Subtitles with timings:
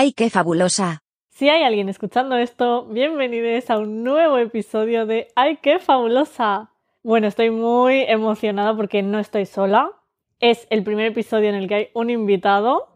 [0.00, 1.02] ¡Ay, qué fabulosa!
[1.28, 6.70] Si hay alguien escuchando esto, bienvenidos a un nuevo episodio de ¡Ay, qué fabulosa!
[7.02, 9.90] Bueno, estoy muy emocionada porque no estoy sola.
[10.38, 12.94] Es el primer episodio en el que hay un invitado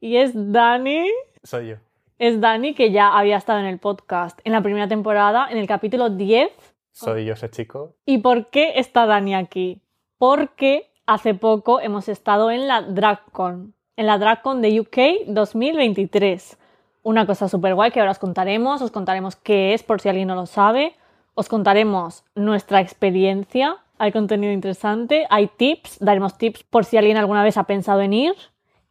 [0.00, 1.08] y es Dani.
[1.44, 1.76] Soy yo.
[2.18, 5.68] Es Dani que ya había estado en el podcast en la primera temporada, en el
[5.68, 6.50] capítulo 10.
[6.90, 7.94] Soy yo ese chico.
[8.04, 9.80] ¿Y por qué está Dani aquí?
[10.18, 16.58] Porque hace poco hemos estado en la DragCon, en la DragCon de UK 2023.
[17.04, 20.26] Una cosa súper guay que ahora os contaremos, os contaremos qué es por si alguien
[20.26, 20.96] no lo sabe,
[21.34, 27.44] os contaremos nuestra experiencia, hay contenido interesante, hay tips, daremos tips por si alguien alguna
[27.44, 28.34] vez ha pensado en ir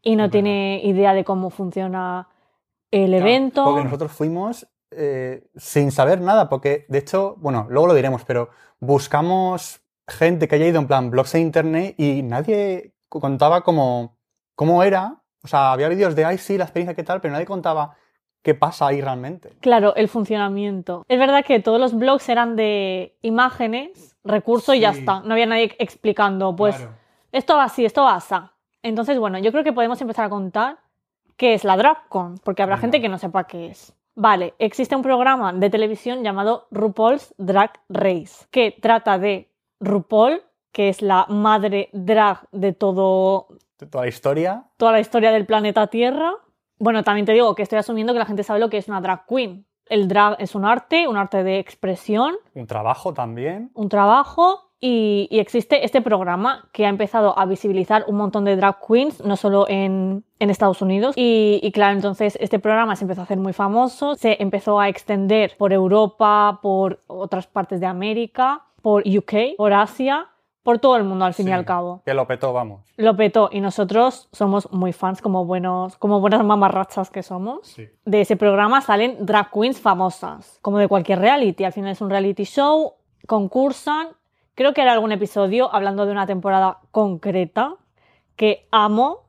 [0.02, 0.32] y no Bueno.
[0.32, 2.30] tiene idea de cómo funciona
[2.90, 3.66] el evento.
[3.66, 8.50] Porque nosotros fuimos eh, sin saber nada, porque de hecho, bueno, luego lo diremos, pero
[8.80, 14.21] buscamos gente que haya ido en plan blogs de internet y nadie contaba cómo,
[14.62, 15.16] cómo era.
[15.44, 17.96] O sea, había vídeos de, ay, sí, la experiencia, qué tal, pero nadie contaba
[18.44, 19.50] qué pasa ahí realmente.
[19.60, 21.04] Claro, el funcionamiento.
[21.08, 25.22] Es verdad que todos los blogs eran de imágenes, recurso y ya está.
[25.22, 26.92] No había nadie explicando, pues Claro.
[27.32, 28.36] esto va así, esto va así.
[28.84, 30.78] Entonces, bueno, yo creo que podemos empezar a contar
[31.38, 32.82] qué es la DragCon, porque habrá Venga.
[32.82, 33.96] gente que no sepa qué es.
[34.14, 40.90] Vale, existe un programa de televisión llamado RuPaul's Drag Race, que trata de RuPaul, que
[40.90, 43.48] es la madre drag de todo,
[43.90, 46.34] Toda la historia, toda la historia del planeta Tierra.
[46.78, 49.02] Bueno, también te digo que estoy asumiendo que la gente sabe lo que es una
[49.02, 49.66] drag queen.
[49.88, 53.72] El drag es un arte, un arte de expresión, un trabajo también.
[53.74, 58.56] un trabajo y, y existe este programa que ha empezado a visibilizar un montón de
[58.56, 61.14] drag queens, no solo en, en Estados Unidos.
[61.18, 64.90] Y, y claro, entonces este programa se empezó a hacer muy famoso, se empezó a
[64.90, 70.28] extender por Europa, por otras partes de América, por UK, por Asia,
[70.64, 72.02] por todo el mundo al fin y al cabo.
[72.06, 72.82] Que lo petó, vamos.
[72.98, 77.68] Lo petó y nosotros somos muy fans como buenos, como buenas mamarrachas que somos.
[77.68, 77.90] Sí.
[78.06, 81.64] De ese programa salen drag queens famosas, como de cualquier reality.
[81.64, 82.94] Al final es un reality show,
[83.28, 84.10] concursan.
[84.56, 87.76] Creo que era algún episodio hablando de una temporada concreta
[88.36, 89.26] que amo.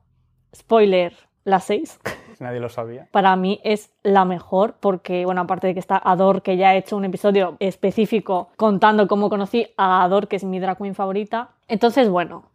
[0.55, 1.99] Spoiler, la 6.
[2.39, 3.07] Nadie lo sabía.
[3.11, 6.75] Para mí es la mejor porque, bueno, aparte de que está Ador, que ya ha
[6.75, 11.51] hecho un episodio específico contando cómo conocí a Ador, que es mi drag queen favorita.
[11.67, 12.45] Entonces, bueno,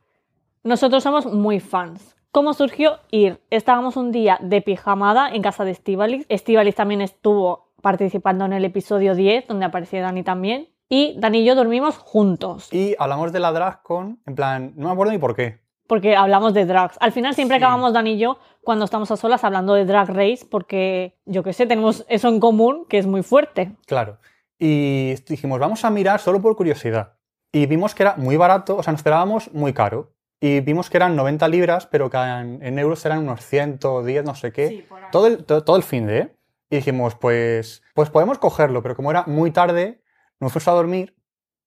[0.64, 2.16] nosotros somos muy fans.
[2.30, 3.40] ¿Cómo surgió ir?
[3.50, 6.26] Estábamos un día de pijamada en casa de Estivalis.
[6.28, 10.68] Estivalis también estuvo participando en el episodio 10, donde apareció Dani también.
[10.90, 14.92] Y Dani y yo dormimos juntos, Y hablamos de la DragCon, en plan, no me
[14.92, 15.60] acuerdo ni por qué.
[15.88, 16.96] Porque hablamos de drags.
[17.00, 17.64] Al final siempre Sí.
[17.64, 21.52] acabamos Dani y yo cuando estamos a solas hablando de Drag Race, porque yo qué
[21.52, 23.72] sé, tenemos eso en común que es muy fuerte.
[23.86, 24.18] Claro.
[24.58, 27.14] Y dijimos, vamos a mirar solo por curiosidad.
[27.52, 30.12] Y vimos que era muy barato, o sea, nos esperábamos muy caro.
[30.40, 34.34] Y vimos que eran 90 libras, pero que en, en euros eran unos 110, no
[34.34, 34.86] sé qué.
[35.10, 36.34] todo, el, to- todo, el fin de, ¿eh?
[36.70, 40.02] Y dijimos, pues, pues podemos cogerlo, pero como era muy tarde,
[40.38, 41.16] nos fuimos a dormir.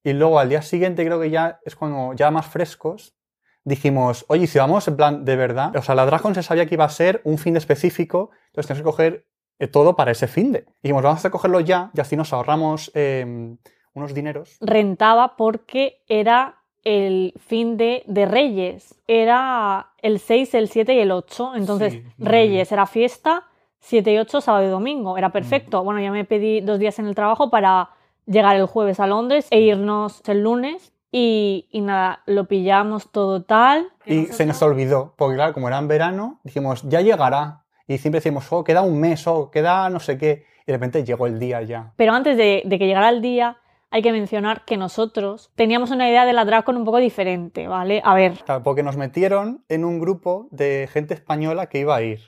[0.03, 3.15] Y luego al día siguiente, creo que ya es cuando ya más frescos,
[3.63, 6.65] dijimos, oye, ¿y si vamos en plan de verdad, o sea, la Dragon se sabía
[6.65, 9.25] que iba a ser un fin de específico, entonces tenemos que coger
[9.59, 10.59] eh, todo para ese fin de.
[10.59, 13.55] Y dijimos, vamos a cogerlo ya y así nos ahorramos eh,
[13.93, 14.57] unos dineros.
[14.61, 18.95] Rentaba porque era el fin de, de Reyes.
[19.07, 21.55] Era el 6, el 7 y el 8.
[21.55, 23.47] Entonces, Sí, Reyes era fiesta,
[23.79, 25.17] 7 y 8, sábado y domingo.
[25.17, 25.83] Era perfecto.
[25.83, 27.91] Bueno, ya me pedí dos días en el trabajo para
[28.25, 30.93] llegar el jueves a Londres e irnos el lunes.
[31.11, 33.89] Y, y nada, lo pillamos todo tal.
[34.05, 37.63] Y se nos olvidó, porque claro, como era en verano, dijimos, ya llegará.
[37.87, 40.45] Y siempre decimos, oh, queda un mes, o queda no sé qué.
[40.61, 41.93] Y de repente llegó el día ya.
[41.97, 43.57] Pero antes de, de que llegara el día,
[43.89, 48.01] hay que mencionar que nosotros teníamos una idea de la DragCon un poco diferente, ¿vale?
[48.05, 52.21] A ver, porque nos metieron en un grupo de gente española que iba a ir.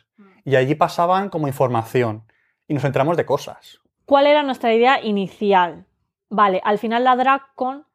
[0.44, 2.24] Y allí pasaban como información.
[2.68, 3.80] Y nos enteramos de cosas.
[4.06, 5.86] ¿cuál era nuestra idea inicial?
[6.30, 7.86] Vale, al final la DragCon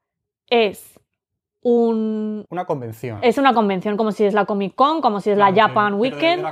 [0.51, 0.99] es
[1.63, 2.45] un...
[2.51, 3.19] Una convención.
[3.23, 6.47] Es una convención como si es la Comic Con, como si es la Japan Weekend,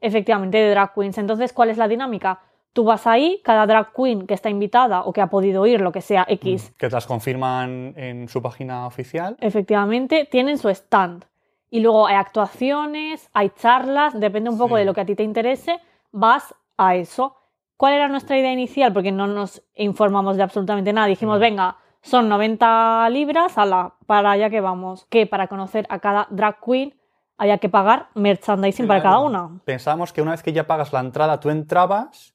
[0.00, 1.18] efectivamente de drag queens.
[1.18, 2.40] Entonces, ¿cuál es la dinámica?
[2.72, 5.90] Tú vas ahí, cada drag queen que está invitada o que ha podido ir, lo
[5.92, 9.36] que sea, X, Que las confirman en su página oficial.
[9.40, 11.24] efectivamente, tienen su stand.
[11.70, 14.80] Y luego hay actuaciones, hay charlas, depende un poco Sí.
[14.80, 15.80] de lo que a ti te interese,
[16.12, 17.36] vas a eso.
[17.76, 18.92] ¿Cuál era nuestra idea inicial?
[18.92, 21.06] Porque no nos informamos de absolutamente nada.
[21.06, 21.40] Dijimos, No.
[21.40, 25.06] venga, son 90 libras, ala, para allá que vamos.
[25.06, 26.94] Que para conocer a cada drag queen
[27.36, 29.60] haya que pagar merchandising para cada una.
[29.64, 32.34] Pensábamos que una vez que ya pagas la entrada, tú entrabas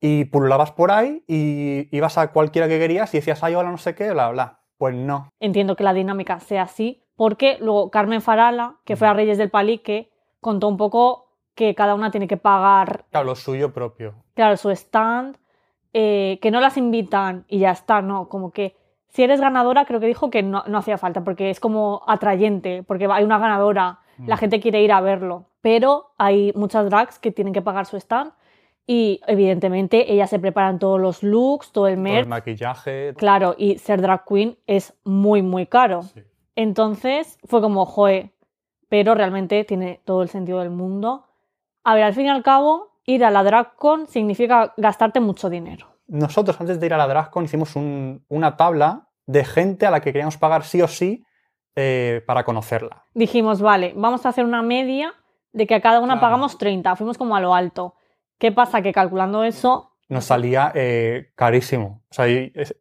[0.00, 3.76] y pululabas por ahí y ibas a cualquiera que querías y decías, ay, hola, no
[3.78, 4.60] sé qué, bla, bla.
[4.78, 5.28] Pues no.
[5.40, 9.50] Entiendo que la dinámica sea así, porque luego Carmen Farala, que fue a Reyes del
[9.50, 10.10] Palique,
[10.40, 14.14] contó un poco que cada una tiene que pagar, Claro, lo suyo propio.
[14.32, 15.36] claro, su stand,
[15.92, 18.74] eh, que no las invitan y ya está, no, como que
[19.10, 22.82] si eres ganadora, creo que dijo que no, no hacía falta, porque es como atrayente,
[22.82, 24.38] porque hay una ganadora, la Mm.
[24.38, 28.32] gente quiere ir a verlo, pero hay muchas drags que tienen que pagar su stand
[28.86, 33.14] y evidentemente ellas se preparan todos los looks, todo el Todo merch, el maquillaje.
[33.16, 36.02] claro, y ser drag queen es muy, muy caro.
[36.02, 36.22] Sí.
[36.56, 38.30] Entonces fue como, joe,
[38.88, 41.24] pero realmente tiene todo el sentido del mundo.
[41.84, 45.86] A ver, al fin y al cabo, ir a la DragCon significa gastarte mucho dinero.
[46.10, 50.00] Nosotros, antes de ir a la DragCon, hicimos un- una tabla de gente a la
[50.00, 51.24] que queríamos pagar sí o sí
[51.76, 53.04] eh, para conocerla.
[53.14, 55.14] Dijimos, vale, vamos a hacer una media
[55.52, 56.20] de que a cada una Claro.
[56.22, 57.94] pagamos 30, fuimos como a lo alto.
[58.38, 58.82] ¿Qué pasa?
[58.82, 62.02] Que calculando eso, Nos salía eh, carísimo.
[62.10, 62.26] O sea,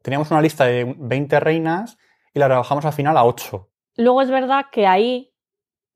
[0.02, 2.00] teníamos una lista de 20 reinas
[2.34, 3.70] y la rebajamos al final a 8.
[3.98, 5.32] luego es verdad que ahí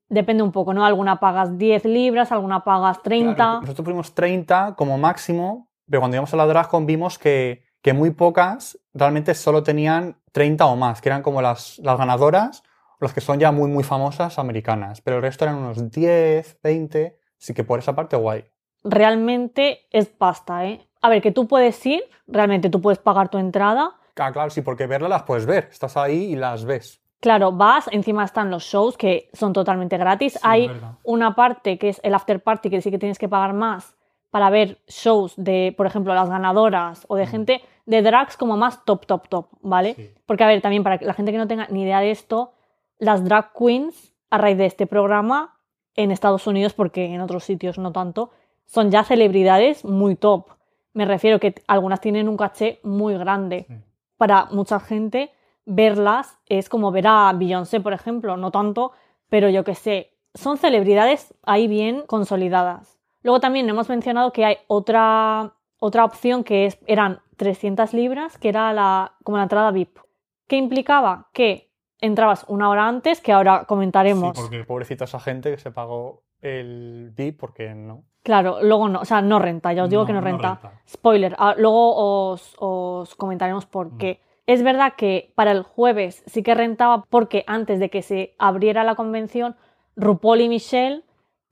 [0.08, 0.84] depende un poco, ¿no?
[0.84, 3.34] Alguna pagas 10 libras, alguna pagas 30.
[3.34, 7.92] Claro, nosotros pusimos 30 como máximo, pero cuando íbamos a la DragCon vimos que, que
[7.92, 12.62] muy pocas realmente solo tenían 30 o más, que eran como las, las ganadoras,
[13.00, 15.00] las que son ya muy, muy famosas americanas.
[15.00, 18.44] Pero el resto eran unos 10, 20, así que por esa parte guay.
[18.82, 20.86] Realmente es pasta, ¿eh?
[21.02, 23.90] A ver, que tú puedes ir, realmente tú puedes pagar tu entrada.
[24.16, 25.68] Ah, claro, sí, porque verlas las puedes ver.
[25.70, 27.02] Estás ahí y las ves.
[27.20, 30.38] Claro, vas, encima están los shows que son totalmente gratis.
[30.42, 30.70] Hay
[31.02, 33.94] una parte que es el after party que sí que tienes que pagar más
[34.34, 37.28] para ver shows de, por ejemplo, las ganadoras o de Mm.
[37.28, 39.94] gente de drags como más top, top, top, ¿vale?
[39.94, 40.10] Sí.
[40.26, 42.50] Porque, a ver, también para la gente que no tenga ni idea de esto,
[42.98, 45.60] las drag queens, a raíz de este programa,
[45.94, 48.30] en Estados Unidos, porque en otros sitios no tanto,
[48.66, 50.48] son ya celebridades muy top.
[50.94, 53.66] Me refiero que algunas tienen un caché muy grande.
[53.68, 53.74] Sí.
[54.16, 55.30] Para mucha gente,
[55.64, 58.90] verlas es como ver a Beyoncé, por ejemplo, no tanto,
[59.28, 62.93] pero yo que sé, son celebridades ahí bien consolidadas.
[63.24, 68.48] Luego también hemos mencionado que hay otra, otra opción que es, eran 300 libras, que
[68.50, 69.98] era la, como la entrada VIP.
[70.46, 71.28] ¿Qué implicaba?
[71.32, 74.36] Que entrabas una hora antes, que ahora comentaremos.
[74.36, 78.04] Sí, porque pobrecita esa gente que se pagó el VIP porque no.
[78.22, 80.60] Claro, luego no, o sea, no renta, ya os digo que no renta.
[80.88, 81.94] Spoiler, ah, luego
[82.30, 83.98] os, os comentaremos por Mm.
[83.98, 84.20] qué.
[84.46, 88.84] Es verdad que para el jueves sí que rentaba porque antes de que se abriera
[88.84, 89.56] la convención,
[89.96, 91.02] RuPaul y Michelle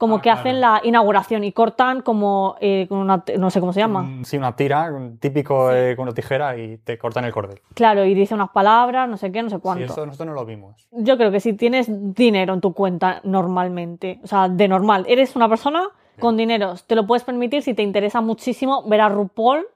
[0.02, 3.72] como Ah, que hacen la inauguración y cortan como eh, con una, no sé cómo
[3.72, 4.02] se llama.
[4.02, 7.60] Mm, Sí, una tira, un típico eh, con una tijera y te cortan el cordel.
[7.74, 9.84] Claro, y dice unas palabras, no sé qué, no sé Sí, cuánto.
[9.84, 10.88] eso nosotros no lo vimos.
[10.90, 15.36] Yo creo que si tienes dinero en tu cuenta normalmente, o sea, de normal, eres
[15.36, 15.84] una persona
[16.18, 19.66] con dinero, te lo puedes permitir si te interesa muchísimo ver a RuPaul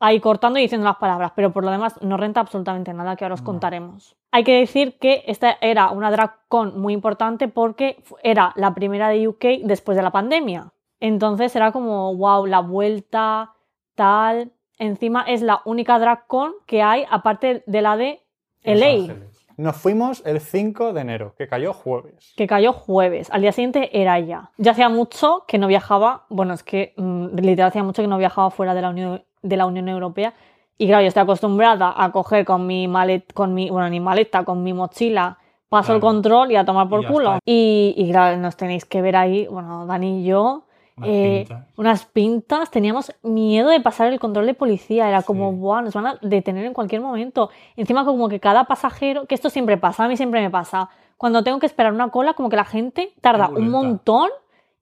[0.00, 3.24] ahí cortando y diciendo las palabras, pero por lo demás no renta absolutamente nada que
[3.24, 3.46] ahora os No.
[3.46, 4.16] contaremos.
[4.32, 9.08] Hay que decir que esta era una drag con muy importante porque era la primera
[9.08, 10.72] de UK después de la pandemia.
[11.00, 13.52] Entonces era como, wow, la vuelta,
[13.94, 14.52] tal.
[14.78, 18.22] Encima es la única drag con que hay aparte de la de
[18.62, 19.14] LA.
[19.56, 22.32] Nos fuimos el 5 de enero, que cayó jueves.
[22.36, 23.30] que cayó jueves.
[23.30, 24.50] Al día siguiente era ya.
[24.56, 28.16] Ya hacía mucho que no viajaba, bueno, es que mm, literal hacía mucho que no
[28.16, 30.34] viajaba fuera de la Unión, de la Unión Europea.
[30.78, 34.44] Y claro, yo estoy acostumbrada a coger con mi maleta, con mi, bueno, ni maleta,
[34.44, 35.38] con mi mochila,
[35.68, 37.38] paso el control y a tomar por culo.
[37.44, 40.64] Y, y claro, nos tenéis que ver ahí, bueno, Dani y yo,
[41.02, 45.52] eh, unas pintas, teníamos miedo de pasar el control de policía, era como.
[45.52, 47.50] Buah, nos van a detener en cualquier momento.
[47.76, 51.42] Encima como que cada pasajero, que esto siempre pasa, a mí siempre me pasa, cuando
[51.42, 54.30] tengo que esperar una cola, como que la gente tarda un montón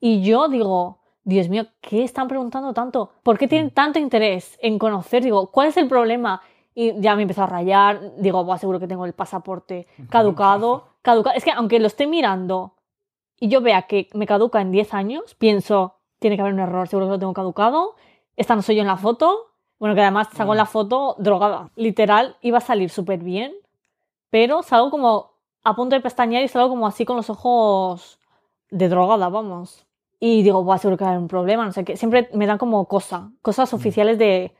[0.00, 3.10] y yo digo, Dios mío, ¿qué están preguntando tanto?
[3.22, 5.22] ¿Por qué tienen tanto interés en conocer?
[5.22, 6.40] Digo, ¿cuál es el problema?
[6.74, 11.36] Y ya me empezó a rayar, digo, Buah, seguro que tengo el pasaporte caducado, caducado.
[11.36, 12.76] Es que aunque lo esté mirando
[13.38, 16.88] y yo vea que me caduca en 10 años, pienso, tiene que haber un error,
[16.88, 17.96] seguro que lo tengo caducado,
[18.36, 21.68] esta no soy yo en la foto, bueno, que además salgo en la foto drogada.
[21.76, 23.52] Literal, iba a salir súper bien,
[24.30, 25.32] pero salgo como
[25.62, 28.18] a punto de pestañear y salgo como así con los ojos
[28.70, 29.84] de drogada, vamos.
[30.20, 31.96] Y digo, Buah, seguro que va a haber un problema, no sé qué.
[31.96, 34.54] Siempre me dan como cosa, cosas oficiales de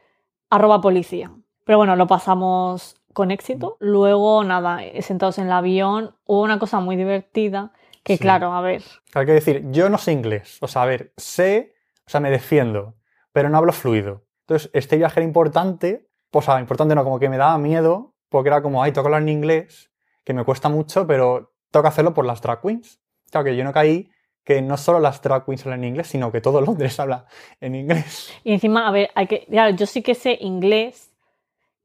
[0.50, 1.32] arroba policía.
[1.64, 3.76] Pero bueno, lo pasamos con éxito.
[3.80, 7.72] Luego, nada, eh, sentados en el avión, hubo una cosa muy divertida,
[8.04, 8.22] que Sí.
[8.22, 8.82] claro, a ver,
[9.14, 10.58] Hay que decir, yo no sé inglés.
[10.62, 11.74] O sea, a ver, sé,
[12.06, 12.94] o sea, me defiendo,
[13.32, 14.24] pero no hablo fluido.
[14.46, 18.48] Entonces, este viaje era importante, o sea, importante no, como que me daba miedo, porque
[18.48, 19.90] era como, ay, que hablar en inglés,
[20.24, 23.00] que me cuesta mucho, pero tengo que hacerlo por las drag queens.
[23.30, 24.10] Claro que yo no caí
[24.48, 27.26] que no solo las drag queens hablan en inglés, sino que todo Londres habla
[27.60, 28.32] en inglés.
[28.44, 29.44] Y encima, a ver, hay que.
[29.44, 31.12] Claro, yo sí que sé inglés,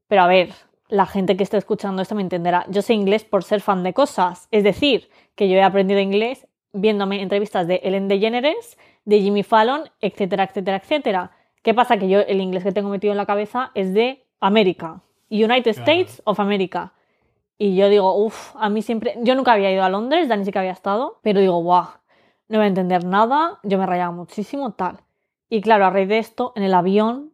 [0.08, 0.54] pero a ver,
[0.88, 2.64] la gente que esté escuchando esto me entenderá.
[2.70, 4.48] Yo sé inglés por ser fan de cosas.
[4.50, 9.90] Es decir, que yo he aprendido inglés viéndome entrevistas de Ellen DeGeneres, de Jimmy Fallon,
[10.00, 11.30] etcétera, etcétera, etcétera.
[11.62, 11.98] ¿Qué pasa?
[11.98, 15.92] Que yo el inglés que tengo metido en la cabeza es de América, United Claro.
[15.92, 16.94] States of America.
[17.58, 19.14] Y yo digo, uff, a mí siempre.
[19.22, 21.86] Yo nunca había ido a Londres, Dani sí que había estado, pero digo, guau,
[22.48, 25.00] no voy a entender nada, yo me rayaba muchísimo, tal.
[25.48, 27.32] Y claro, a raíz de esto, en el avión,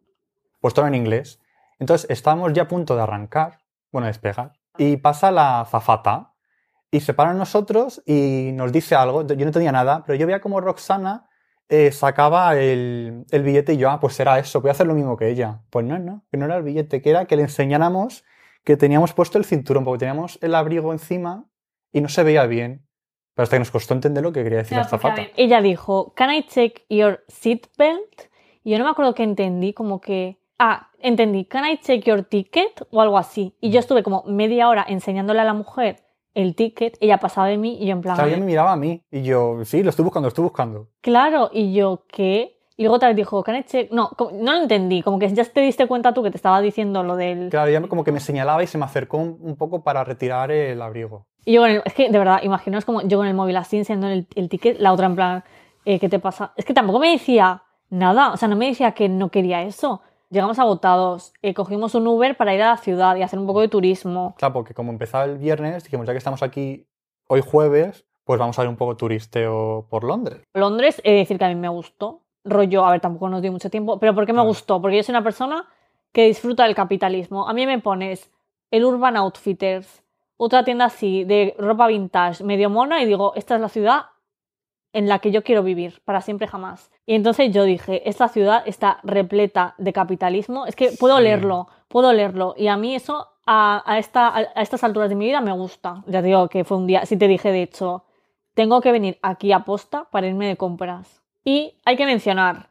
[0.59, 1.39] Pues todo en inglés.
[1.79, 3.59] Entonces estábamos ya a punto de arrancar,
[3.91, 6.33] bueno, despegar, y pasa la zafata
[6.91, 9.25] y se para nosotros y nos dice algo.
[9.25, 11.27] Yo no entendía nada, pero yo veía como Roxana
[11.69, 14.93] eh, sacaba el, el billete y yo, ah, pues era eso, voy a hacer lo
[14.93, 15.61] mismo que ella.
[15.69, 18.23] Pues no, no, que no era el billete, que era que le enseñáramos
[18.63, 21.45] que teníamos puesto el cinturón, porque teníamos el abrigo encima
[21.91, 22.85] y no se veía bien.
[23.41, 25.23] Pero hasta que nos costó entender lo que quería decir la zafata.
[25.35, 28.29] ella dijo, ¿Can I check your seatbelt?
[28.63, 30.37] Y yo no me acuerdo que entendí, como que.
[30.59, 32.87] Ah, entendí, ¿Can I check your ticket?
[32.91, 33.55] O algo así.
[33.59, 36.03] Y yo estuve como media hora enseñándole a la mujer
[36.35, 38.13] el ticket, ella pasaba de mí y yo en plan.
[38.13, 40.43] O sea, ella me miraba a mí y yo, sí, lo estoy buscando, lo estoy
[40.43, 40.89] buscando.
[41.01, 42.60] Claro, y yo, ¿qué?
[42.77, 43.91] Y luego otra vez dijo, ¿Can I check?
[43.91, 47.03] No, no lo entendí, como que ya te diste cuenta tú que te estaba diciendo
[47.03, 47.49] lo del.
[47.49, 50.51] Claro, ella como que me señalaba y se me acercó un, un poco para retirar
[50.51, 51.25] el abrigo.
[51.45, 53.77] Y yo con el, es que de verdad, imaginaos como yo con el móvil así
[53.77, 55.43] enseñando el, el ticket, la otra en plan,
[55.85, 56.53] eh, ¿qué te pasa?
[56.55, 60.01] Es que tampoco me decía nada, o sea, no me decía que no quería eso.
[60.29, 63.59] Llegamos agotados, eh, cogimos un Uber para ir a la ciudad y hacer un poco
[63.59, 64.33] de turismo.
[64.37, 66.87] Claro, porque como empezaba el viernes, dijimos, ya que estamos aquí
[67.27, 70.41] hoy jueves, pues vamos a ir un poco turisteo por Londres.
[70.53, 72.20] Londres, he de decir que a mí me gustó.
[72.43, 74.47] Rollo, a ver, tampoco nos dio mucho tiempo, pero ¿por qué me Claro.
[74.47, 74.81] gustó?
[74.81, 75.67] Porque yo soy una persona
[76.11, 77.47] que disfruta del capitalismo.
[77.47, 78.31] A mí me pones
[78.71, 80.03] el Urban Outfitters,
[80.37, 84.05] otra tienda así, de ropa vintage, medio mona, y digo, esta es la ciudad
[84.93, 86.91] en la que yo quiero vivir, para siempre jamás.
[87.05, 91.23] Y entonces yo dije, esta ciudad está repleta de capitalismo, es que puedo Sí.
[91.23, 95.15] leerlo, puedo leerlo, y a mí eso a, a esta, a a estas alturas de
[95.15, 96.03] mi vida me gusta.
[96.07, 98.03] Ya te digo que fue un día, si te dije de hecho,
[98.53, 101.20] tengo que venir aquí a posta para irme de compras.
[101.43, 102.69] Y hay que mencionar,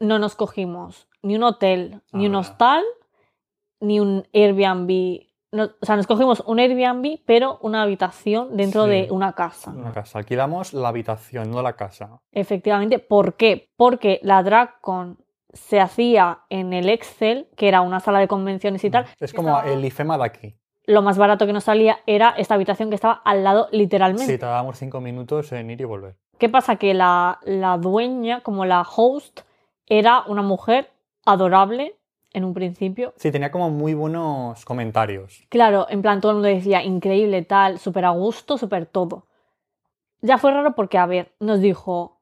[0.00, 2.38] no nos cogimos ni un hotel, ni un Ah.
[2.40, 2.84] hostal,
[3.80, 5.26] ni un Airbnb.
[5.50, 8.90] No- o sea, nos cogimos un Airbnb, pero una habitación dentro Sí.
[8.90, 9.70] de una casa.
[9.70, 10.18] Una casa.
[10.18, 12.20] Alquilamos la habitación, no la casa.
[12.32, 12.98] Efectivamente.
[12.98, 13.70] ¿Por qué?
[13.76, 15.18] Porque la DragCon
[15.52, 19.06] se hacía en el Excel, que era una sala de convenciones y tal.
[19.18, 20.54] Es como Estaba- el IFEMA de aquí.
[20.84, 24.26] Lo más barato que nos salía era esta habitación que estaba al lado literalmente.
[24.32, 26.16] Sí, tardábamos cinco minutos en ir y volver.
[26.38, 26.76] ¿Qué pasa?
[26.76, 29.40] Que la, la dueña, como la host,
[29.86, 30.90] era una mujer
[31.24, 31.96] adorable
[32.32, 33.12] en un principio.
[33.16, 35.44] Sí, tenía como muy buenos comentarios.
[35.48, 39.26] Claro, en plan todo el mundo decía increíble, tal, súper a gusto, súper todo.
[40.20, 42.20] Ya fue raro porque, a ver, nos dijo,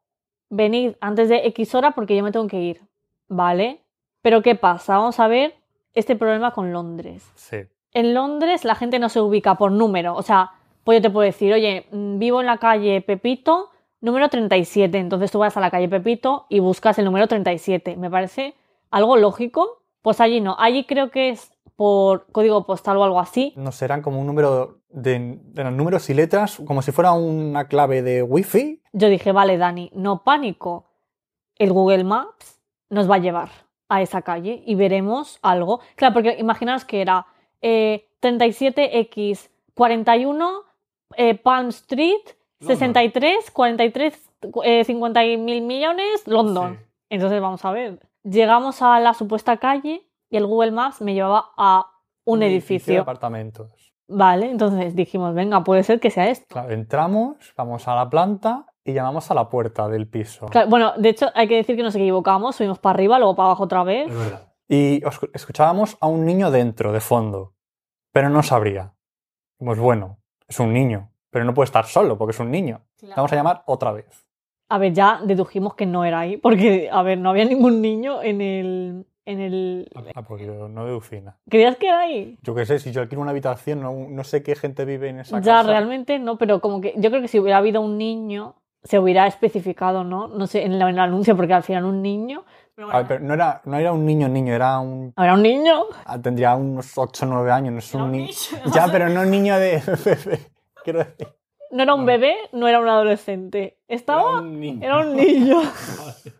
[0.48, 2.80] venid antes de X hora porque yo me tengo que ir.
[3.28, 3.82] ¿Vale?
[4.22, 4.98] Pero ¿qué pasa?
[4.98, 5.54] Vamos a ver
[5.94, 7.28] este problema con Londres.
[7.34, 7.58] Sí.
[7.92, 10.14] En Londres la gente no se ubica por número.
[10.14, 10.52] O sea,
[10.84, 14.98] pues yo te puedo decir, oye, mm, vivo en la calle Pepito, número 37.
[14.98, 17.96] Entonces tú vas a la calle Pepito y buscas el número 37.
[17.96, 18.54] Me parece
[18.90, 19.82] algo lógico.
[20.02, 20.56] Pues allí no.
[20.58, 23.52] Allí creo que es por código postal o algo así.
[23.56, 28.02] No serán como un número de, de números y letras, como si fuera una clave
[28.02, 28.82] de wifi.
[28.92, 30.86] Yo dije, vale, Dani, no pánico.
[31.56, 33.50] El Google Maps nos va a llevar
[33.88, 35.80] a esa calle y veremos algo.
[35.96, 37.26] Claro, porque imaginaos que era
[37.62, 40.62] eh, 37X 41
[41.16, 42.22] eh, Palm Street
[42.60, 42.76] London.
[42.76, 44.30] 63 43
[44.64, 46.78] eh, 50 mil millones London.
[47.10, 48.00] Entonces vamos a ver.
[48.24, 51.86] Llegamos a la supuesta calle y el Google Maps me llevaba a
[52.24, 53.02] un, de edificio.
[53.02, 53.92] apartamentos.
[54.08, 56.46] Vale, entonces dijimos, venga, puede ser que sea esto.
[56.52, 60.46] Claro, entramos, vamos a la planta y llamamos a la puerta del piso.
[60.46, 63.46] Claro, bueno, de hecho hay que decir que nos equivocamos, subimos para arriba, luego para
[63.48, 64.08] abajo otra vez.
[64.08, 64.52] verdad.
[64.68, 67.54] Y os- escuchábamos a un niño dentro, de fondo,
[68.12, 68.94] pero no sabría.
[69.58, 72.80] Pues bueno, es un niño, pero no puede estar solo porque es un niño.
[73.14, 74.06] Vamos a llamar otra vez.
[74.70, 78.22] A ver, ya dedujimos que no era ahí, porque, a ver, no había ningún niño
[78.22, 79.06] en el...
[79.26, 79.86] En el...
[80.14, 81.36] Ah, porque yo no deducí nada.
[81.50, 82.38] ¿Creías que era ahí?
[82.40, 85.20] Yo qué sé, si yo alquilo una habitación, no, no sé qué gente vive en
[85.20, 85.68] esa Ya, casa.
[85.68, 89.26] realmente no, pero como que yo creo que si hubiera habido un niño, se hubiera
[89.26, 90.26] especificado, ¿no?
[90.28, 92.44] No sé, en, el- en el anuncio, porque al final un niño...
[92.74, 95.12] Pero A ver, pero no era, no era un niño niño, era un...
[95.16, 95.82] ¿Habrá un niño?
[96.06, 98.26] ah, Tendría unos 8 o 9 años, no es Era un un niño.
[98.26, 98.72] niño.
[98.74, 99.82] Ya, pero no un niño de...
[100.86, 101.28] Quiero decir.
[101.72, 102.06] No era un No.
[102.06, 103.80] bebé, no era un adolescente.
[103.88, 104.40] Estaba...
[104.40, 104.78] niño.
[104.86, 105.60] Era un niño.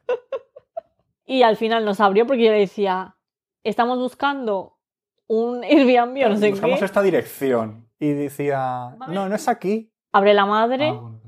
[1.29, 3.17] Y al final nos abrió porque yo le decía,
[3.65, 4.79] estamos buscando
[5.27, 6.85] un Airbnb o no sé Buscamos qué.
[6.85, 7.89] esta dirección.
[7.99, 9.13] Y decía, Vale.
[9.13, 9.91] no, no es aquí.
[10.13, 11.21] Abre la madre Ah, bueno,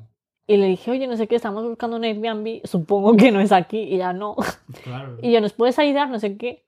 [0.46, 3.50] y le dije, oye, no sé qué, estamos buscando un Airbnb, supongo que no es
[3.50, 3.78] aquí.
[3.80, 4.37] Y ya no.
[4.84, 5.18] claro.
[5.22, 6.08] Y yo, ¿nos puedes ayudar?
[6.10, 6.64] No sé qué.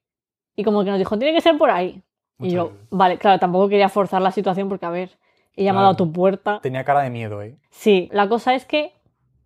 [0.57, 2.02] Y como que nos dijo, tiene que ser por ahí.
[2.40, 5.19] Y yo, vale, claro, tampoco quería forzar la situación porque, a ver,
[5.57, 6.61] he llamado a tu puerta.
[6.61, 7.57] Tenía cara de miedo, ¿eh?
[7.71, 8.92] Sí, la cosa es que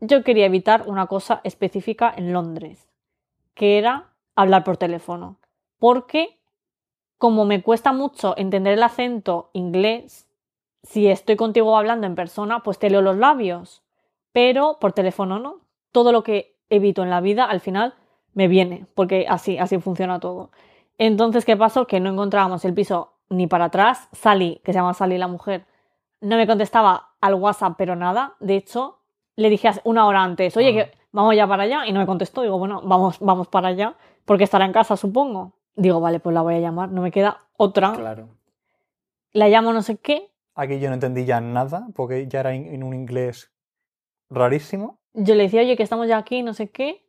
[0.00, 2.88] yo quería evitar una cosa específica en Londres,
[3.54, 5.38] que era hablar por teléfono.
[5.78, 6.38] Porque
[7.18, 10.28] como me cuesta mucho entender el acento inglés,
[10.82, 13.82] si estoy contigo hablando en persona, pues te leo los labios.
[14.32, 15.60] Pero por teléfono no.
[15.92, 17.94] Todo lo que evito en la vida al final
[18.34, 20.50] me viene, porque así, así funciona todo.
[20.98, 21.86] Entonces, ¿qué pasó?
[21.86, 24.08] Que no encontrábamos el piso ni para atrás.
[24.12, 25.66] Sally, que se llama Sally la mujer,
[26.24, 28.34] no me contestaba al WhatsApp, pero nada.
[28.40, 29.00] De hecho,
[29.36, 30.84] le dije una hora antes, oye, Ah.
[30.90, 32.42] que vamos ya para allá, y no me contestó.
[32.42, 35.52] Digo, bueno, vamos, vamos para allá, porque estará en casa, supongo.
[35.76, 37.92] Digo, vale, pues la voy a llamar, no me queda otra.
[37.92, 38.28] Claro.
[39.32, 40.30] La llamo no sé qué.
[40.54, 43.52] Aquí yo no entendí ya nada, porque ya era en, en un inglés
[44.30, 44.98] rarísimo.
[45.14, 47.04] Yo le decía, oye, que estamos ya aquí, no sé qué.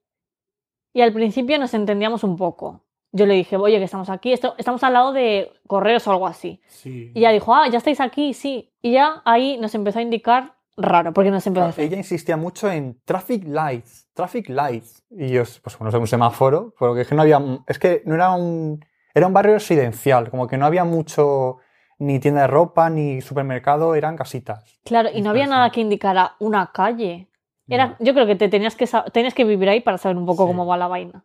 [0.93, 2.81] Y al principio nos entendíamos un poco.
[3.17, 6.27] Yo le dije, oye, que estamos aquí, esto, estamos al lado de correos o algo
[6.27, 6.61] así.
[6.67, 7.11] Sí.
[7.15, 8.73] Y ella dijo, ah, ya estáis aquí, sí.
[8.81, 12.35] Y ya ahí nos empezó a indicar raro, porque nos empezó a decir, Ella insistía
[12.35, 15.05] mucho en traffic lights, traffic lights.
[15.09, 18.01] Y yo, pues bueno, no sé, un semáforo, porque es que no había, es que
[18.05, 21.59] no era un, era un barrio residencial, como que no había mucho,
[21.99, 24.77] ni tienda de ropa, ni supermercado, eran casitas.
[24.83, 27.29] claro, y no había nada que indicara una calle.
[27.69, 27.95] Era, No.
[28.01, 30.47] yo creo que te tenías que, tenías que vivir ahí para saber un poco Sí.
[30.49, 31.23] cómo va la vaina.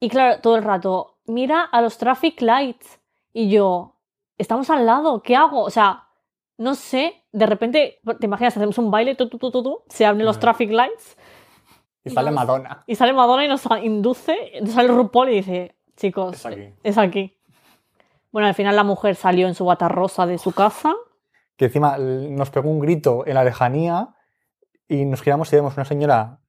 [0.00, 3.00] Y claro, todo el rato, mira a los traffic lights.
[3.32, 3.96] Y yo,
[4.38, 5.62] estamos al lado, ¿qué hago?
[5.62, 6.08] O sea,
[6.56, 10.06] no sé, de repente, te imaginas, hacemos un baile, tú, tú, tú, tú, tú, se
[10.06, 11.16] abren los traffic lights
[12.04, 12.30] Y sale.
[12.30, 12.84] Madonna.
[12.86, 16.74] y sale Madonna y nos induce, sale RuPaul y dice, chicos, Es aquí.
[16.82, 17.36] es aquí.
[18.30, 20.94] Bueno, al final la mujer salió en su bata rosa de su casa.
[21.56, 24.14] Que encima nos pegó un grito en la lejanía
[24.88, 26.40] y nos giramos y vemos una señora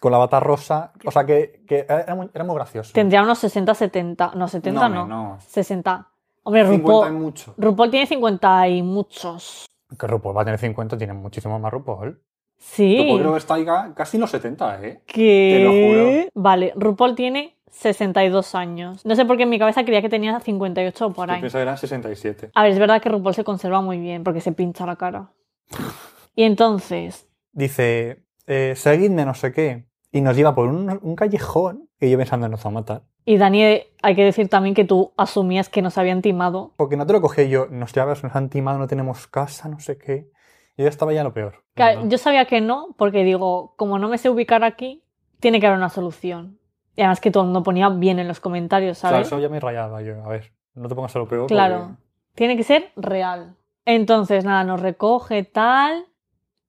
[0.00, 0.92] con la bata rosa.
[1.04, 2.92] O sea, que, que era, muy, era muy gracioso.
[2.92, 5.44] Tendría unos 60, 70, no, 70 no, menos.
[5.44, 6.08] 60.
[6.42, 7.54] Hombre, 50 y RuPaul, mucho.
[7.56, 9.66] RuPaul tiene 50 y muchos.
[9.98, 12.20] Que RuPaul va a tener 50, tiene muchísimo más RuPaul.
[12.56, 12.98] Sí.
[12.98, 15.02] RuPaul creo que está ahí casi en los 70, ¿eh?
[15.06, 15.56] ¿Qué?
[15.56, 16.30] Te lo juro.
[16.34, 19.04] Vale, RuPaul tiene 62 años.
[19.04, 21.40] No sé por qué en mi cabeza creía que tenía 58 o por Yo ahí.
[21.40, 22.50] pensaba que eran 67.
[22.54, 25.30] A ver, es verdad que RuPaul se conserva muy bien porque se pincha la cara.
[26.36, 29.86] Y entonces, Dice, eh, seguidme, no sé qué.
[30.12, 33.02] Y nos lleva por un, un callejón que yo pensando nos va a matar.
[33.24, 33.62] y Dani,
[34.02, 36.72] hay que decir también que tú asumías que nos habían timado.
[36.76, 39.78] Porque no te lo cogí yo, nos llevas, nos han timado, no tenemos casa, no
[39.78, 40.28] sé qué.
[40.76, 41.62] Yo ya estaba ya lo peor.
[41.76, 42.08] No.
[42.08, 45.04] Yo sabía que no, porque digo, como no me sé ubicar aquí,
[45.38, 46.58] tiene que haber una solución.
[46.96, 49.28] Y además que todo el mundo ponía bien en los comentarios, Claro, ¿sabes?
[49.28, 50.24] eso ya me rayaba yo.
[50.24, 51.46] A ver, no te pongas a lo peor.
[51.46, 51.96] Claro.
[52.34, 53.54] Tiene que ser real.
[53.84, 56.06] Entonces, nada, nos recoge tal.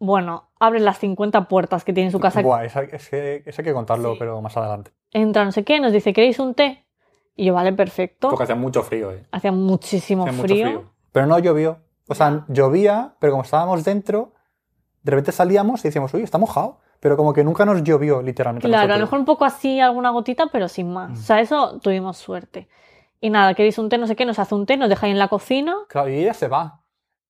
[0.03, 2.41] Bueno, abre las 50 puertas que tiene en su casa.
[2.41, 4.15] Buah, esa- es que, eso hay que contarlo, Sí.
[4.19, 4.91] pero más adelante.
[5.11, 6.87] Entra no sé qué, nos dice, ¿queréis un té?
[7.35, 8.29] Y yo, vale, perfecto.
[8.29, 9.23] Porque hacía mucho frío, ¿eh?
[9.31, 10.91] Hacía muchísimo Hacía mucho frío.
[11.11, 11.77] Pero no llovió.
[12.07, 14.33] O sea, llovía, pero como estábamos dentro,
[15.03, 16.79] de repente salíamos y decíamos, uy, está mojado.
[16.99, 18.67] Pero como que nunca nos llovió, literalmente.
[18.67, 21.11] Claro, a lo mejor un poco así, alguna gotita, pero sin más.
[21.11, 21.13] Mm.
[21.13, 22.67] O sea, eso tuvimos suerte.
[23.19, 25.11] Y nada, queréis un té, no sé qué, nos hace un té, nos deja ahí
[25.11, 25.75] en la cocina.
[25.89, 26.80] Claro, y ella se va.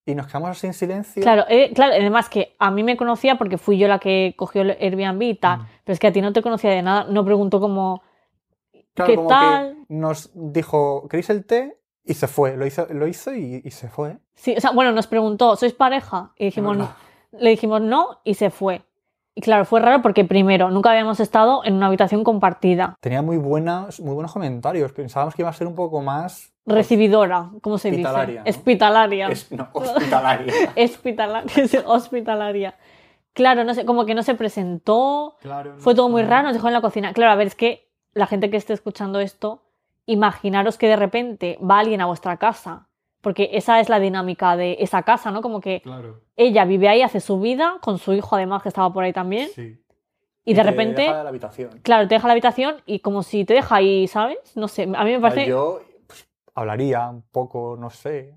[0.04, 1.22] Y nos quedamos en silencio.
[1.22, 4.62] Claro, eh, claro, además que a mí me conocía porque fui yo la que cogió
[4.62, 5.66] el Airbnb y tal, Mm.
[5.84, 8.02] pero es que a ti no te conocía de nada, no preguntó como,
[8.94, 9.76] Claro, ¿qué como tal?
[9.88, 11.78] que nos dijo, ¿queréis el té?
[12.04, 12.56] Y se fue.
[12.56, 14.18] Lo hizo, lo hizo y, y se fue.
[14.34, 16.32] Sí, o sea, bueno, nos preguntó, ¿sois pareja?
[16.36, 16.76] Y dijimos,
[17.30, 18.82] le dijimos no y se fue.
[19.34, 22.96] Y claro, fue raro porque primero, nunca habíamos estado en una habitación compartida.
[23.00, 24.92] Tenía muy, buenas, muy buenos comentarios.
[24.92, 26.52] Pensábamos que iba a ser un poco más...
[26.66, 28.02] Recibidora, ¿cómo se dice?
[28.02, 28.08] ¿no?
[28.46, 29.28] Hospitalaria.
[29.28, 30.52] es- no, hospitalaria.
[30.76, 32.74] Hospitalaria, hospitalaria.
[33.32, 35.74] Claro, no sé, como que no se presentó, claro.
[35.78, 37.12] fue todo muy raro, nos dejó en la cocina.
[37.14, 39.62] Claro, a ver, es que la gente que esté escuchando esto,
[40.06, 42.88] imaginaros que de repente va alguien a vuestra casa,
[43.22, 45.40] porque esa es la dinámica de esa casa, ¿no?
[45.40, 46.20] Como que Claro.
[46.36, 49.48] ella vive ahí, hace su vida, con su hijo además que estaba por ahí también,
[49.48, 49.78] Sí.
[50.44, 51.70] y de te repente, deja de la habitación.
[51.82, 54.38] claro, te deja la habitación y como si te deja ahí, ¿sabes?
[54.56, 58.34] No sé, a mí me parece, Yo pues, hablaría un poco, no sé.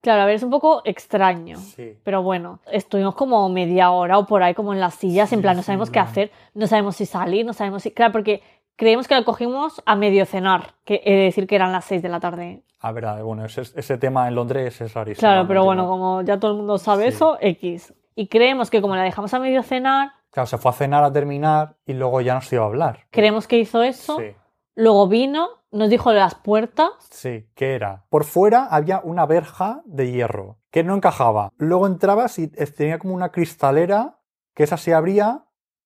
[0.00, 1.56] claro, a ver, es un poco extraño.
[1.58, 1.98] Sí.
[2.04, 5.42] Pero bueno, estuvimos como media hora o por ahí como en las sillas, en Sí,
[5.42, 6.04] plan, no sí, sabemos qué no.
[6.04, 7.90] hacer, no sabemos si salir, no sabemos si...
[7.90, 8.42] Claro, porque
[8.78, 12.00] creemos que lo cogimos a medio cenar, que he de decir que eran las 6
[12.00, 12.62] de la tarde.
[12.80, 15.20] Ah, bueno, ese, ese tema en Londres es rarísimo.
[15.20, 17.16] Claro, pero bueno, como ya todo el mundo sabe Sí.
[17.16, 17.92] eso, X.
[18.14, 21.12] Y creemos que como la dejamos a medio cenar, Claro, se fue a cenar a
[21.12, 23.06] terminar y luego ya nos iba a hablar.
[23.10, 24.34] creemos que hizo eso, Sí,
[24.76, 28.04] luego vino, nos dijo las puertas, sí, ¿qué era?
[28.10, 31.50] Por fuera había una verja de hierro que no encajaba.
[31.56, 34.18] Luego entrabas y tenía como una cristalera
[34.54, 35.44] que esa se abría,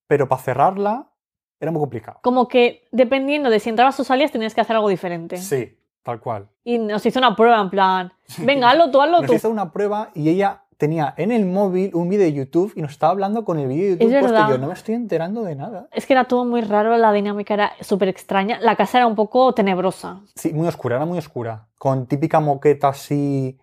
[0.09, 1.09] pero para cerrarla
[1.63, 2.19] era muy complicado.
[2.23, 5.37] como que dependiendo de si entrabas o salías tenías que hacer algo diferente.
[5.37, 6.49] Sí, tal cual.
[6.65, 9.35] Y nos hizo una prueba en plan, venga, hazlo tú, hazlo Nos tú.
[9.35, 12.91] hizo una prueba y ella tenía en el móvil un vídeo de YouTube y nos
[12.91, 15.55] estaba hablando con el vídeo de YouTube Es puesto yo no me estoy enterando de
[15.55, 15.87] nada.
[15.93, 18.59] Es que era todo muy raro, la dinámica era súper extraña.
[18.61, 20.21] La casa era un poco tenebrosa.
[20.35, 21.69] Sí, muy oscura, era muy oscura.
[21.79, 23.57] Con típica moqueta así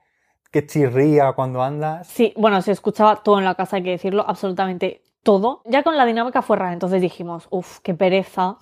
[0.49, 2.07] que chirría cuando andas.
[2.07, 5.61] Sí, bueno, se escuchaba todo en la casa, hay que decirlo, absolutamente todo.
[5.65, 8.57] Ya con la dinámica fue rara, entonces dijimos, uff, qué pereza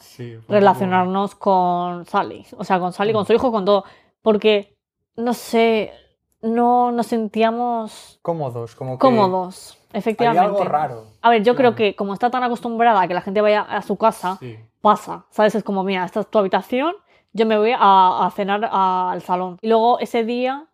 [0.47, 2.45] relacionarnos con Sally.
[2.57, 3.83] O sea, con Sally, con su hijo, con todo.
[4.21, 4.75] Porque,
[5.15, 5.93] no sé,
[6.41, 10.45] no nos sentíamos Cómodos, como que cómodos, Hay efectivamente.
[10.45, 11.03] algo raro.
[11.21, 13.81] A ver, yo creo que como está tan acostumbrada a que la gente vaya a
[13.81, 14.57] su casa, Sí.
[14.81, 15.55] pasa, ¿sabes?
[15.55, 16.93] Es como, mira, esta es tu habitación,
[17.33, 19.57] yo me voy a, a cenar al salón.
[19.61, 20.65] Y luego ese día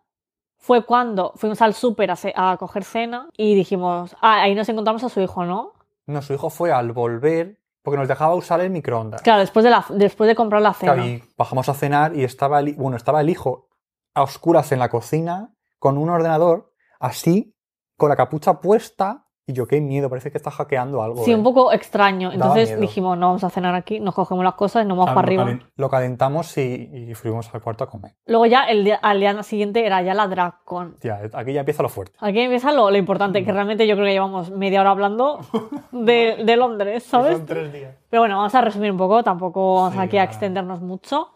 [0.64, 5.10] fue cuando fuimos al súper a, coger cena y dijimos, ah, ahí nos encontramos a
[5.10, 5.74] su hijo, ¿no?
[6.06, 9.20] No, su hijo fue al volver porque nos dejaba usar el microondas.
[9.20, 10.94] Claro, después de, la, después de comprar la cena.
[10.94, 13.68] Claro, y bajamos a cenar y estaba el, bueno, estaba el hijo
[14.14, 17.54] a oscuras en la cocina con un ordenador así,
[17.98, 19.23] con la capucha puesta.
[19.46, 21.22] Y yo, qué miedo, parece que está hackeando algo.
[21.22, 21.34] Sí, ¿eh?
[21.34, 22.32] un poco extraño.
[22.32, 25.26] Entonces dijimos, no vamos a cenar aquí, nos cogemos las cosas y nos vamos para
[25.26, 25.44] arriba.
[25.44, 28.14] calen- Lo calentamos y, y fuimos al cuarto a comer.
[28.24, 30.96] Luego ya el día, al día siguiente era ya la DragCon.
[31.02, 32.16] Ya, aquí ya empieza lo fuerte.
[32.20, 33.54] Aquí empieza lo, lo importante, que Mm.
[33.54, 35.40] realmente yo creo que llevamos media hora hablando
[35.92, 37.36] de, de Londres, ¿sabes?
[37.36, 37.94] Son tres días.
[38.08, 41.28] Pero bueno, vamos a resumir un poco, tampoco vamos Sí, aquí a extendernos mucho.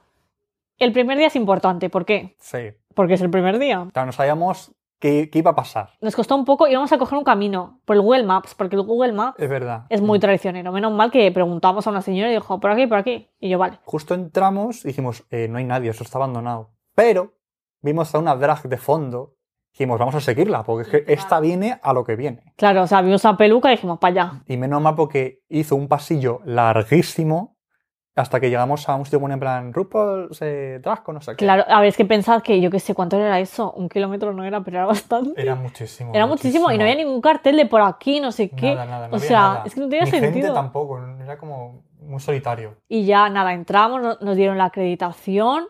[0.78, 2.36] El primer día es importante, ¿por qué?
[2.38, 2.70] Sí.
[2.94, 3.86] Porque es el primer día.
[3.92, 5.90] Claro, no sabíamos qué, qué iba a pasar.
[6.00, 8.82] Nos costó un poco, íbamos a coger un camino por el Google Maps, porque el
[8.82, 9.86] Google Maps Es verdad.
[9.88, 10.72] es muy traicionero.
[10.72, 13.28] Menos mal que preguntamos a una señora y dijo, por aquí, por aquí.
[13.40, 13.78] Y yo, vale.
[13.84, 16.70] Justo entramos y dijimos, eh, no hay nadie, eso está abandonado.
[16.94, 17.34] Pero
[17.82, 19.34] vimos a una drag de fondo.
[19.72, 22.52] Dijimos, vamos a seguirla, porque es que esta viene a lo que viene.
[22.56, 24.42] Claro, o sea, vimos a peluca y dijimos, para allá.
[24.46, 27.57] Y menos mal porque hizo un pasillo larguísimo
[28.20, 31.32] hasta que llegamos a un sitio bueno en plan RuPaul se drag con no sé
[31.32, 31.36] qué.
[31.44, 33.72] Claro, a ver, es que pensad que yo qué sé cuánto era eso.
[33.72, 35.40] Un kilómetro no era, pero era bastante.
[35.40, 36.12] Era muchísimo.
[36.14, 38.74] Era muchísimo y no había ningún cartel de por aquí, no sé qué.
[38.74, 39.62] Nada, nada, no o había sea, nada.
[39.66, 40.54] es que no tenía Ni gente sentido.
[40.54, 42.76] tampoco, era como muy solitario.
[42.88, 45.66] Y ya nada, entramos, no- nos dieron la acreditación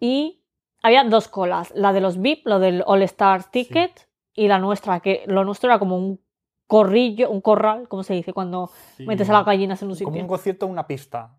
[0.00, 0.42] y
[0.82, 5.00] había dos colas, la de los VIP, lo del All Stars Ticket y la nuestra,
[5.00, 6.20] que lo nuestro era como un
[6.68, 8.32] corrillo, un corral, ¿cómo se dice?
[8.32, 8.70] Cuando
[9.06, 10.22] metes a las gallinas en un Como sitio.
[10.22, 11.34] un concierto, una pista.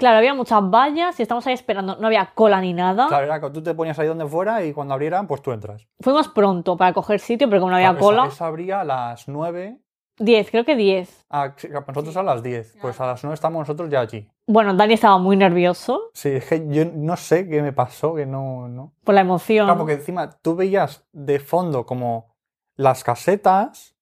[0.00, 3.06] Claro, había muchas vallas y estamos ahí esperando, no había cola ni nada.
[3.08, 5.86] Claro, era que tú te ponías ahí donde fuera y cuando abrieran, pues tú entras.
[6.00, 8.84] Fuimos pronto para coger sitio, pero como no había Claro, esa- cola, Esa, abría a
[8.84, 9.78] las 9.
[10.18, 11.26] 10, creo que 10.
[11.30, 12.76] Ah, sí, nosotros a las 10.
[12.82, 14.28] Pues a las 9 estamos nosotros ya allí.
[14.46, 18.26] Bueno, Dani estaba muy nervioso Sí, es que yo no sé qué me pasó, que
[18.26, 18.68] no.
[18.68, 18.92] no.
[19.04, 19.66] por la emoción.
[19.66, 22.34] Claro, porque encima tú veías de fondo como
[22.76, 23.94] las casetas,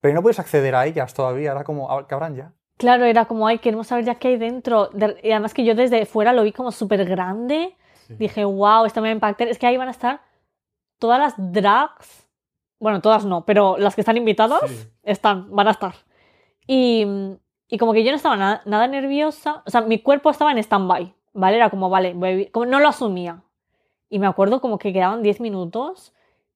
[0.00, 1.52] pero no puedes acceder a ellas todavía.
[1.52, 2.52] Era como, "Ah, que abran ya.
[2.78, 4.86] Claro, era como, ay, queremos saber ya qué hay dentro.
[4.92, 7.76] De- y además que yo desde fuera lo vi como súper grande.
[8.08, 9.48] Dije, wow, esto me va a impactar.
[9.48, 10.22] Es que ahí van a estar
[10.98, 12.26] todas las drags.
[12.80, 14.88] Bueno, todas no, pero las que están invitadas Sí.
[15.02, 15.94] están, van a estar.
[16.66, 17.04] Y,
[17.68, 19.62] y como que yo no estaba nada, nada nerviosa.
[19.66, 21.56] O sea, mi cuerpo estaba en stand-by, ¿vale?
[21.56, 23.42] Era como, vale, voy como no lo asumía.
[24.08, 26.14] Y me acuerdo como que quedaban 10 minutos,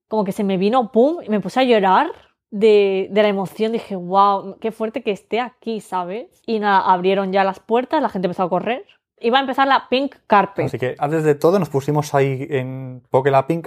[0.08, 2.11] como que se me vino, pum, y me puse a llorar
[2.52, 3.72] de, de la emoción.
[3.72, 6.40] Dije, wow, qué fuerte que esté aquí, ¿sabes?
[6.46, 8.84] Y nada, abrieron ya las puertas, la gente empezó a correr.
[9.24, 10.66] Iba a empezar la pink carpet.
[10.66, 13.02] Así que antes de todo nos pusimos ahí en.
[13.08, 13.64] Porque la pink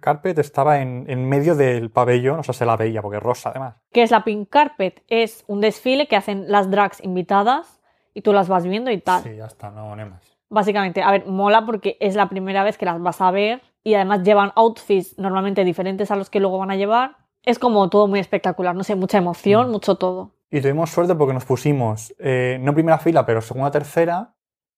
[0.00, 3.50] carpet estaba en, en medio del pabellón, o sea, se la veía, porque es rosa
[3.50, 3.76] además.
[3.92, 5.02] ¿Qué es la Pink Carpet?
[5.08, 7.82] Es un desfile que hacen las drags invitadas
[8.14, 9.22] y tú las vas viendo y tal.
[9.22, 10.38] Sí, ya está, no, no más.
[10.48, 13.94] Básicamente, a ver, mola porque es la primera vez que las vas a ver y
[13.94, 17.16] además llevan outfits normalmente diferentes a los que luego van a llevar.
[17.44, 19.70] Es como todo muy espectacular, no sé, mucha emoción, Mm.
[19.72, 20.32] mucho todo.
[20.50, 24.34] Y tuvimos suerte porque nos pusimos, eh, no primera fila, pero segunda, tercera,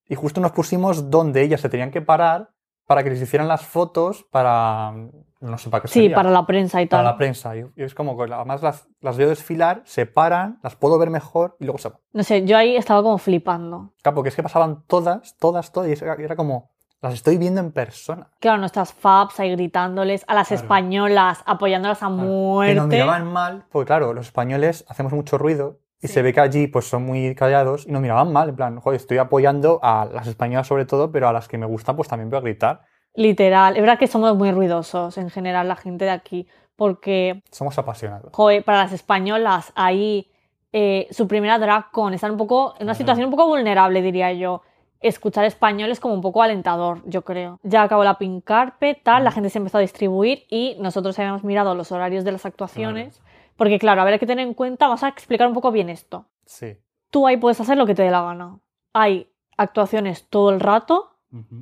[0.09, 2.51] y justo nos pusimos donde ellas se tenían que parar
[2.87, 4.93] para que les hicieran las fotos para.
[5.39, 6.17] No sé para qué Sí, sería.
[6.17, 7.13] para la prensa y para tal.
[7.13, 7.55] la prensa.
[7.57, 11.11] Y, y es como que además las, las veo desfilar, se paran, las puedo ver
[11.11, 11.99] mejor y luego se van.
[12.13, 13.93] No sé, yo ahí estaba como flipando.
[14.03, 16.71] Claro, porque es que pasaban todas, todas, todas, y era como,
[17.03, 18.29] las estoy viendo en persona.
[18.41, 20.63] Claro, nuestras fabs ahí gritándoles, a las Claro.
[20.63, 22.81] españolas apoyándolas a nos muerte.
[22.87, 26.15] miraban mal, porque claro, los españoles hacemos mucho ruido y Sí.
[26.15, 28.97] se ve que allí pues son muy callados y nos miraban mal, en plan, joder,
[29.01, 32.31] estoy apoyando a las españolas sobre todo, pero a las que me gustan pues también
[32.31, 32.83] voy a gritar.
[33.15, 37.79] Literal, es verdad que somos muy ruidosos en general la gente de aquí, porque Somos
[37.79, 38.31] apasionados.
[38.35, 40.31] Joder, para las españolas, ahí
[40.73, 42.95] eh, su primera drag con, están un poco, en una Claro.
[42.99, 44.61] situación un poco vulnerable, diría yo.
[45.01, 47.59] Escuchar español es como un poco alentador, yo creo.
[47.63, 49.35] Ya acabó la pink carpet, tal, la Mm.
[49.35, 53.21] gente se empezó a distribuir y nosotros habíamos mirado los horarios de las actuaciones.
[53.57, 55.89] Porque, claro, a ver, hay que tener en cuenta, vamos a explicar un poco bien
[55.89, 56.27] esto.
[56.45, 56.77] Sí.
[57.11, 58.59] Tú ahí puedes hacer lo que te dé la gana.
[58.93, 61.11] Hay actuaciones todo el rato,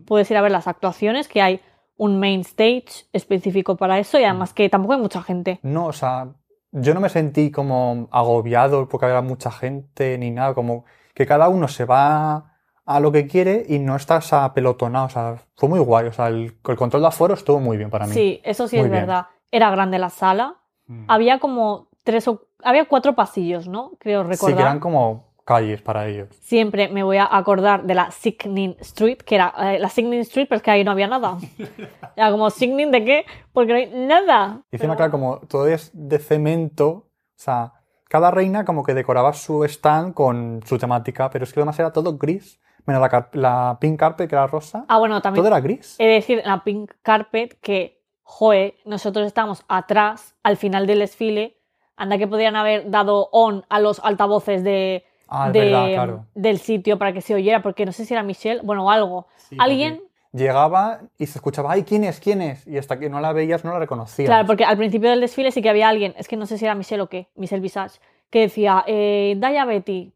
[0.07, 1.61] puedes ir a ver las actuaciones, que hay
[1.97, 5.61] un main stage específico para eso y además que tampoco hay mucha gente.
[5.62, 6.29] No, o sea,
[6.73, 11.49] yo no me sentí como agobiado porque había mucha gente ni nada, como que cada
[11.49, 12.54] uno se va
[12.87, 16.29] a lo que quiere y no estás apelotonado, o sea, fue muy guay, o sea,
[16.29, 18.12] el, el control de aforo estuvo muy bien para mí.
[18.12, 19.03] Sí, eso sí Muy es bien.
[19.07, 19.27] verdad.
[19.51, 20.57] Era grande la sala.
[20.87, 21.05] Mm.
[21.09, 23.92] Había como tres o había cuatro pasillos, ¿no?
[23.99, 24.57] Creo Sí, recordar.
[24.57, 26.29] que eran como calles para ellos.
[26.40, 30.47] Siempre me voy a acordar de la Signin Street, que era eh, la Signin Street,
[30.49, 31.38] pero es que ahí no había nada.
[32.16, 33.27] Era como Signin de qué?
[33.53, 34.62] Porque no hay nada.
[34.70, 37.05] Y encima, Pero- claro, como todo es de cemento, o
[37.37, 37.73] sea,
[38.09, 41.92] cada reina como que decoraba su stand con su temática, pero es que además era
[41.92, 45.61] todo gris, menos la, la pink carpet que era rosa, Ah, bueno, también todo era
[45.61, 45.97] gris.
[45.99, 51.57] de decir la Pink Carpet que, joe, nosotros estábamos atrás, al final del desfile.
[51.97, 56.27] Anda que podrían haber dado on a los altavoces de, Ah, es de- verdad, claro.
[56.35, 59.27] del sitio para que se oyera, porque no sé si era Michelle, bueno, o algo.
[59.37, 62.18] Sí, Alguien, Llegaba y se escuchaba, ay, ¿quién es?
[62.18, 62.66] ¿Quién es?
[62.66, 64.27] Y hasta que no la veías no la reconocías.
[64.29, 66.64] claro, porque al principio del desfile sí que había alguien, es que no sé si
[66.64, 70.12] era Michelle o qué, Michelle Visage, que decía, eh, Daya Betty,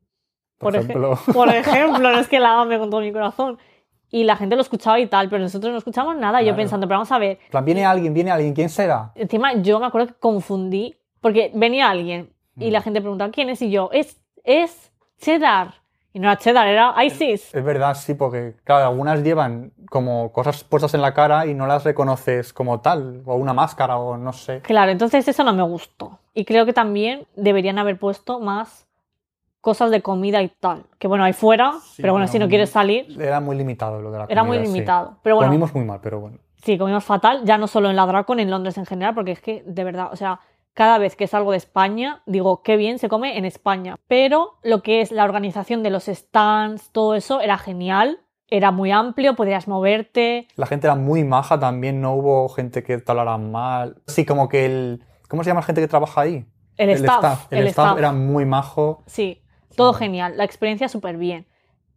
[0.58, 1.18] por, por ej- ejemplo.
[1.32, 3.58] por ejemplo, no es que la ame con todo mi corazón.
[4.10, 6.40] Y la gente lo escuchaba y tal, pero nosotros no escuchamos nada.
[6.40, 6.56] Yo Claro.
[6.56, 9.12] pensando, pero vamos a ver, plan, viene alguien, viene alguien, ¿quién será?
[9.14, 12.72] Encima, yo me acuerdo que confundí, porque venía alguien y Mm.
[12.72, 14.90] la gente preguntaba quién es y yo, es, es
[15.20, 15.74] Cheddar.
[16.14, 17.54] Y no era Cheddar, era ISIS.
[17.54, 21.66] Es verdad, sí, porque claro, algunas llevan como cosas puestas en la cara y no
[21.66, 24.60] las reconoces como tal, o una máscara, o no sé.
[24.62, 26.18] Claro, entonces eso no me gustó.
[26.32, 28.86] Y creo que también deberían haber puesto más
[29.60, 30.86] cosas de comida y tal.
[30.98, 34.10] Que bueno, ahí fuera, Sí, pero bueno, si no quieres salir, Era muy limitado lo
[34.10, 34.72] de la era muy comida, sí.
[34.74, 35.16] limitado.
[35.22, 36.38] Pero bueno, Comimos muy mal, pero bueno.
[36.62, 39.40] sí, comimos fatal, ya no solo en la Dracon, en Londres en general, porque es
[39.40, 40.40] que, de verdad, o sea,
[40.74, 43.96] cada vez que salgo de España, digo, qué bien se come en España.
[44.06, 48.92] Pero lo que es la organización de los stands, todo eso, era genial, era muy
[48.92, 50.46] amplio, podías moverte.
[50.54, 54.00] La gente era muy maja también, no hubo gente que te hablara mal.
[54.06, 55.04] Sí, como que el...
[55.28, 56.46] ¿Cómo se llama la gente que trabaja ahí?
[56.76, 59.02] El, staff, El, staff, era muy majo.
[59.06, 59.42] Sí,
[59.78, 61.46] todo genial, la experiencia súper bien.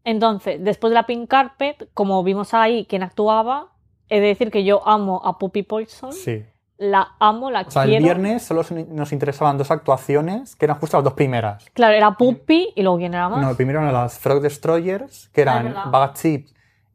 [0.04, 3.74] Entonces, después de la Pink Carpet, como vimos ahí quién actuaba,
[4.10, 6.44] he de decir que yo amo a Puppy Poison, Sí.
[6.78, 8.06] la amo, la O sea, el quiero.
[8.06, 11.70] viernes solo nos interesaban dos actuaciones, que eran justo las dos primeras.
[11.74, 13.42] Claro, era Puppy y luego quién era más.
[13.42, 16.48] No, el primero eran las Frog Destroyers, que Ah, eran Chip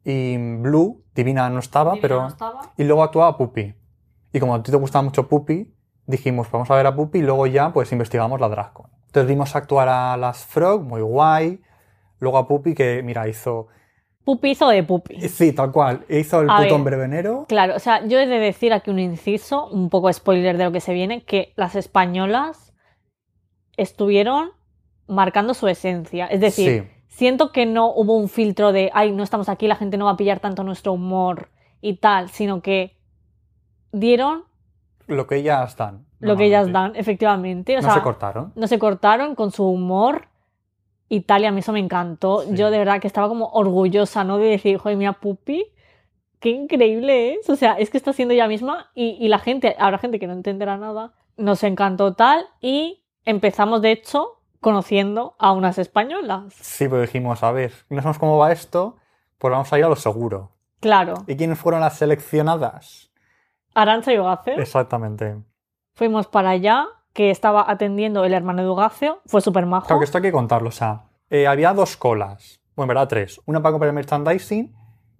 [0.03, 1.03] y Blue.
[1.15, 2.21] Divina no estaba, Divina pero...
[2.23, 2.61] no estaba.
[2.77, 3.73] Y luego actuaba Puppy.
[4.33, 5.73] Y como a ti te gustaba mucho Puppy,
[6.07, 8.87] dijimos, vamos a ver a Puppy y luego ya pues investigamos la Dragcon.
[9.07, 11.61] Entonces vimos actuar a las Frog, muy guay.
[12.19, 13.67] Luego a Puppy, que mira, hizo...
[14.25, 15.21] Puppy hizo de Puppy.
[15.29, 16.05] Sí, tal cual.
[16.09, 16.95] Hizo el A putón ver.
[16.97, 17.45] verbenero.
[17.47, 20.71] Claro, o sea, yo he de decir aquí un inciso, un poco spoiler de lo
[20.71, 22.73] que se viene, que las españolas
[23.77, 24.49] estuvieron
[25.07, 26.25] marcando su esencia.
[26.27, 27.03] Es decir, Sí.
[27.07, 30.11] siento que no hubo un filtro de, ay, no estamos aquí, la gente no va
[30.11, 32.97] a pillar tanto nuestro humor y tal, sino que
[33.93, 34.43] dieron
[35.07, 36.05] Lo que ellas dan.
[36.19, 37.73] lo que ellas dan, efectivamente.
[37.77, 38.51] O No sea, se cortaron.
[38.55, 40.27] no se cortaron con su humor
[41.09, 42.41] y tal, y a mí eso me encantó.
[42.41, 42.49] Sí.
[42.55, 44.37] Yo de verdad que estaba como orgullosa, ¿no?
[44.37, 45.65] De decir, joder, mira, Pupi,
[46.39, 47.49] qué increíble es.
[47.49, 50.27] O sea, es que está siendo ella misma y, y la gente, habrá gente que
[50.27, 51.13] no entenderá nada.
[51.37, 56.53] Nos encantó tal y empezamos, de hecho, conociendo a unas españolas.
[56.55, 58.97] Sí, pero dijimos, a ver, no sabemos cómo va esto,
[59.37, 60.51] pues vamos a ir a lo seguro.
[60.79, 63.06] Claro, ¿Y quiénes fueron las seleccionadas?
[63.77, 64.53] Arancha y Ugacio.
[64.59, 65.37] Exactamente.
[65.93, 69.85] Fuimos para allá, que estaba atendiendo el hermano de Ugacio, fue súper majo.
[69.85, 70.69] Claro que esto hay que contarlo.
[70.69, 72.59] O sea, eh, había dos colas.
[72.75, 73.39] Bueno, en verdad tres.
[73.45, 74.75] Una para comprar el merchandising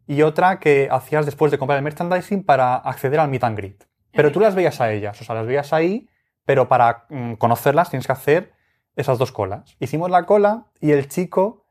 [0.08, 3.84] y otra que hacías después de comprar el merchandising para acceder al meet and greet.
[4.12, 6.10] Pero tú las veías a ellas, o sea, las veías ahí,
[6.43, 8.54] pero para mm, conocerlas tienes que hacer
[8.96, 9.76] esas dos colas.
[9.80, 11.66] Hicimos la cola y el chico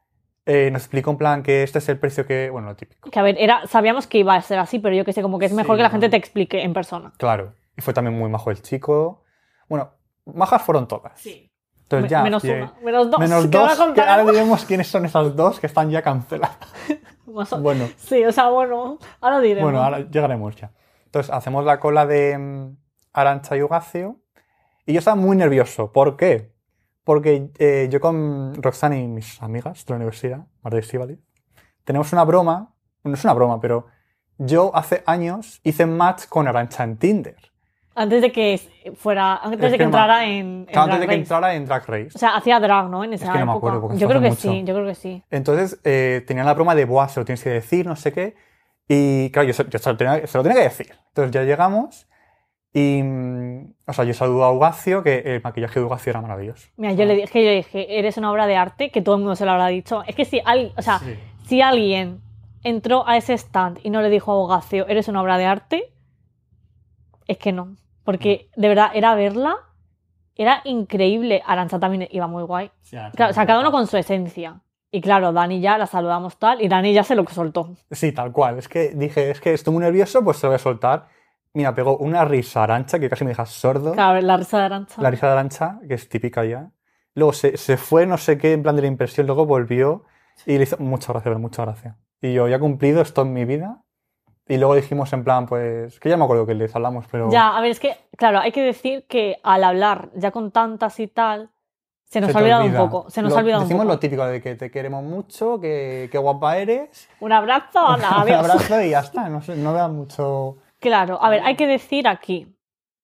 [0.46, 3.10] eh, nos explicó en plan que este es el precio que, bueno, lo típico.
[3.10, 5.38] Que a ver, era, sabíamos que iba a ser así, pero yo que sé, como
[5.38, 7.12] que es mejor Sí, que la gente te explique en persona.
[7.18, 7.54] Claro.
[7.76, 9.22] Y fue también muy majo el chico.
[9.68, 9.90] Bueno,
[10.24, 11.20] majas fueron todas.
[11.20, 11.50] Sí.
[11.82, 12.22] Entonces ya.
[12.22, 13.20] menos una, menos dos.
[13.20, 16.56] Menos ahora dos, que ahora diremos quiénes son esas dos que están ya canceladas.
[17.60, 19.64] Bueno, Sí, o sea, bueno, ahora diremos.
[19.64, 20.70] bueno, ahora llegaremos ya.
[21.06, 22.76] Entonces, hacemos la cola de mm,
[23.12, 24.20] Arancha y Ugacio.
[24.86, 25.92] Y yo estaba muy nervioso.
[25.92, 26.52] ¿Por qué?
[27.06, 31.20] Porque eh, yo con Roxana y mis amigas de la universidad, Marta y Estíbaliz,
[31.84, 32.74] tenemos una broma.
[33.04, 33.86] No es una broma, pero
[34.38, 37.36] yo hace años hice match con Arancha en Tinder.
[37.94, 38.60] Antes de que
[38.96, 41.12] fuera, antes Es de que que me- entrara en, en Claro, antes Drag de que
[41.12, 41.20] Race.
[41.22, 42.10] entrara en Drag Race.
[42.14, 43.04] O sea, hacía drag, ¿no?
[43.04, 43.56] En esa que no me época.
[43.58, 44.50] acuerdo, porque yo creo que mucho.
[44.50, 45.22] sí, yo creo que sí.
[45.30, 48.34] Entonces eh, tenía la broma de, Buah, se lo tienes que decir, no sé qué.
[48.88, 50.88] Y claro, yo, se, yo se lo, tenía, se lo tenía que decir.
[51.08, 52.08] Entonces ya llegamos
[52.78, 56.68] y, mm, o sea, yo saludo a Ugacio, que el maquillaje de Ugacio era maravilloso.
[56.76, 59.22] Mira, yo le dije, yo le dije, eres una obra de arte que todo el
[59.22, 60.02] mundo se lo habrá dicho.
[60.06, 61.14] Es que si alguien, o sea, Sí.
[61.46, 62.20] si alguien
[62.62, 65.92] entró a ese stand y no le dijo a Bogacio, eres una obra de arte,
[67.26, 67.76] es que no.
[68.04, 69.56] Porque de verdad era verla,
[70.34, 71.42] era increíble.
[71.46, 72.70] Arancha también iba muy guay.
[72.90, 74.60] Claro, o sea, cada uno con su esencia.
[74.92, 77.70] Y claro, Dani ya la saludamos tal y Dani ya se lo soltó.
[77.90, 78.58] Sí, tal cual.
[78.58, 81.06] Es que dije, es que estoy muy nervioso, pues se lo voy a soltar.
[81.56, 83.92] Mira, pegó una risa arancha que casi me deja sordo.
[83.92, 85.00] Claro, la risa de arancha.
[85.00, 86.70] La risa de arancha, que es típica ya.
[87.14, 90.04] Luego se, se fue, no sé qué, en plan de la impresión, luego volvió
[90.44, 91.96] y le hizo muchas gracias, muchas gracias.
[92.20, 93.78] Y yo, ya cumplido esto en mi vida.
[94.46, 97.30] Y luego dijimos en plan, pues, que ya me acuerdo que les hablamos, pero...
[97.30, 101.00] Ya, a ver, es que, claro, hay que decir que al hablar ya con tantas
[101.00, 101.50] y tal,
[102.04, 102.82] se nos Se ha olvidado olvida.
[102.82, 103.10] un poco.
[103.10, 103.94] Se nos Lo- ha olvidado un Decimos poco.
[103.94, 107.08] lo típico de que te queremos mucho, que, que guapa eres.
[107.18, 109.28] Un abrazo, anda, Un abrazo y ya está.
[109.30, 110.58] No, sé, no da mucho...
[110.80, 112.46] Claro, a ver, hay que decir aquí.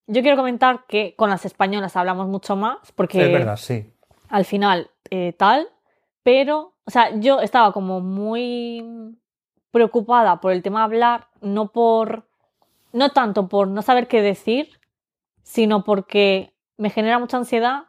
[0.06, 3.92] Yo quiero comentar que con las españolas hablamos mucho más, porque Es verdad, sí.
[4.28, 5.68] al final eh, tal,
[6.22, 8.84] pero, o sea, yo estaba como muy
[9.70, 12.28] preocupada por el tema de hablar, no por,
[12.92, 14.80] no tanto por no saber qué decir,
[15.42, 17.84] sino porque me genera mucha ansiedad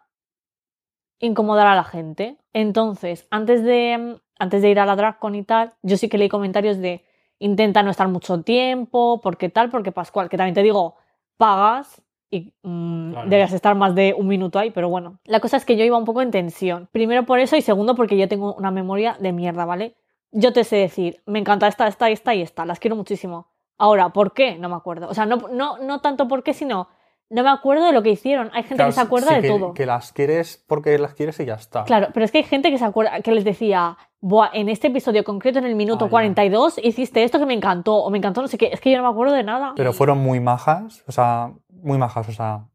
[1.19, 2.37] incomodar a la gente.
[2.53, 6.29] Entonces, antes de, antes de ir a la DragCon y tal, yo sí que leí
[6.29, 7.05] comentarios de
[7.43, 10.95] intenta no estar mucho tiempo, porque tal, porque Pascual, que también te digo,
[11.37, 12.01] pagas
[12.31, 13.29] y mm, Claro.
[13.29, 15.19] deberías estar más de un minuto ahí, pero bueno.
[15.25, 16.87] La cosa es que yo iba un poco en tensión.
[16.91, 19.95] Primero por eso y segundo porque yo tengo una memoria de mierda, ¿vale?
[20.31, 23.47] Yo te sé decir, me encanta esta, esta, esta y esta, las quiero muchísimo.
[23.77, 24.57] Ahora, ¿por qué?
[24.57, 25.07] No me acuerdo.
[25.09, 26.87] O sea, no, no, no tanto por qué, sino
[27.33, 28.49] no me acuerdo de lo que hicieron.
[28.53, 29.73] Hay gente Claro, que se acuerda sí, de que, todo.
[29.73, 31.83] Que las quieres porque las quieres y ya está.
[31.83, 34.87] Claro, pero es que hay gente que se acuerda, que les decía, Buah, en este
[34.87, 36.11] episodio concreto, en el minuto Ah, ya.
[36.11, 38.69] 42, hiciste esto que me encantó, o me encantó no sé qué.
[38.71, 39.73] Es que yo no me acuerdo de nada.
[39.75, 42.67] Pero fueron muy majas, o sea, muy majas, o sea,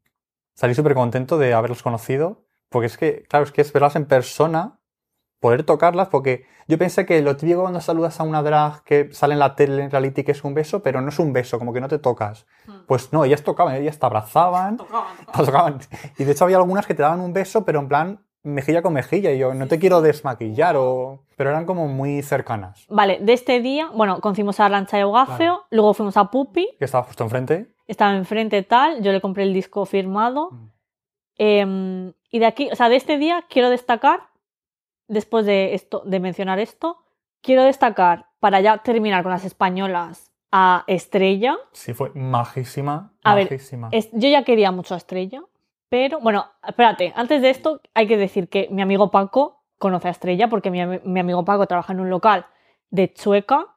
[0.55, 4.05] salí súper contento de haberlos conocido, porque es que, claro, es que es verlas en
[4.05, 4.78] persona,
[5.39, 9.33] poder tocarlas, porque yo pensé que lo típico cuando saludas a una drag que sale
[9.33, 11.73] en la tele, en reality, que es un beso, pero no es un beso, como
[11.73, 12.45] que no te tocas.
[12.67, 12.85] Hmm.
[12.87, 14.77] Pues no, ellas tocaban, ellas te abrazaban,
[15.33, 15.79] tocaban.
[16.17, 18.93] Y de hecho había algunas que te daban un beso, pero en plan mejilla con
[18.93, 21.25] mejilla, y yo no te quiero desmaquillar, o...
[21.35, 22.85] pero eran como muy cercanas.
[22.89, 25.65] Vale, de este día, bueno, conocimos a Lancha y Ogafeo, Claro.
[25.71, 27.67] luego fuimos a Pupi, Que estaba justo enfrente.
[27.85, 30.51] estaba enfrente tal, yo le compré el disco firmado.
[30.51, 30.69] Mm.
[31.37, 34.28] Em, y de aquí, o sea, de este día quiero destacar,
[35.09, 37.03] después de esto, de mencionar esto,
[37.41, 41.57] quiero destacar, para ya terminar con las españolas, a Estrella.
[41.73, 43.43] Sí, fue majísima, A ver.
[43.91, 45.41] Es- yo ya quería mucho a Estrella,
[45.89, 50.11] pero bueno, espérate, antes de esto hay que decir que mi amigo Paco conoce a
[50.11, 52.45] Estrella porque mi, ami- mi amigo Paco trabaja en un local
[52.89, 53.67] de Chueca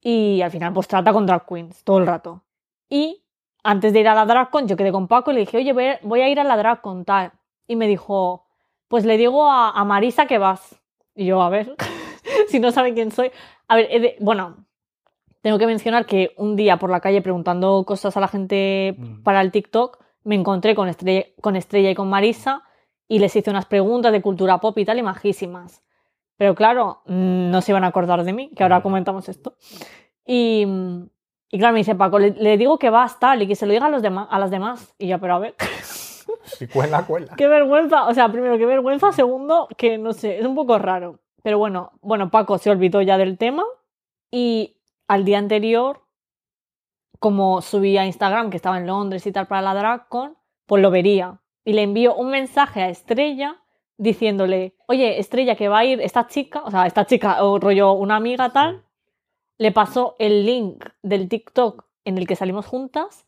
[0.00, 2.42] y al final pues trata con drag queens todo el rato.
[2.88, 3.22] Y
[3.62, 5.86] antes de ir a la DragCon yo quedé con Paco y le dije, oye, voy
[5.86, 7.32] a- voy a ir a la DragCon tal.
[7.68, 8.44] Y me dijo,
[8.92, 10.78] pues le digo a, a Marisa que vas.
[11.14, 11.74] Y yo, a ver,
[12.48, 13.30] si no sabe quién soy.
[13.66, 14.66] A ver, de- bueno,
[15.40, 19.22] tengo que mencionar que un día por la calle preguntando cosas a la gente Mm.
[19.22, 22.64] para el TikTok, me encontré con Estrella, con Estrella y con Marisa
[23.08, 25.82] y les hice unas preguntas de cultura pop y tal y majísimas.
[26.36, 28.82] Pero claro, mm, no se iban a acordar de mí, que ahora Mm.
[28.82, 29.56] comentamos esto.
[30.26, 30.66] Y,
[31.50, 33.72] y claro, me dice Paco, le, le digo que vas tal y que se lo
[33.72, 34.94] diga a, los a las demás.
[34.98, 35.54] Y yo, pero a ver,
[36.44, 37.34] Si cuela, cuela.
[37.36, 38.06] qué vergüenza.
[38.06, 39.12] O sea, primero, qué vergüenza.
[39.12, 41.20] Segundo, que no sé, es un poco raro.
[41.42, 43.64] Pero bueno, bueno, Paco se olvidó ya del tema
[44.30, 46.02] y al día anterior,
[47.18, 50.90] como subí a Instagram que estaba en Londres y tal para la DragCon, pues lo
[50.90, 51.40] vería.
[51.64, 53.62] Y le envío un mensaje a Estrella
[53.98, 57.92] diciéndole, oye, Estrella, que va a ir esta chica, o sea, esta chica, o rollo
[57.92, 58.84] una amiga tal,
[59.58, 63.26] le pasó el link del TikTok en el que salimos juntas.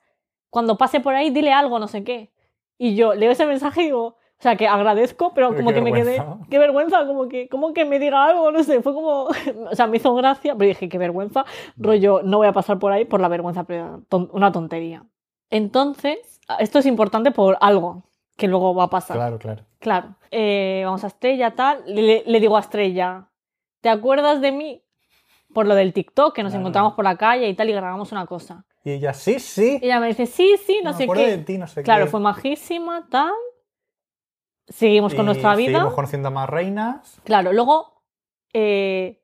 [0.50, 2.33] Cuando pase por ahí, dile algo, no sé qué.
[2.78, 5.80] Y yo leo ese mensaje y digo, o sea, que agradezco, pero Pero como que
[5.80, 9.28] me quedé, qué vergüenza, como que, como que me diga algo, no sé, fue como,
[9.70, 11.44] o sea, me hizo gracia, pero dije, qué vergüenza,
[11.76, 15.04] rollo, no voy a pasar por ahí por la vergüenza, pero una tontería.
[15.50, 18.02] Entonces, esto es importante por algo
[18.36, 19.16] que luego va a pasar.
[19.16, 19.62] Claro, claro.
[19.78, 20.16] Claro.
[20.30, 21.82] Eh, vamos a Estrella, tal.
[21.86, 23.28] Le, le digo a Estrella,
[23.80, 24.82] ¿te acuerdas de mí?
[25.52, 26.62] Por lo del TikTok, que nos Claro.
[26.62, 28.64] encontramos por la calle y tal, y grabamos una cosa.
[28.84, 29.78] Y ella, sí, sí.
[29.80, 31.30] Y ella me dice, sí, sí, no me sé acuerdo qué.
[31.30, 32.10] de ti, no sé Claro, qué.
[32.10, 33.32] fue majísima, tal.
[34.68, 35.72] Seguimos con nuestra vida.
[35.72, 37.20] Seguimos conociendo a más reinas.
[37.24, 38.02] Claro, luego
[38.52, 39.22] eh,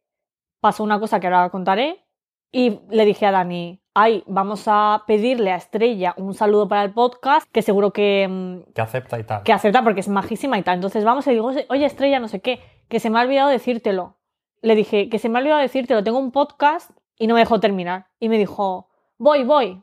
[0.60, 2.04] pasó una cosa que ahora contaré
[2.52, 6.92] y le dije a Dani, ay, vamos a pedirle a Estrella un saludo para el
[6.92, 9.42] podcast, que seguro que, mm, Que acepta y tal.
[9.44, 10.74] que acepta porque es majísima y tal.
[10.76, 14.16] Entonces vamos y digo, oye Estrella, no sé qué, que se me ha olvidado decírtelo.
[14.62, 17.60] Le dije, que se me ha olvidado decírtelo, tengo un podcast y no me dejó
[17.60, 18.08] terminar.
[18.18, 18.89] Y me dijo,
[19.20, 19.82] voy, voy.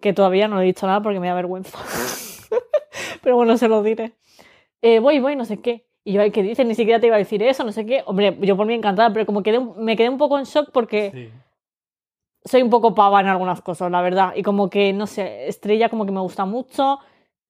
[0.00, 1.76] Que todavía no he dicho nada porque me da vergüenza.
[3.22, 4.12] Pero bueno, se lo diré.
[4.82, 5.86] Eh, voy, voy, no sé qué.
[6.04, 6.66] Y yo, ¿qué dices?
[6.66, 8.02] Ni siquiera te iba a decir eso, no sé qué.
[8.06, 11.10] Hombre, yo por mí encantada, pero como quedé me quedé un poco en shock porque
[11.12, 11.30] Sí.
[12.44, 14.32] soy un poco pava en algunas cosas, la verdad.
[14.36, 16.98] Y como que, no sé, Estrella como que me gusta mucho,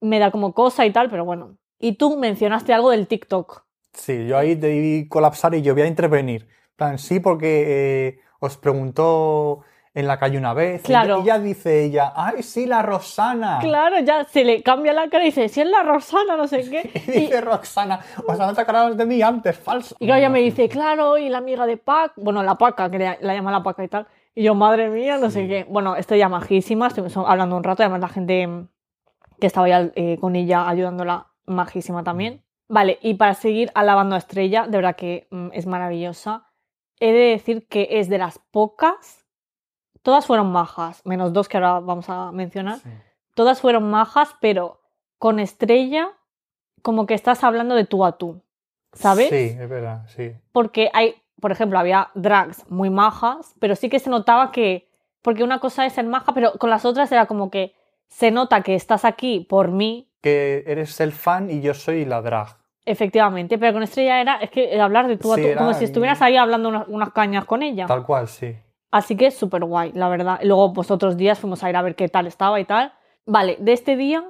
[0.01, 1.57] me da como cosa y tal, pero bueno.
[1.79, 3.63] Y tú mencionaste algo del TikTok.
[3.93, 6.43] Sí, yo ahí debí colapsar y yo voy a intervenir.
[6.43, 7.65] En plan, sí, porque
[8.07, 9.61] eh, os preguntó
[9.99, 10.83] en la calle una vez.
[10.83, 11.21] Claro.
[11.21, 13.57] Y ya dice ella, ¡ay, sí, la Rosana!
[13.61, 16.61] Claro, ya se le cambia la cara y dice, si es la Rosana, no sé
[16.69, 16.89] qué.
[17.07, 19.95] Y dice Roxana, os han sacado de mí antes, falso.
[19.99, 23.17] Y ella me dice, claro, y la amiga de Pac, bueno, la Paca, que la,
[23.21, 24.07] la llama la Paca y tal.
[24.35, 25.47] Y yo, madre mía, no sé Sí.
[25.47, 25.65] qué.
[25.67, 28.67] Bueno, estoy ya majísima, estuvimos hablando un rato, además la gente mm,
[29.39, 32.43] que estaba ya eh, con ella ayudándola, majísima también.
[32.69, 36.43] Vale, y para seguir alabando a Estrella, de verdad que mm, es maravillosa,
[36.99, 39.25] he de decir que es de las pocas,
[40.07, 42.87] todas fueron majas, menos dos que ahora vamos a mencionar, Sí.
[43.33, 44.79] todas fueron majas, pero
[45.17, 46.07] con Estrella
[46.81, 48.41] como que estás hablando de tú a tú,
[48.93, 49.27] ¿sabes?
[49.27, 50.31] Sí, es verdad, sí.
[50.53, 54.87] porque hay, por ejemplo, había drags muy majas, pero sí que se notaba que,
[55.21, 57.75] porque una cosa es ser maja, pero con las otras era como que
[58.07, 62.21] se nota que estás aquí por mí, Que eres el fan y yo soy la
[62.21, 62.47] drag.
[62.85, 66.21] efectivamente, pero con Estrella era, es que hablar de tú a tú, como si estuvieras
[66.21, 67.87] ahí hablando unas, unas cañas con ella.
[67.87, 68.55] Tal cual, sí.
[68.91, 70.39] Así que súper guay, la verdad.
[70.43, 72.93] Luego, pues otros días fuimos a ir a ver qué tal estaba y tal.
[73.25, 74.23] Vale, de este día,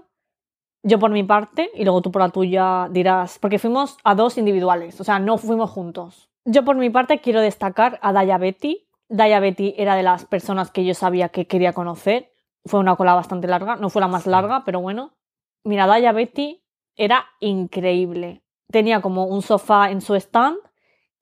[0.84, 4.38] yo por mi parte, y luego tú por la tuya dirás, porque fuimos a dos
[4.38, 6.30] individuales, o sea, no fuimos juntos.
[6.46, 8.88] Yo por mi parte quiero destacar a Daya Betty.
[9.10, 12.32] Daya Betty era de las personas que yo sabía que quería conocer.
[12.66, 15.14] Fue una cola bastante larga, no fue la más larga, pero bueno.
[15.64, 16.64] Mira, Daya Betty
[16.96, 18.44] era increíble.
[18.72, 20.58] Tenía como un sofá en su stand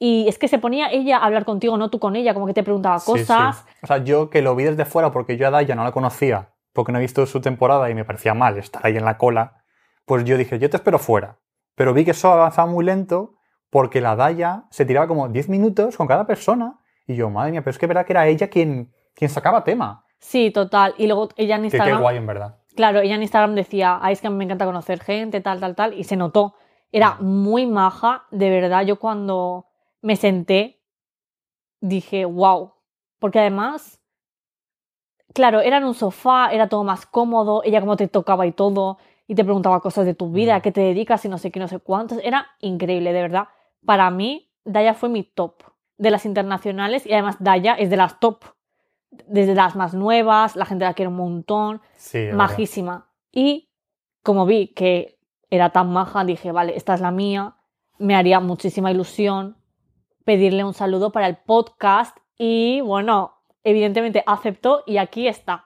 [0.08, 2.54] y es que se ponía ella a hablar contigo, no tú con ella, como que
[2.54, 3.20] te preguntaba Sí, sí.
[3.20, 3.66] cosas.
[3.82, 6.50] O sea, yo que lo vi desde fuera porque yo a Daya no la conocía,
[6.74, 9.64] porque no he visto su temporada y me parecía mal estar ahí en la cola,
[10.06, 11.38] pues yo dije, yo te espero fuera.
[11.76, 13.36] Pero vi que eso avanzaba muy lento
[13.70, 17.62] porque la Daya se tiraba como 10 minutos con cada persona y yo, madre mía,
[17.62, 20.06] pero es que verdad que era ella quien, quien sacaba tema.
[20.20, 20.94] Sí, total.
[20.98, 22.58] Y luego ella en Que qué Instagram, guay, en verdad.
[22.76, 25.60] claro, ella en Instagram decía, ay, es que a mí me encanta conocer gente, tal,
[25.60, 26.54] tal, tal, y se notó.
[26.92, 28.84] Era muy maja, de verdad.
[28.86, 29.66] Yo cuando
[30.06, 30.80] me senté
[31.82, 32.74] dije, wow.
[33.18, 34.00] Porque además,
[35.34, 39.00] claro, era en un sofá, era todo más cómodo, ella como te tocaba y todo,
[39.26, 41.60] y te preguntaba cosas de tu vida, a qué te dedicas y no sé qué,
[41.60, 42.20] no sé cuántos.
[42.24, 43.48] Era increíble, de verdad.
[43.84, 45.64] Para mí, Daya fue mi top
[45.98, 48.44] de las internacionales y además Daya es de las top.
[49.10, 53.10] Desde las más nuevas, la gente la quiere un montón, Sí, majísima.
[53.32, 53.72] Y
[54.22, 55.18] como vi que
[55.50, 57.56] era tan maja, dije, vale, esta es la mía,
[57.98, 59.58] me haría muchísima ilusión
[60.26, 65.66] pedirle un saludo para el podcast y bueno, evidentemente aceptó y aquí está.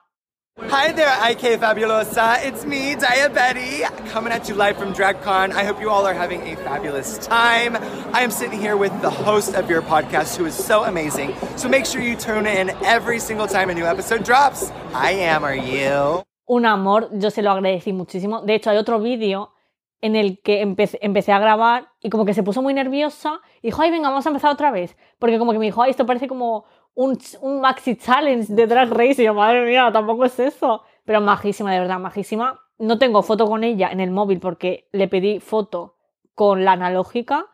[0.68, 2.44] Hi there, IK Fabulosa.
[2.44, 3.82] It's me, Daya Betty,
[4.12, 5.52] coming at you live from DragCon.
[5.52, 7.76] I hope you all are having a fabulous time.
[8.12, 11.34] I am sitting here with the host of your podcast, who is so amazing.
[11.56, 14.70] So make sure you tune in every single time a new episode drops.
[14.92, 16.22] I am, are you?
[16.46, 18.42] Un amor, yo se lo agradecí muchísimo.
[18.42, 19.52] De hecho, hay otro vídeo
[20.00, 23.68] en el que empecé, empecé a grabar y como que se puso muy nerviosa y
[23.68, 24.96] dijo, ay, venga, vamos a empezar otra vez.
[25.18, 28.90] Porque como que me dijo, ay, esto parece como un, un maxi challenge de Drag
[28.90, 29.22] Race.
[29.22, 30.82] Y yo, madre mía, tampoco es eso.
[31.04, 32.60] Pero majísima, de verdad, majísima.
[32.78, 35.96] No tengo foto con ella en el móvil porque le pedí foto
[36.34, 37.46] con la analógica.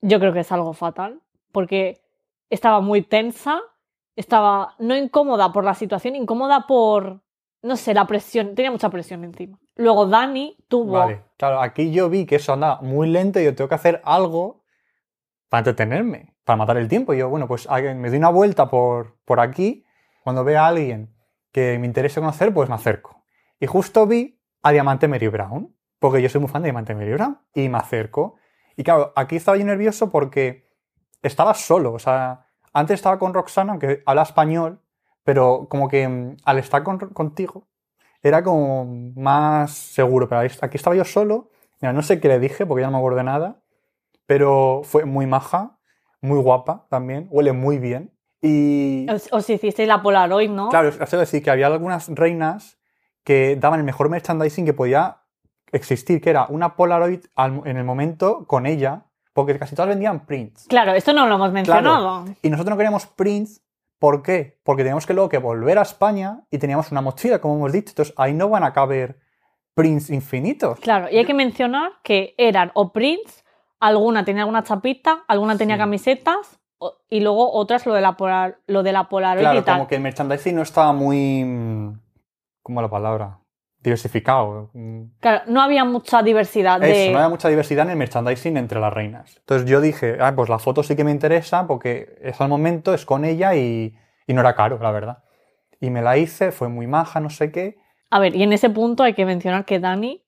[0.00, 1.20] Yo creo que es algo fatal
[1.52, 2.02] porque
[2.50, 3.60] estaba muy tensa,
[4.16, 7.22] estaba no incómoda por la situación, incómoda por,
[7.62, 9.61] no sé, la presión, tenía mucha presión encima.
[9.76, 10.92] Luego Dani tuvo...
[10.92, 14.02] Vale, claro, aquí yo vi que eso andaba muy lento y yo tengo que hacer
[14.04, 14.64] algo
[15.48, 17.14] para entretenerme, para matar el tiempo.
[17.14, 19.84] Y yo, bueno, pues me doy una vuelta por, por aquí.
[20.24, 21.14] Cuando vea a alguien
[21.52, 23.24] que me interese conocer, pues me acerco.
[23.60, 27.12] Y justo vi a Diamante Mary Brown, porque yo soy muy fan de Diamante Mary
[27.12, 28.36] Brown, y me acerco.
[28.76, 30.68] Y claro, aquí estaba yo nervioso porque
[31.22, 31.92] estaba solo.
[31.92, 34.80] O sea, antes estaba con Roxana, que habla español,
[35.24, 37.68] pero como que mm, al estar con- contigo
[38.22, 38.84] era como
[39.16, 40.28] más seguro.
[40.28, 41.50] Pero aquí estaba yo solo.
[41.80, 43.62] Mira, no sé qué le dije porque ya no me acuerdo de nada.
[44.26, 45.78] Pero fue muy maja,
[46.20, 48.14] muy guapa también, huele muy bien.
[48.40, 50.68] Y Os, os hicisteis la Polaroid, ¿no?
[50.68, 52.78] claro, quiero decir que había algunas reinas
[53.24, 55.18] que daban el mejor merchandising que podía
[55.70, 60.26] existir, que era una Polaroid al- en el momento con ella, porque casi todas vendían
[60.26, 60.66] prints.
[60.68, 62.24] Claro, esto no lo hemos mencionado.
[62.42, 63.61] Y nosotros no queríamos prints,
[64.02, 64.58] ¿por qué?
[64.64, 67.90] Porque teníamos que luego que volver a España y teníamos una mochila, como hemos dicho,
[67.92, 69.20] entonces ahí no van a caber
[69.74, 70.80] prints infinitos.
[70.80, 73.44] Claro, y hay que mencionar que eran o prints,
[73.78, 75.80] alguna tenía alguna chapita, alguna tenía Sí.
[75.82, 76.58] camisetas
[77.08, 79.74] y luego otras lo de la, polar, lo de la Polaroid y Claro, tal.
[79.76, 81.44] como que el merchandising no estaba muy...
[81.44, 82.00] mm,
[82.64, 83.38] ¿Cómo la palabra?
[83.82, 84.70] Diversificado.
[85.20, 87.04] Claro, no había mucha diversidad de...
[87.04, 89.36] Eso, no había mucha diversidad en el merchandising entre las reinas.
[89.38, 92.94] Entonces yo dije, ah, pues la foto sí que me interesa porque es al momento,
[92.94, 95.24] es con ella y, Y no era caro, la verdad.
[95.80, 97.76] Y me la hice, fue muy maja, no sé qué.
[98.10, 100.22] A ver, y en ese punto hay que mencionar que Dani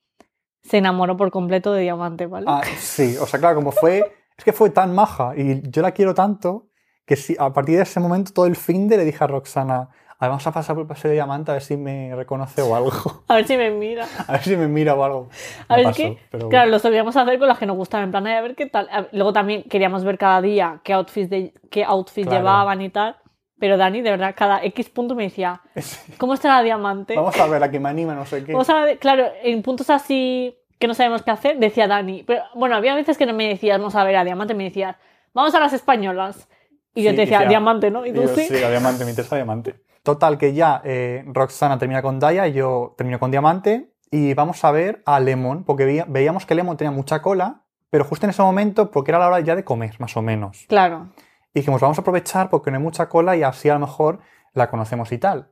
[0.62, 2.46] se enamoró por completo de Diamante, ¿vale?
[2.48, 5.92] Ah, sí, o sea, claro, como fue, es que fue tan maja y yo la
[5.92, 6.70] quiero tanto
[7.06, 9.74] que sí, a partir de ese momento todo el fin de le dije a Roxana,
[9.76, 9.88] "A ver,
[10.28, 12.90] vamos a pasar por el paseo de Diamante a ver si me reconoce o algo.
[13.28, 14.06] A ver si me mira.
[14.26, 15.28] A ver si me mira o algo.
[15.68, 17.76] A No ver, es pasó, que, pero claro, lo solíamos hacer con las que nos
[17.76, 18.88] gustaban, en plan, "Ay, a ver qué tal.
[19.12, 22.40] Luego también queríamos ver cada día qué outfits, de, qué outfits Claro.
[22.40, 23.16] llevaban y tal.
[23.58, 25.60] Pero Dani, de verdad, cada X punto me decía,
[26.18, 27.14] ¿cómo estará Diamante?
[27.16, 28.52] Vamos a ver a que me anima, no sé qué.
[28.52, 32.24] Vamos a ver, claro, en puntos así que no sabemos qué hacer, decía Dani.
[32.24, 34.96] Pero bueno, había veces que no me decías, vamos a ver a Diamante, me decías,
[35.32, 36.48] vamos a las españolas.
[36.94, 38.06] Y yo Sí, te decía, Diamante, ¿no?
[38.06, 38.46] Y tú sí.
[38.48, 39.74] sí, a Diamante, me interesa Diamante.
[40.02, 44.62] Total, que ya eh, Roxana termina con Daya y yo termino con Diamante y vamos
[44.64, 48.30] a ver a Lemon, porque veía- veíamos que Lemon tenía mucha cola, pero justo en
[48.30, 50.66] ese momento, porque era la hora ya de comer, más o menos.
[50.68, 51.08] Claro.
[51.52, 54.20] Y dijimos, vamos a aprovechar porque no hay mucha cola y así a lo mejor
[54.52, 55.48] la conocemos y tal.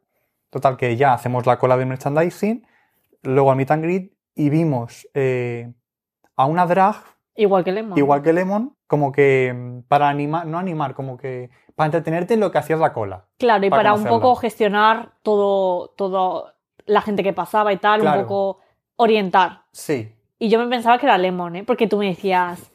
[0.51, 2.67] Total, que ya hacemos la cola de merchandising,
[3.23, 5.73] luego al meet and greet y vimos eh,
[6.37, 6.97] a una drag,
[7.35, 7.97] Igual que Lemon.
[7.97, 12.41] igual que Lemon, como que mm, para animar, no animar, como que para entretenerte en
[12.41, 13.25] lo que hacías la cola.
[13.39, 16.53] Claro, y para para un poco gestionar todo, todo
[16.85, 18.19] la gente que pasaba y tal, Claro.
[18.21, 18.59] un poco
[18.97, 19.63] orientar.
[19.73, 21.65] Sí, Y yo me pensaba que era Lemon, ¿eh?
[21.65, 22.71] Porque tú me decías,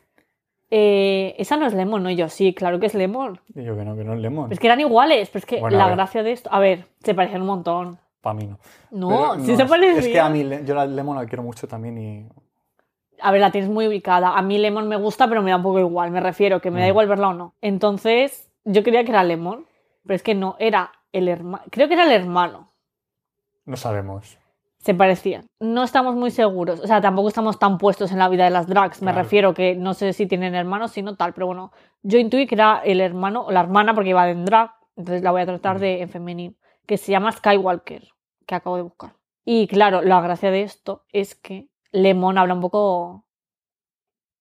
[0.71, 2.09] eh, esa no es Lemon, ¿no?
[2.09, 3.39] Y yo, sí, claro que es Lemon.
[3.53, 4.51] y yo que no, que no es Lemon.
[4.51, 6.49] Es que eran iguales, pero es que Bueno, la gracia de esto...
[6.51, 7.99] A ver, se parecían un montón.
[8.21, 8.57] Para mí no.
[8.89, 11.67] No, Pero sí no, se es- que a mí, yo la Lemon la quiero mucho
[11.67, 12.27] también y...
[13.21, 14.37] A ver, la tienes muy ubicada.
[14.37, 16.11] A mí Lemon me gusta, pero me da un poco igual.
[16.11, 16.89] Me refiero, que me da Mm.
[16.89, 17.53] igual verla o no.
[17.61, 19.65] Entonces, yo creía que era Lemon,
[20.03, 21.63] pero es que no, era el hermano.
[21.71, 22.71] Creo que era el hermano.
[23.65, 24.37] No sabemos.
[24.79, 25.47] Se parecían.
[25.59, 26.79] No estamos muy seguros.
[26.79, 29.01] O sea, tampoco estamos tan puestos en la vida de las drags.
[29.01, 29.23] Me Claro.
[29.23, 31.33] refiero que no sé si tienen hermanos, si no tal.
[31.33, 31.71] Pero bueno,
[32.03, 34.71] yo intuí que era el hermano o la hermana porque iba en drag.
[34.95, 35.79] Entonces la voy a tratar Mm.
[35.79, 36.53] de en femenino.
[36.85, 38.07] Que se llama Skywalker,
[38.45, 39.13] que acabo de buscar.
[39.43, 43.25] Y claro, la gracia de esto es que Lemon habla un poco.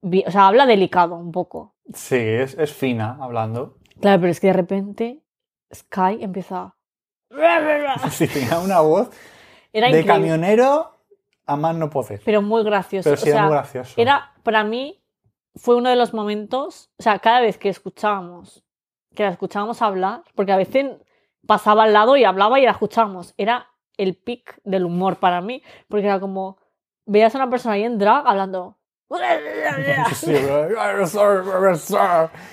[0.03, 1.74] O sea, habla delicado un poco.
[1.92, 3.78] Sí, es, es fina hablando.
[4.01, 5.22] Claro, pero es que de repente
[5.74, 6.74] Sky empieza.
[8.11, 9.11] Sí, tenía una voz
[9.72, 10.07] Era de increíble.
[10.07, 10.92] camionero
[11.44, 12.20] a más no poder.
[12.24, 13.11] Pero muy gracioso.
[13.11, 13.94] Pero o sí, era muy gracioso.
[13.97, 15.03] Era, para mí,
[15.57, 18.64] fue uno de los momentos, o sea, cada vez que escuchábamos,
[19.14, 20.86] que la escuchábamos hablar, porque a veces
[21.47, 25.62] pasaba al lado y hablaba y la escuchábamos, era el pic del humor para mí,
[25.88, 26.59] porque era como,
[27.07, 28.77] veías a una persona ahí en drag hablando...
[30.15, 31.07] Sí, pero-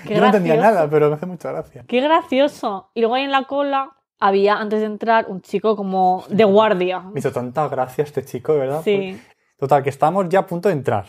[0.06, 1.84] Yo no entendía nada, pero me hace mucha gracia.
[1.88, 2.91] ¡Qué gracioso!
[2.93, 6.99] Y luego ahí en la cola había, antes de entrar, un chico como de guardia.
[6.99, 8.82] Me hizo tanta gracia este chico, ¿verdad?
[8.84, 9.20] Sí.
[9.58, 11.06] Total, que estamos ya a punto de entrar.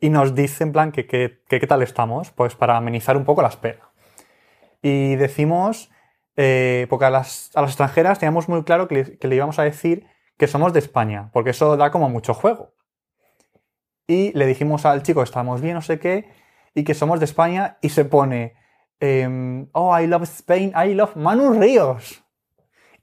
[0.00, 3.48] Y nos dice en plan que qué tal estamos, pues para amenizar un poco la
[3.48, 3.90] espera.
[4.82, 5.90] Y decimos,
[6.36, 9.58] eh, porque a las, a las extranjeras teníamos muy claro que le, que le íbamos
[9.58, 12.72] a decir que somos de España, porque eso da como mucho juego.
[14.06, 16.30] Y le dijimos al chico que estábamos bien, no sé qué,
[16.74, 18.54] y que somos de España, y se pone,
[19.00, 22.22] em, oh, I love Spain, I love Manu Ríos.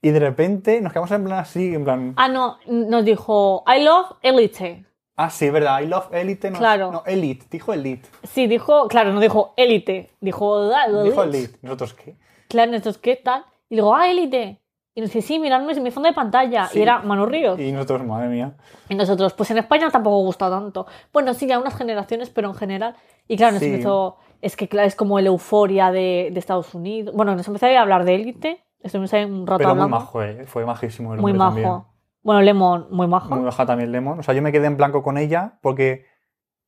[0.01, 3.83] Y de repente nos quedamos en plan así, en plan, Ah, no, nos dijo, I
[3.83, 4.85] love Elite.
[5.15, 5.79] Ah, sí, verdad.
[5.81, 6.49] I love Elite.
[6.49, 6.91] No, Claro.
[6.91, 7.45] No, Elite.
[7.49, 8.09] Dijo Elite.
[8.23, 10.69] Sí, dijo, claro, no dijo élite, dijo
[11.03, 11.59] Dijo Elite.
[11.61, 12.17] ¿Nosotros qué?
[12.49, 13.45] Claro, nosotros, ¿qué tal?
[13.69, 14.62] Y digo, ah, élite.
[14.95, 16.67] Y nos dice, sí, miradme mi fondo de pantalla.
[16.67, 16.79] Sí.
[16.79, 17.59] Y era Manu Ríos.
[17.59, 18.53] Y nosotros, madre mía.
[18.89, 20.85] Y nosotros, pues en España tampoco gusta tanto.
[21.11, 22.95] Bueno, sí, a unas generaciones, pero en general.
[23.27, 23.69] Y claro, nos Sí.
[23.69, 27.15] empezó, es que claro, es como el euforia de, de Estados Unidos.
[27.15, 28.63] Bueno, nos empezó a hablar de élite.
[28.81, 30.45] Estuvimos ahí un rato Pero muy majo, eh.
[30.45, 31.55] Fue majísimo el Muy majo.
[31.55, 31.81] también.
[32.21, 33.33] Bueno, Lemon, muy majo.
[33.35, 34.19] Muy baja también Lemon.
[34.19, 36.05] O sea, yo me quedé en blanco con ella porque,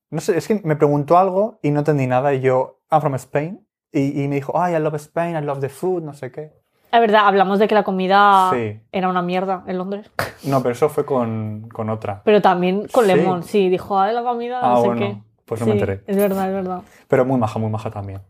[0.09, 2.33] no sé, es que me preguntó algo y no entendí nada.
[2.33, 3.67] Y yo, I'm from Spain.
[3.91, 6.51] Y, y me dijo, ay, I love Spain, I love the food, no sé qué.
[6.91, 8.79] Es verdad, hablamos de que la comida Sí.
[8.91, 10.09] era una mierda en Londres.
[10.43, 12.21] No, pero eso fue con, con otra.
[12.23, 13.13] Pero también con Sí.
[13.15, 15.17] Lemon, sí, dijo, ay, la comida, no Ah, sé bueno, qué.
[15.45, 16.03] pues no Sí, me enteré.
[16.05, 16.81] Es verdad, es verdad.
[17.07, 18.21] Pero muy maja, muy maja también.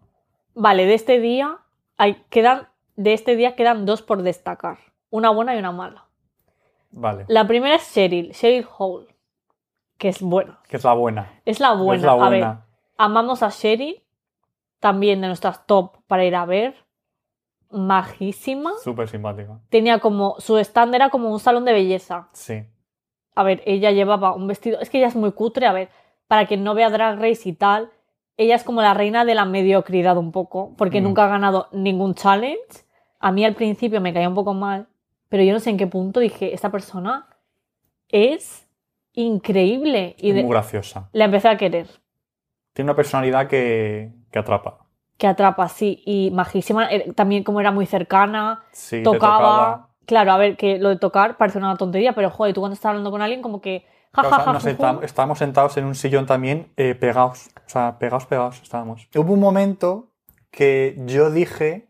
[0.54, 1.58] Vale, de este día
[1.98, 4.78] hay, quedan, de este día quedan dos por destacar.
[5.10, 6.06] Una buena y una mala.
[6.92, 7.26] Vale.
[7.28, 9.08] La primera es Cheryl, Cheryl Hall,
[9.98, 10.60] que es buena.
[10.70, 11.30] Que es la buena.
[11.44, 12.00] Es la buena.
[12.00, 12.66] Es la A ver, buena.
[12.98, 14.02] amamos a Cheryl,
[14.80, 16.76] también de nuestras top para ir a ver.
[17.72, 18.72] Majísima.
[18.84, 19.60] Súper simpática.
[19.70, 22.30] Tenía como, su stand era como un salón de belleza.
[22.34, 22.64] Sí.
[23.36, 25.90] A ver, ella llevaba un vestido, es que ella es muy cutre, a ver,
[26.28, 27.90] para quien no vea Drag Race y tal,
[28.38, 31.04] ella es como la reina de la mediocridad un poco, porque Mm.
[31.04, 32.86] nunca ha ganado ningún challenge.
[33.20, 34.88] A mí al principio me caía un poco mal,
[35.30, 37.28] pero yo no sé en qué punto dije, esta persona
[38.10, 38.68] es
[39.14, 41.10] increíble y Es de- muy graciosa.
[41.14, 41.88] la empecé a querer.
[42.74, 44.85] Tiene una personalidad que, que atrapa.
[45.18, 46.02] Que atrapa, sí.
[46.06, 46.92] Y majísima.
[46.92, 49.38] eh, También como era muy cercana, Sí, tocaba.
[49.38, 49.90] tocaba.
[50.06, 52.90] Claro, a ver, que lo de tocar parece una tontería, pero joder, tú cuando estás
[52.90, 53.86] hablando con alguien, como que.
[54.14, 57.48] Ja, ja, ja, nos senta- estábamos sentados en un sillón también eh, pegados.
[57.66, 59.08] O sea, pegados, pegados estábamos.
[59.16, 60.12] Hubo un momento
[60.52, 61.88] que yo dije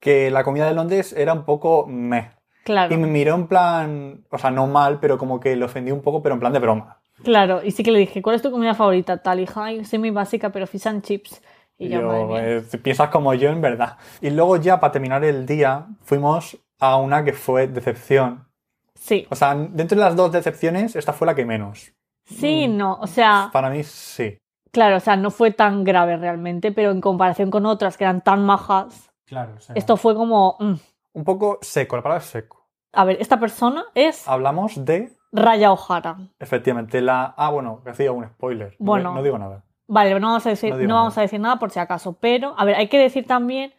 [0.00, 2.30] que la comida de Londres era un poco meh.
[2.64, 5.92] Claro, Y me miró en plan, o sea, no mal, pero como que le ofendí
[5.92, 6.98] un poco, pero en plan de broma.
[7.22, 7.62] claro.
[7.62, 9.18] Y sí que le dije, ¿cuál es tu comida favorita?
[9.22, 9.46] Tal, y
[9.84, 11.42] soy muy básica, pero fish and chips.
[11.78, 12.56] Y yo, madre mía.
[12.72, 13.96] eh, piensas como yo, en verdad.
[14.20, 18.46] Y luego ya, para terminar el día, fuimos a una que fue decepción.
[18.94, 21.92] Sí, O sea, dentro de las dos decepciones, esta fue la que menos.
[22.24, 22.94] sí, no.
[23.00, 24.38] O sea, Para mí, sí.
[24.70, 28.22] claro, o sea, no fue tan grave realmente, pero en comparación con otras que eran
[28.22, 30.56] tan majas, Claro, esto fue como.
[30.60, 30.74] mm.
[31.14, 32.66] Un poco seco, la palabra es seco.
[32.92, 36.16] A ver, esta persona es Hablamos de, Raya O'Hara.
[36.38, 37.34] efectivamente, la...
[37.36, 38.76] Ah, bueno, hacía un spoiler.
[38.78, 39.14] No- Bueno.
[39.14, 39.63] No, digo nada.
[39.86, 41.20] Vale, no vamos a decir, No vamos nada.
[41.20, 43.74] a decir nada por si acaso, pero, a ver, hay que decir también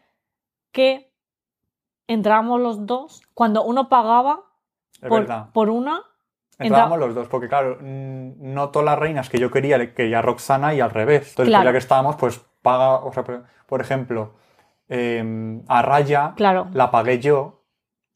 [0.72, 1.12] que
[2.08, 4.44] entrábamos los dos cuando uno pagaba
[5.54, 6.04] por, una.
[6.60, 10.74] Entrábamos los dos, porque claro, mm, no todas las reinas que yo quería quería Roxana
[10.74, 11.30] y al revés.
[11.32, 11.66] Entonces, Claro.
[11.66, 14.34] ya que estábamos, pues paga, o sea, por, por ejemplo,
[14.88, 16.68] eh, a Raya Claro.
[16.74, 17.64] la pagué yo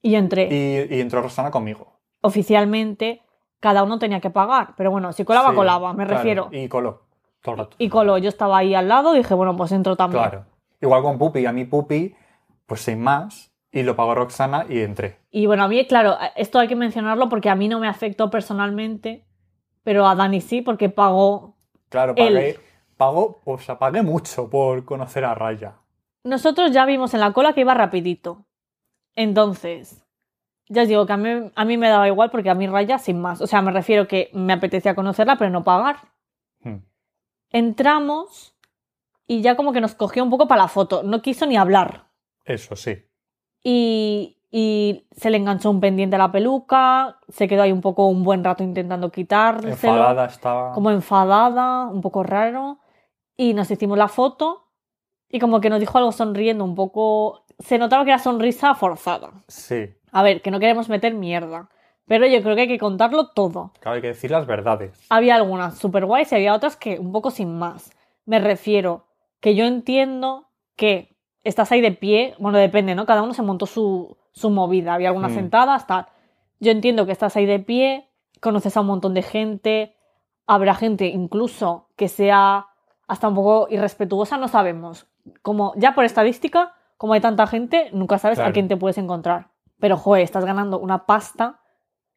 [0.02, 0.48] Y entré.
[0.50, 2.00] y, y entró Roxana conmigo.
[2.22, 3.22] Oficialmente,
[3.60, 6.50] cada uno tenía que pagar, pero bueno, si colaba, Sí, colaba, me claro, refiero.
[6.52, 7.02] Y coló,
[7.42, 7.76] todo el rato.
[7.80, 10.24] Y coló, yo estaba ahí al lado, dije, bueno, pues entro también.
[10.24, 10.46] Claro.
[10.82, 12.16] Igual con Pupi, a mí Pupi,
[12.66, 15.18] pues sin más, y lo pagó Roxana y entré.
[15.32, 18.30] Y bueno, a mí, claro, esto hay que mencionarlo porque a mí no me afectó
[18.30, 19.26] personalmente,
[19.84, 21.56] pero a Dani sí, porque pagó.
[21.90, 22.34] Claro, Él.
[22.34, 22.60] pagué,
[22.98, 25.76] pagó, o sea, pagué mucho por conocer a Raya.
[26.24, 28.46] Nosotros ya vimos en la cola que iba rapidito.
[29.16, 30.06] Entonces,
[30.68, 33.00] ya os digo que a mí, a mí me daba igual porque a mí Raya
[33.00, 33.42] sin más.
[33.42, 35.98] O sea, me refiero que me apetecía conocerla, pero no pagar.
[36.62, 36.78] Hmm.
[37.52, 38.56] Entramos
[39.28, 41.04] y ya como que nos cogió un poco para la foto.
[41.04, 42.08] No quiso ni hablar.
[42.46, 43.06] Eso sí.
[43.64, 48.08] Y, y se le enganchó un pendiente a la peluca, se quedó ahí un poco
[48.08, 49.72] un buen rato intentando quitárselo.
[49.72, 50.74] Enfadada estaba.
[50.74, 52.80] Como enfadada, un poco raro.
[53.38, 54.66] Y nos hicimos la foto
[55.30, 57.46] y como que nos dijo algo sonriendo, un poco...
[57.60, 59.32] Se notaba que era sonrisa forzada.
[59.48, 59.94] Sí.
[60.12, 61.70] A ver, que no queremos meter mierda.
[62.10, 63.72] Pero yo creo que hay que contarlo todo.
[63.80, 65.00] Claro, hay que decir las verdades.
[65.10, 67.92] Había algunas super guays y había otras que un poco sin más.
[68.26, 69.06] Me refiero
[69.40, 73.06] que yo entiendo que estás ahí de pie, bueno, depende, ¿no?
[73.06, 74.96] Cada uno se montó su, su movida.
[74.96, 75.36] Había algunas Mm.
[75.36, 76.08] sentadas, tal.
[76.60, 78.10] Yo entiendo que estás ahí de pie,
[78.42, 79.96] conoces a un montón de gente,
[80.48, 82.66] habrá gente incluso que sea
[83.08, 85.08] hasta un poco irrespetuosa, no sabemos.
[85.44, 89.50] Como ya por estadística, como hay tanta gente, nunca sabes a quién te puedes encontrar.
[89.80, 91.60] Pero, joder, estás ganando una pasta.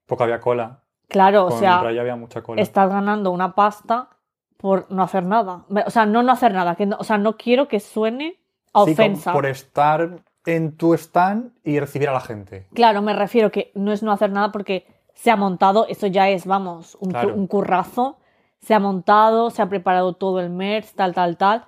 [0.07, 0.81] Porque había cola.
[1.09, 2.61] Claro, o sea, Raya había mucha cola.
[2.63, 4.09] estás ganando una pasta
[4.57, 5.65] por no hacer nada.
[5.87, 6.75] O sea, no no hacer nada.
[6.75, 8.41] Que no- o sea, no quiero que suene
[8.73, 9.33] a Sí, ofensa.
[9.33, 12.67] por estar en tu stand y recibir a la gente.
[12.75, 16.29] Claro, me refiero que no es no hacer nada porque se ha montado, eso ya
[16.31, 17.35] es, vamos, un, cu- Claro.
[17.35, 18.19] un currazo.
[18.61, 21.67] Se ha montado, se ha preparado todo el merch, tal, tal, tal.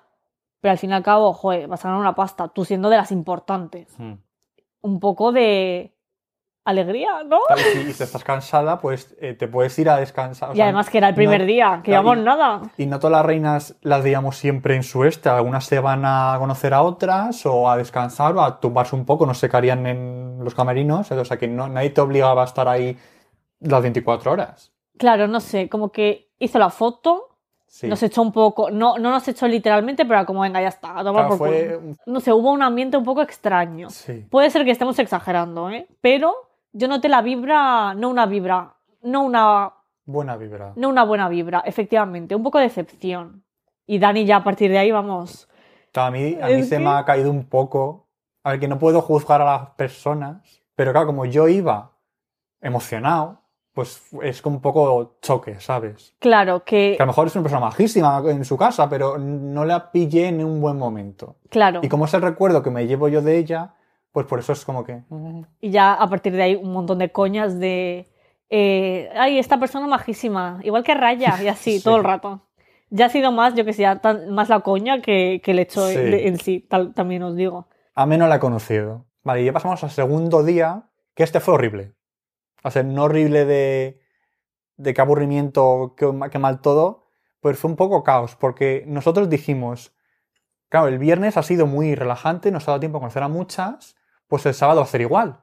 [0.61, 2.97] Pero al fin y al cabo, joder, vas a ganar una pasta, tú siendo de
[2.97, 3.93] las importantes.
[3.99, 4.15] Hmm.
[4.81, 5.95] Un poco de
[6.65, 7.39] alegría, ¿no?
[7.47, 10.51] Claro, y si estás cansada, pues eh, te puedes ir a descansar.
[10.51, 12.63] o y sea, además que era el primer no- día, que llevamos nada.
[12.79, 15.29] Y no todas las reinas las veíamos siempre en su este.
[15.29, 19.27] Algunas se van a conocer a otras o a descansar o a tumbarse un poco,
[19.27, 21.11] no qué harían en los camerinos.
[21.11, 22.97] O sea que no, nadie te obligaba a estar ahí
[23.61, 24.73] las 24 horas.
[24.97, 27.31] Claro, no sé, como que hizo la foto,
[27.67, 27.89] Sí.
[27.89, 31.13] Nos echó un poco, no, no nos echó literalmente, pero como, venga, ya está, Claro,
[31.31, 33.91] por fue No sé, hubo un ambiente un poco extraño.
[33.91, 34.25] Sí.
[34.31, 35.89] Puede ser que estemos exagerando, ¿eh?
[36.01, 36.35] Pero
[36.75, 39.73] yo noté la vibra, no una vibra, no una,
[40.05, 40.73] Buena vibra.
[40.77, 43.43] no una buena vibra, efectivamente, un poco de decepción.
[43.87, 45.49] Y Dani ya a partir de ahí vamos.
[45.95, 48.09] A mí, a mí se que- me ha caído un poco.
[48.43, 51.93] A ver, que no puedo juzgar a las personas, pero claro, como yo iba
[52.61, 53.41] emocionado,
[53.73, 56.15] pues es como un poco choque, ¿sabes?
[56.21, 59.65] Claro, que, Que a lo mejor es una persona majísima en su casa, pero no
[59.65, 61.37] la pillé en un buen momento.
[61.51, 61.81] claro.
[61.83, 63.75] Y como es el recuerdo que me llevo yo de ella,
[64.15, 65.03] pues por eso es como que...
[65.61, 68.09] Y ya a partir de ahí un montón de coñas de.
[68.49, 71.85] eh, Ay, esta persona majísima, igual que Raya, y así, Sí.
[71.85, 72.47] todo el rato.
[72.91, 75.89] Ya ha sido más, yo que sé, tan- más la coña que, que el hecho
[75.89, 75.97] Sí.
[75.99, 77.67] en sí, tal, también os digo.
[77.97, 79.05] A mí no la he conocido.
[79.25, 80.85] Vale, y ya pasamos al segundo día,
[81.17, 81.95] que este fue horrible.
[82.63, 84.01] O sea, no horrible de,
[84.77, 87.07] de qué aburrimiento, qué, qué mal todo,
[87.41, 89.93] pues fue un poco caos, porque nosotros dijimos,
[90.69, 93.97] claro, el viernes ha sido muy relajante, nos ha dado tiempo a conocer a muchas,
[94.29, 95.41] pues el sábado va a ser igual.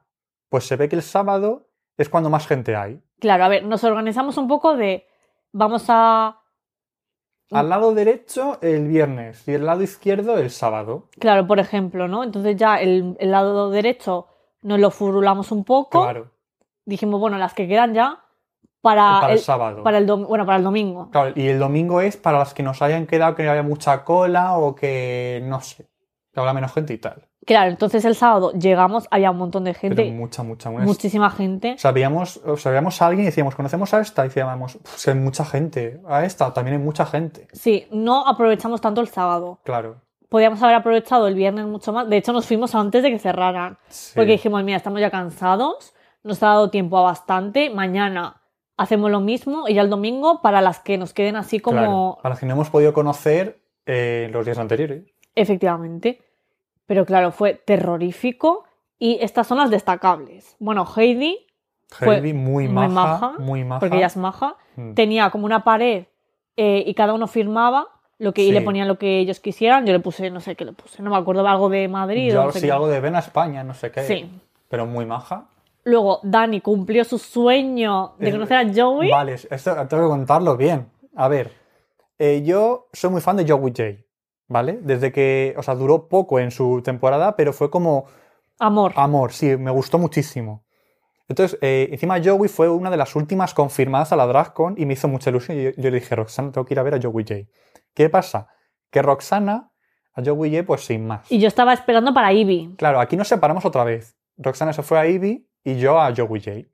[0.48, 3.00] Pues se ve que el sábado es cuando más gente hay.
[3.20, 5.06] Claro, a ver, nos organizamos un poco de.
[5.52, 6.40] Vamos a.
[7.50, 11.08] al lado derecho el viernes y el lado izquierdo el sábado.
[11.18, 12.24] Claro, por ejemplo, ¿no?
[12.24, 14.26] Entonces ya el, el lado derecho
[14.62, 16.02] nos lo furulamos un poco.
[16.02, 16.30] Claro,
[16.84, 18.24] Dijimos, bueno, las que quedan ya
[18.80, 19.82] para, para el, el, sábado.
[19.84, 21.10] para el bueno, para el domingo.
[21.10, 24.58] Claro, y el domingo es para las que nos hayan quedado que había mucha cola
[24.58, 25.88] o que no sé,
[26.32, 27.28] que habla menos gente y tal.
[27.44, 30.84] Claro, entonces el sábado llegamos, había un montón de Pero gente, mucha, mucha, mucha.
[30.84, 31.74] muchísima gente.
[31.74, 34.24] O sea, veíamos, o sea, veíamos a alguien y decíamos, ¿conocemos a esta?
[34.24, 36.00] Y decíamos, pues hay mucha gente.
[36.06, 37.48] A esta también hay mucha gente.
[37.52, 39.60] Sí, no aprovechamos tanto el sábado.
[39.64, 40.00] Claro.
[40.28, 42.08] Podíamos haber aprovechado el viernes mucho más.
[42.08, 43.76] De hecho, nos fuimos antes de que cerraran.
[43.88, 44.12] Sí.
[44.14, 48.42] Porque dijimos, mira, estamos ya cansados, nos ha dado tiempo a bastante, mañana
[48.76, 51.78] hacemos lo mismo y ya el domingo para las que nos queden así como...
[51.78, 55.04] Claro, Para las que no hemos podido conocer eh, los días anteriores.
[55.34, 56.20] Efectivamente.
[56.92, 58.64] Pero claro, fue terrorífico
[58.98, 60.56] y estas son las destacables.
[60.58, 61.46] Bueno, Heidi,
[61.88, 63.80] Fue Heidi, muy muy maja, maja, muy maja.
[63.80, 64.92] porque ella es maja, Mm.
[64.92, 66.04] tenía como una pared
[66.58, 67.88] eh, y cada uno firmaba
[68.18, 68.64] lo que, y le Sí.
[68.66, 69.86] ponían lo que ellos quisieran.
[69.86, 72.30] Yo le puse, no sé qué le puse, no me acuerdo, algo de Madrid.
[72.30, 72.72] Yo no sé sí, qué.
[72.72, 74.02] algo de ven a España, no sé qué.
[74.02, 74.30] Sí.
[74.68, 75.46] Pero muy maja.
[75.84, 79.10] Luego, Dani cumplió su sueño de Eh, conocer a Joey.
[79.10, 80.90] Vale, esto tengo que contarlo bien.
[81.16, 81.52] A ver,
[82.18, 83.82] eh, yo soy muy fan de Joey J,
[84.48, 84.78] ¿vale?
[84.82, 88.06] Desde que, o sea, duró poco en su temporada, pero fue como
[88.58, 88.92] Amor.
[88.96, 90.64] amor, sí, me gustó muchísimo.
[91.28, 94.94] Entonces, eh, encima Joey fue una de las últimas confirmadas a la DragCon y me
[94.94, 95.58] hizo mucha ilusión.
[95.58, 97.48] Y yo, yo le dije, Roxana, tengo que ir a ver a Joey J.
[97.94, 98.48] ¿Qué pasa?
[98.90, 99.70] Que Roxana,
[100.14, 101.30] a Joey J, pues sin más.
[101.32, 102.74] Y yo estaba esperando para Ivy.
[102.76, 104.16] Claro, aquí nos separamos otra vez.
[104.36, 106.68] Roxana se fue a Ivy y yo a Joey J.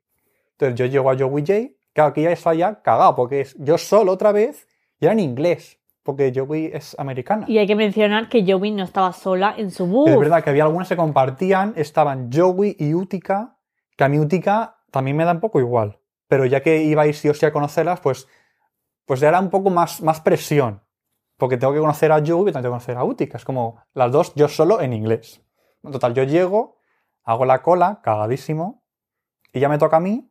[0.57, 1.73] Entonces yo llego a Joey J.
[1.93, 4.67] Claro, aquí ya está ya cagado, porque es yo solo otra vez
[4.99, 5.78] y era en inglés,
[6.09, 7.45] porque Joey es americana.
[7.47, 10.09] Y hay que mencionar que Joey no estaba sola en su bus.
[10.09, 13.59] Es verdad que había algunas que compartían, estaban Joey y Utica,
[13.95, 15.99] que a mí Utica también me da un poco igual.
[16.27, 18.27] Pero ya que ibais sí o sí a conocerlas, pues,
[19.05, 20.81] pues ya era un poco más, más presión.
[21.37, 23.37] Porque tengo que conocer a Joey y tengo que conocer a Utica.
[23.37, 25.43] Es como las dos yo solo en inglés.
[25.83, 26.79] En total, yo llego,
[27.23, 28.83] hago la cola, cagadísimo,
[29.53, 30.27] y ya me toca a mí.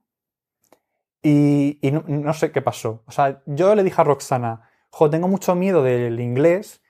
[1.23, 3.05] Y, y no, no sé qué pasó.
[3.07, 4.68] O sea, yo le dije a Roxana,
[4.99, 6.83] jo, tengo mucho miedo del inglés,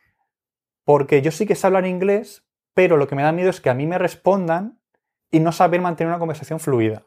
[0.84, 2.42] porque yo sí que sé hablar inglés,
[2.72, 4.80] pero lo que me da miedo es que a mí me respondan
[5.30, 7.02] y no saber mantener una conversación fluida.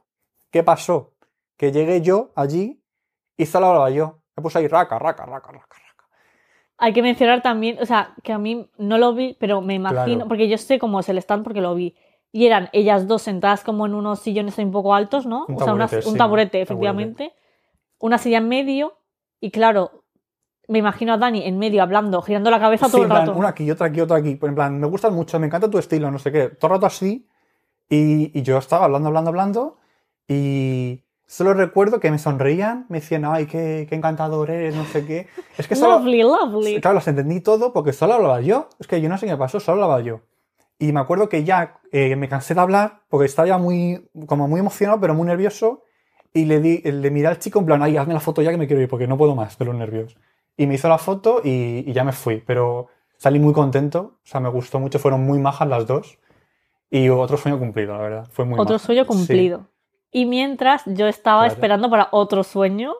[0.51, 1.15] ¿Qué pasó?
[1.57, 2.83] Que llegué yo allí
[3.35, 4.19] y solo hablaba yo.
[4.35, 6.05] Me puse ahí raca, raca, raca, raca, raca.
[6.77, 10.05] Hay que mencionar también, o sea, que a mí no lo vi, pero me imagino,
[10.05, 10.27] Claro.
[10.27, 11.95] porque yo sé cómo es el stand porque lo vi.
[12.31, 15.45] Y eran ellas dos sentadas como en unos sillones un poco altos, ¿no?
[15.47, 17.33] Un o sea, taburete, un sí, taburete, efectivamente.
[17.97, 18.97] Una silla en medio.
[19.39, 20.00] Y claro,
[20.67, 23.27] me imagino a Dani en medio hablando, girando la cabeza Sí, todo en el plan,
[23.27, 23.37] rato.
[23.39, 24.39] una aquí, otra aquí, otra aquí.
[24.41, 26.49] En plan, me gustas mucho, me encanta tu estilo, no sé qué.
[26.49, 27.27] Todo el rato así.
[27.89, 29.77] Y, y yo estaba hablando, hablando, hablando.
[30.27, 35.05] Y solo recuerdo que me sonreían, me decían, ay, qué, qué encantador eres, no sé
[35.05, 35.27] qué.
[35.57, 36.81] Es que solo, Lovely, lovely.
[36.81, 38.69] Claro, los entendí todo porque solo hablaba yo.
[38.79, 40.21] Es que yo no sé qué pasó, solo hablaba yo.
[40.79, 44.47] Y me acuerdo que ya eh, me cansé de hablar porque estaba ya muy, como
[44.47, 45.83] muy emocionado, pero muy nervioso.
[46.33, 48.57] Y le, di, le miré al chico en plan, ay, hazme la foto ya que
[48.57, 50.15] me quiero ir porque no puedo más de los nervios.
[50.57, 52.43] Y me hizo la foto y, y ya me fui.
[52.45, 52.87] Pero
[53.17, 56.17] salí muy contento, o sea, me gustó mucho, fueron muy majas las dos.
[56.89, 58.27] Y otro sueño cumplido, la verdad.
[58.31, 58.85] Fue muy Otro maja.
[58.85, 59.07] sueño Sí.
[59.07, 59.67] cumplido.
[60.11, 61.53] Y mientras yo estaba Claro.
[61.53, 62.93] esperando para otro sueño,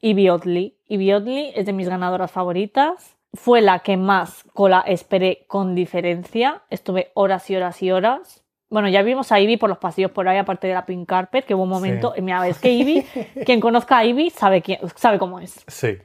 [0.00, 0.78] Ivy Oddly.
[0.88, 3.16] Ivy Oddly es de mis ganadoras favoritas.
[3.34, 6.62] Fue la que más cola esperé con diferencia.
[6.70, 8.42] Estuve horas y horas y horas.
[8.70, 11.44] Bueno, ya vimos a Ivy por los pasillos por ahí, aparte de la Pink Carpet,
[11.44, 12.12] que hubo un momento.
[12.16, 12.22] Sí.
[12.22, 13.02] Mira, es que Ivy,
[13.44, 15.62] quien conozca a Ivy sabe, quién, sabe cómo es.
[15.66, 15.98] Sí.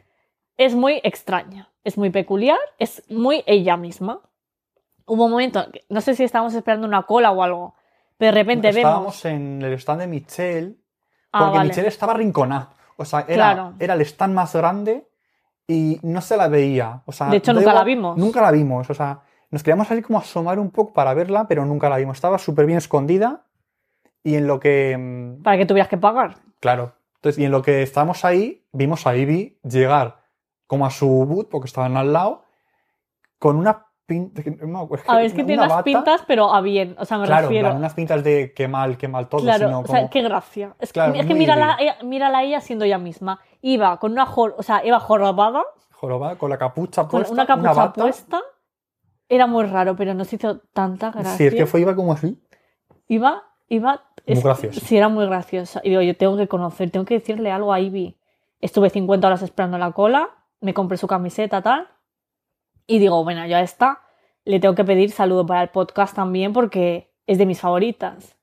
[0.65, 4.19] Es muy extraña, es muy peculiar, es muy ella misma.
[5.07, 7.73] Hubo un momento, no sé si estábamos esperando una cola o algo,
[8.17, 8.77] pero de repente vemos.
[8.77, 10.75] Estábamos en el stand de Michelle
[11.33, 11.69] Ah, Porque vale.
[11.69, 12.69] Michelle estaba rinconada.
[12.97, 13.73] O sea, era, Claro.
[13.79, 15.07] era el stand más grande
[15.65, 17.01] y no se la veía.
[17.05, 18.17] O sea, De hecho, nunca la vimos.
[18.17, 18.89] Nunca la vimos.
[18.89, 22.17] O sea, nos queríamos así como asomar un poco para verla, pero nunca la vimos.
[22.17, 23.45] Estaba súper bien escondida
[24.23, 24.95] y en lo que...
[24.95, 26.35] mm, Para que tuvieras que pagar.
[26.59, 26.93] Claro.
[27.15, 30.20] Entonces, y en lo que estábamos ahí, vimos a Ivy llegar
[30.71, 32.45] como a su boot, porque estaban al lado,
[33.39, 34.41] con una pinta...
[34.65, 36.95] No, es A ver, es que una- tiene una unas pintas, pero a bien.
[36.97, 37.73] O sea, me Claro, refiero.
[37.75, 40.73] unas pintas de qué mal, qué mal todo, Claro, sino o sea, como- qué gracia.
[40.79, 43.41] Es, Claro, que- es que mírala, mírala ella siendo ella misma.
[43.61, 45.61] Iba con una jor, o sea, iba jorobada,
[45.91, 48.39] jorobada, con la capucha con puesta, una capucha puesta.
[49.27, 51.33] Era muy raro, pero nos hizo tanta gracia.
[51.33, 52.41] Sí, es que fue, iba como así.
[53.09, 54.03] Iba, iba.
[54.25, 54.79] Muy es- graciosa.
[54.79, 55.81] Sí, era muy graciosa.
[55.83, 58.17] Y digo, yo tengo que conocer, tengo que decirle algo a Ivy.
[58.61, 60.29] Estuve 50 horas esperando la cola,
[60.61, 61.89] me compré su camiseta, tal.
[62.87, 64.01] Y digo, bueno, ya está.
[64.45, 68.37] Le tengo que pedir saludo para el podcast también porque es de mis favoritas.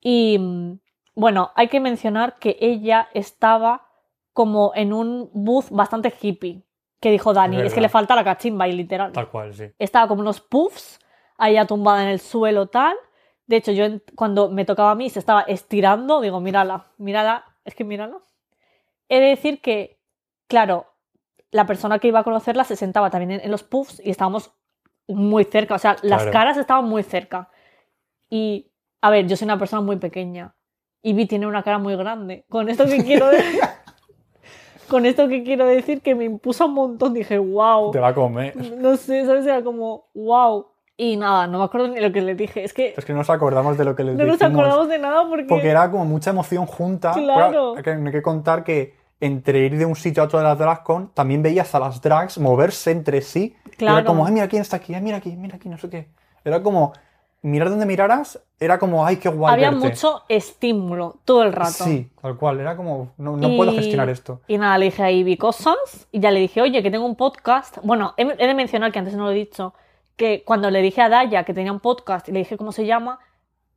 [0.00, 0.78] Y mm,
[1.14, 3.88] bueno, hay que mencionar que ella estaba
[4.32, 6.64] como en un booth bastante hippie.
[7.00, 9.12] que dijo Dani, Es es, que le falta la cachimba y literal.
[9.12, 9.66] Tal cual, sí.
[9.78, 10.98] Estaba como unos puffs,
[11.38, 12.96] ahí tumbada en el suelo tal.
[13.46, 13.84] De hecho, yo
[14.14, 18.18] cuando me tocaba a mí se estaba estirando, digo, mírala, mírala, es que mírala.
[19.08, 20.00] He de decir que,
[20.48, 20.86] claro,
[21.54, 24.52] la persona que iba a conocerla se sentaba también en, en los puffs y estábamos
[25.06, 26.32] muy cerca, o sea, las Claro.
[26.32, 27.48] caras estaban muy cerca.
[28.28, 30.54] Y, a ver, yo soy una persona muy pequeña.
[31.02, 32.44] Y Vi tiene una cara muy grande.
[32.48, 33.60] Con esto que quiero decir...
[34.88, 37.90] Con esto que quiero decir que me impuso un montón, dije, wow.
[37.90, 38.54] Te va a comer.
[38.76, 39.46] No sé, ¿sabes?
[39.46, 40.66] Era como, wow.
[40.96, 42.64] Y nada, no me acuerdo ni lo que le dije.
[42.64, 44.60] Es que Es que no nos acordamos de lo que les no nos dijimos.
[44.60, 45.44] acordamos de nada porque...
[45.46, 47.12] Porque era como mucha emoción junta.
[47.12, 47.74] Claro.
[47.82, 48.94] Pero hay que contar que
[49.24, 52.38] entre ir de un sitio a otro de la DragCon, también veías a las drags
[52.38, 53.56] moverse entre sí.
[53.76, 53.98] Claro.
[53.98, 56.08] era como, ay, mira quién está aquí, ay, mira aquí, mira aquí, no sé qué.
[56.44, 56.92] Era como,
[57.42, 59.88] mirar donde miraras, era como, ay, qué guay Había verte.
[59.88, 61.84] mucho estímulo todo el rato.
[61.84, 62.60] Sí, tal cual.
[62.60, 64.40] Era como, no, no Y- puedo gestionar esto.
[64.46, 65.76] Y nada, le dije a Ivy cosas
[66.12, 67.78] y ya le dije, oye, que tengo un podcast.
[67.82, 69.74] Bueno, he, he de mencionar que antes no lo he dicho,
[70.16, 72.86] que cuando le dije a Daya que tenía un podcast y le dije cómo se
[72.86, 73.18] llama,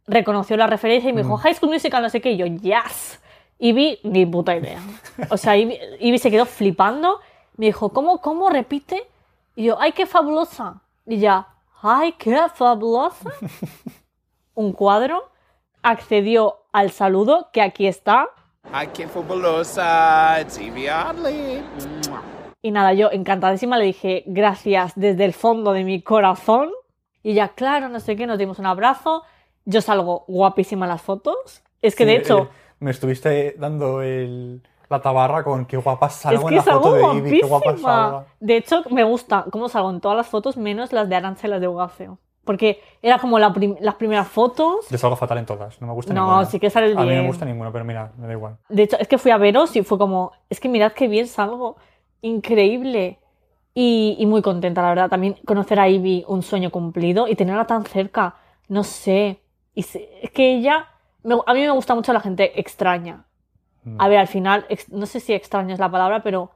[0.05, 1.39] reconoció la referencia y me dijo, Mm.
[1.39, 3.19] High School Musical, no sé qué, y yo, yes.
[3.59, 4.79] Ivy, ni puta idea.
[5.29, 7.19] O sea, Ivy, Ivy se quedó flipando,
[7.55, 9.07] me dijo, ¿cómo, cómo repite?
[9.55, 10.81] Y yo, ¡ay, qué fabulosa!
[11.05, 11.47] Y ya,
[11.81, 13.31] ¡ay, qué fabulosa!
[14.53, 15.29] Un cuadro,
[15.81, 18.29] accedió al saludo, que aquí está,
[18.73, 20.41] Hi, Kid Fabulosa.
[20.41, 21.63] It's Oddly.
[22.61, 26.71] Y nada, yo encantadísima le dije gracias desde el fondo de mi corazón.
[27.23, 29.23] Y ya, claro, no sé qué, nos dimos un abrazo.
[29.63, 31.63] Yo salgo guapísima en las fotos.
[31.81, 32.49] Es que de hecho, eh,
[32.79, 36.93] me estuviste dando el, la tabarra con qué guapa es salgo en que la foto
[36.93, 38.25] de Ivy, qué guapa salgo.
[38.39, 41.49] De hecho, me gusta cómo salgo en todas las fotos, menos las de Arancha y
[41.49, 42.17] las de Ugafeo.
[42.45, 44.87] Porque era como la prim- las primeras fotos.
[44.89, 46.45] Yo salgo fatal en todas, no me gusta No, ninguna.
[46.45, 47.21] sí que sales A mí no bien.
[47.23, 48.55] me gusta ninguna, pero mira, me da igual.
[48.69, 51.27] De hecho, es que fui a veros y fue como, es que mirad qué bien
[51.27, 51.75] salgo.
[52.21, 53.19] Increíble.
[53.73, 55.09] Y, y muy contenta, la verdad.
[55.09, 58.35] También conocer a Ivy, un sueño cumplido y tenerla tan cerca.
[58.69, 59.39] No sé.
[59.75, 60.87] Y se- es que ella,
[61.27, 63.25] me- a mí me gusta mucho la gente extraña.
[63.83, 64.01] Mm.
[64.01, 66.51] A ver, al final, ex- no sé si extraña es la palabra, pero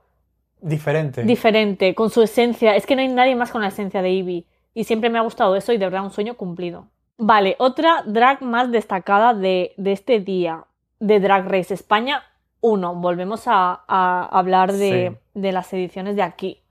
[0.61, 1.23] Diferente.
[1.23, 2.75] diferente, con su esencia.
[2.75, 4.45] Es que no hay nadie más con la esencia de Ivy.
[4.73, 6.87] Y siempre me ha gustado eso y de verdad un sueño cumplido.
[7.17, 10.65] Vale, otra drag más destacada de, de este día
[10.99, 12.23] de Drag Race España
[12.61, 12.95] 1.
[12.95, 16.61] Volvemos a, a hablar de, de las ediciones de aquí.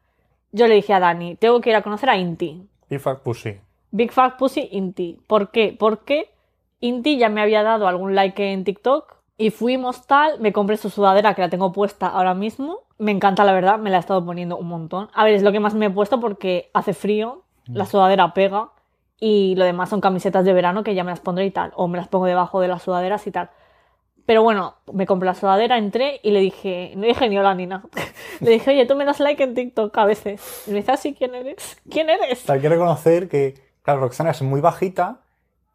[0.52, 2.62] Yo le dije a Dani, tengo que ir a conocer a Inti.
[2.88, 3.58] Y fuck pussy.
[3.92, 5.18] Big Fat Pussy Inti.
[5.26, 5.76] ¿Por qué?
[5.78, 6.30] Porque
[6.80, 10.90] Inti ya me había dado algún like en TikTok y fuimos tal, me compré su
[10.90, 12.80] sudadera que la tengo puesta ahora mismo.
[12.98, 15.08] Me encanta la verdad, me la he estado poniendo un montón.
[15.14, 18.70] A ver, es lo que más me he puesto porque hace frío, la sudadera pega
[19.18, 21.88] y lo demás son camisetas de verano que ya me las pondré y tal, o
[21.88, 23.50] me las pongo debajo de las sudaderas y tal.
[24.26, 27.66] Pero bueno, me compré la sudadera, entré y le dije, no dije ni hola ni
[27.66, 27.84] nada.
[28.40, 30.64] le dije, oye, tú me das like en TikTok a veces.
[30.66, 31.80] Y me dice, así, ¿quién eres?
[31.90, 32.48] ¿Quién eres?
[32.48, 35.20] Hay que reconocer que, claro, Roxana es muy bajita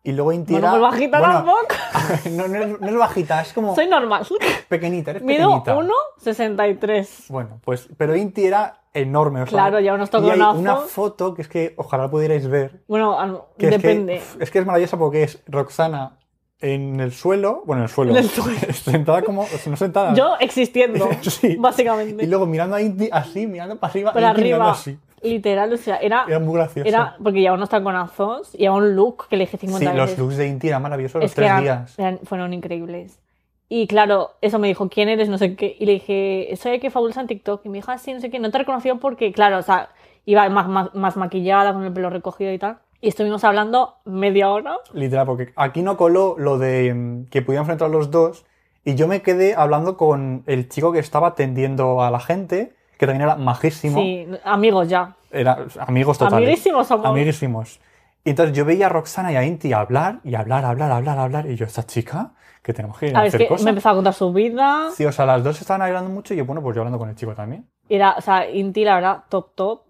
[0.06, 1.76] y luego Inti Bueno, era- pues bajita bueno, tampoco.
[2.32, 4.26] no, no es, no es bajita, es como Soy normal.
[4.70, 5.76] pequeñita, eres Mido pequeñita.
[6.24, 7.26] 1,63.
[7.30, 10.58] Bueno, pues, pero Inti era enorme, o sea, Claro, ya unos hay toconazos.
[10.60, 14.16] una foto que es que ojalá pudierais ver, Bueno, que depende.
[14.18, 16.18] Es que, es que es maravillosa porque es Roxana
[16.62, 18.58] en el suelo, bueno, en el suelo, En el suelo.
[18.74, 21.58] sentada como, no sentada, Yo existiendo, Sí.
[21.58, 22.24] básicamente.
[22.24, 24.98] y luego mirando a Inti así, mirando para arriba, mirando arriba, así.
[25.26, 26.88] Literal, o sea, era, Era muy gracioso.
[26.88, 30.20] era porque llevaba unos taconazos, llevaba un look que le dije 50 sí, los veces.
[30.20, 32.00] looks de Inti eran maravillosos los es que tres eran- días.
[32.00, 33.20] eran- fueron increíbles.
[33.68, 35.28] Y claro, eso me dijo, ¿quién eres?
[35.28, 35.76] No sé qué.
[35.80, 37.66] Y le dije, soy que fabulosa en TikTok.
[37.66, 38.38] Y me dijo, ah, sí, no sé qué.
[38.38, 39.90] No te reconoció porque, claro, o sea,
[40.26, 42.78] iba más, más, más maquillada, con el pelo recogido y tal.
[43.02, 44.78] Y estuvimos hablando media hora.
[44.94, 48.46] Literal, porque aquí no coló lo de mm, que pudieran enfrentar los dos
[48.84, 53.06] y yo me quedé hablando con el chico que estaba atendiendo a la gente, que
[53.06, 54.00] también era majísimo.
[54.00, 55.16] Sí, amigos ya.
[55.32, 56.48] Era amigos totales.
[56.48, 57.06] Amiguísimos somos.
[57.06, 57.80] Amiguísimos.
[58.24, 61.46] Y entonces yo veía a Roxana y a Inti hablar y hablar, hablar, hablar, hablar.
[61.46, 62.32] Y yo, esta chica,
[62.64, 63.66] que tenemos que ir a, A ver, es hacer que cosas.
[63.66, 64.90] me empezó a contar su vida.
[64.96, 67.10] Sí, o sea, las dos estaban hablando mucho y yo, bueno, pues yo hablando con
[67.10, 67.68] el chico también.
[67.88, 69.82] Era, o sea, Inti, la verdad, top, top.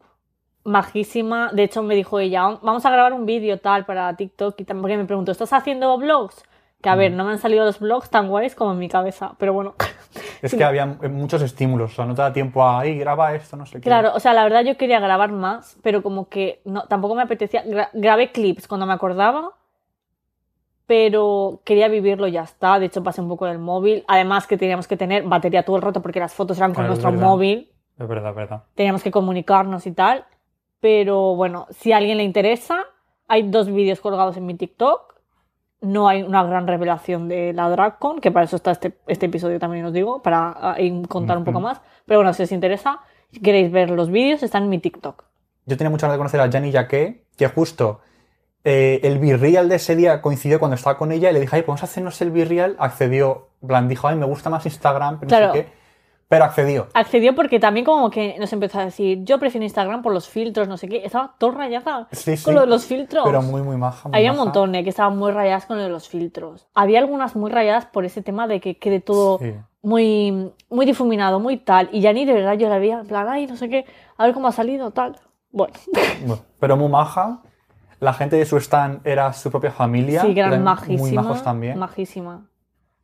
[0.66, 1.52] Majísima.
[1.54, 4.60] De hecho, me dijo ella, vamos a grabar un vídeo tal para TikTok.
[4.60, 6.44] Y también porque me preguntó, ¿estás haciendo vlogs?
[6.82, 7.16] Que a ver, Mm.
[7.16, 9.34] no me han salido los vlogs tan guays como en mi cabeza.
[9.40, 9.76] Pero bueno.
[10.42, 13.58] Es que había muchos estímulos, o sea, no te da tiempo a, ahí, graba esto,
[13.58, 13.82] no sé qué.
[13.82, 17.24] Claro, o sea, la verdad yo quería grabar más, pero como que no, tampoco me
[17.24, 17.66] apetecía.
[17.66, 19.52] Gra- grabé clips cuando me acordaba,
[20.86, 22.80] pero quería vivirlo ya está.
[22.80, 24.04] De hecho, pasé un poco del móvil.
[24.08, 26.94] Además que teníamos que tener batería todo el rato porque las fotos eran con Claro,
[26.94, 27.28] es nuestro verdad.
[27.28, 27.72] móvil.
[27.98, 28.64] Es verdad, es verdad.
[28.76, 30.26] teníamos que comunicarnos y tal.
[30.80, 32.84] Pero bueno, si a alguien le interesa,
[33.28, 35.15] hay dos vídeos colgados en mi TikTok.
[35.82, 39.60] No hay una gran revelación de la DragCon, que para eso está este, este episodio
[39.60, 41.82] también os digo, para ah, contar un poco más.
[42.06, 43.00] Pero bueno, si os interesa,
[43.32, 45.24] Si queréis ver los vídeos, están en mi TikTok.
[45.66, 48.00] Yo tenía muchas ganas de conocer a Jenny Jaqué, que justo
[48.64, 51.62] eh, el virreal de ese día coincidió cuando estaba con ella y le dije, ay,
[51.64, 52.76] podemos hacernos el virreal.
[52.80, 55.48] Accedió, plan, dijo, ay, me gusta más Instagram, pero Claro.
[55.48, 55.85] no sé qué.
[56.36, 56.88] Pero accedió.
[56.94, 60.68] Accedió porque también como que nos empezó a decir, yo prefiero Instagram por los filtros,
[60.68, 61.06] no sé qué.
[61.06, 62.44] Estaba todo rayada Sí, sí.
[62.44, 63.24] con lo de los filtros.
[63.26, 64.10] Pero muy, muy maja.
[64.10, 64.46] muy Había un maja.
[64.46, 66.68] montón eh, que estaban muy rayadas con lo de los filtros.
[66.74, 69.54] Había algunas muy rayadas por ese tema de que quede todo Sí.
[69.82, 71.90] muy, muy difuminado, muy tal.
[71.92, 73.86] Y ya ni de verdad yo la veía en plan, ay, no sé qué,
[74.18, 75.18] a ver cómo ha salido, tal.
[75.52, 75.74] Bueno,
[76.60, 77.42] pero muy maja.
[78.02, 80.22] La gente de su stand era su propia familia.
[80.22, 81.26] sí, que eran Muy majísimas.
[81.26, 81.80] majos también.
[81.80, 82.46] Majísima.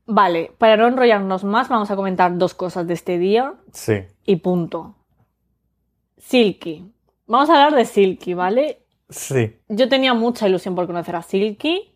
[0.06, 4.04] Vale, para no enrollarnos más, vamos a comentar dos cosas de este día Sí.
[4.26, 4.96] y punto.
[6.18, 6.92] Silky.
[7.28, 8.86] Vamos a hablar de Silky, ¿vale?
[9.10, 9.58] Sí.
[9.70, 11.96] Yo tenía mucha ilusión por conocer a Silky.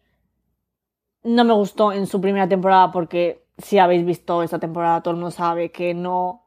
[1.24, 5.18] No me gustó en su primera temporada porque si habéis visto esta temporada todo el
[5.20, 6.46] mundo sabe que no,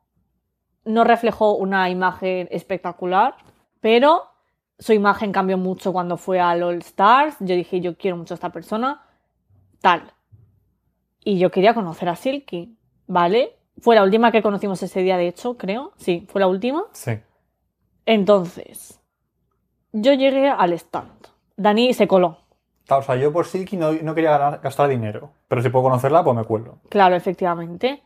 [0.84, 3.34] no reflejó una imagen espectacular,
[3.80, 4.22] pero
[4.78, 7.36] su imagen cambió mucho cuando fue al All Stars.
[7.40, 9.02] Yo dije, yo quiero mucho a esta persona,
[9.80, 10.12] tal.
[11.28, 12.74] Y yo quería conocer a Silky,
[13.06, 13.54] ¿vale?
[13.82, 15.92] Fue la última que conocimos ese día, de hecho, creo.
[15.98, 16.84] Sí, fue la última.
[16.92, 17.20] Sí.
[18.06, 18.98] Entonces,
[19.92, 21.26] yo llegué al stand.
[21.54, 22.38] Dani se coló.
[22.88, 25.32] O sea, yo por Silky no, no quería ganar- gastar dinero.
[25.48, 26.78] Pero si puedo conocerla, pues me cuelo.
[26.88, 28.02] Claro, efectivamente.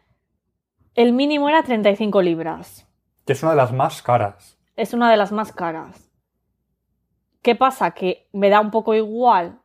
[0.97, 2.89] El mínimo era 35 libras.
[3.25, 4.59] Que es una de las más caras.
[4.75, 6.11] Es una de las más caras.
[7.41, 7.93] ¿Qué pasa?
[7.93, 9.61] Que me da un poco igual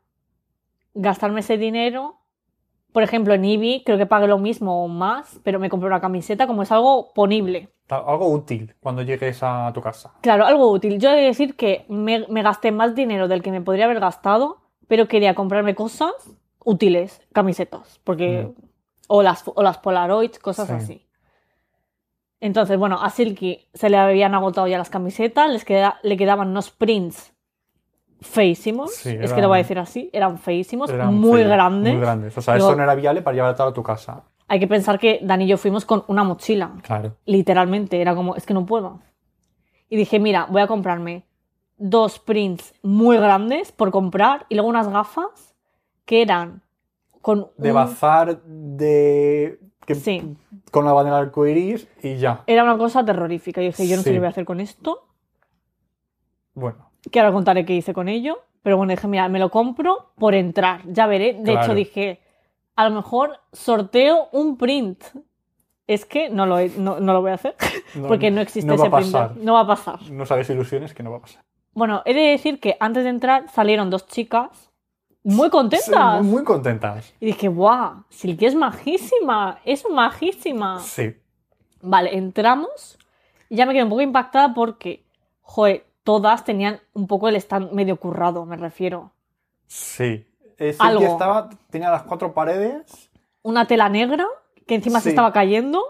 [0.93, 2.16] gastarme ese dinero.
[2.93, 6.01] Por ejemplo, en Eevee creo que pagué lo mismo o más, pero me compré una
[6.01, 7.69] camiseta como es algo ponible.
[7.89, 10.13] Algo útil cuando llegues a tu casa.
[10.21, 10.99] Claro, algo útil.
[10.99, 13.99] Yo he de decir que me, me gasté más dinero del que me podría haber
[13.99, 14.57] gastado,
[14.87, 16.11] pero quería comprarme cosas
[16.65, 18.49] útiles, camisetas, porque
[19.07, 20.73] o las o las Polaroids, cosas Sí.
[20.73, 21.07] así.
[22.39, 26.49] Entonces, bueno, a Silky se le habían agotado ya las camisetas, les queda- le quedaban
[26.49, 27.33] unos prints
[28.21, 31.93] feísimos, Sí, es que lo voy a decir así, eran feísimos, Eran muy feos, grandes.
[31.93, 32.37] Muy grandes.
[32.37, 34.23] O sea, eso no era viable para llevar a tu casa.
[34.47, 36.71] Hay que pensar que Dani y yo fuimos con una mochila.
[36.83, 37.15] Claro.
[37.25, 38.99] Literalmente, era como, es que no puedo.
[39.89, 41.25] Y dije, mira, voy a comprarme
[41.77, 45.55] dos prints muy grandes por comprar y luego unas gafas
[46.05, 46.63] que eran
[47.21, 49.59] con De un- bazar de.
[49.85, 50.35] que- Sí.
[50.71, 52.43] Con la bandera arcoiris y ya.
[52.47, 53.61] Era una cosa terrorífica.
[53.61, 55.07] Y dije, yo no sé qué voy a hacer con esto,
[56.53, 56.86] Bueno.
[57.11, 58.39] Que ahora contaré qué hice con ello.
[58.63, 61.33] Pero bueno, dije, mira, me lo compro por entrar, ya veré.
[61.33, 61.61] De Claro.
[61.65, 62.19] hecho, dije,
[62.75, 65.03] a lo mejor sorteo un print.
[65.87, 67.55] Es que no lo, he- no, no lo voy a hacer,
[67.95, 69.11] No- porque no existe no va ese a print.
[69.13, 69.37] pasar.
[69.37, 70.01] No va a pasar.
[70.11, 71.43] No sabes ilusiones que no va a pasar.
[71.73, 74.71] Bueno, he de decir que antes de entrar salieron dos chicas
[75.23, 76.21] muy Sí, contentas.
[76.23, 77.13] muy, muy contentas.
[77.21, 78.03] Y dije, ¡guau!
[78.09, 80.79] Silky es majísima, es majísima.
[80.79, 81.15] Sí.
[81.81, 82.97] Vale, entramos
[83.49, 85.05] y ya me quedé un poco impactada porque,
[85.41, 89.11] joder, todas tenían un poco el stand medio currado, me refiero.
[89.65, 90.25] Sí.
[90.57, 91.01] Sí Algo.
[91.01, 93.09] que estaba, tenía las cuatro paredes
[93.41, 94.25] Una tela negra
[94.65, 95.83] que encima se estaba cayendo,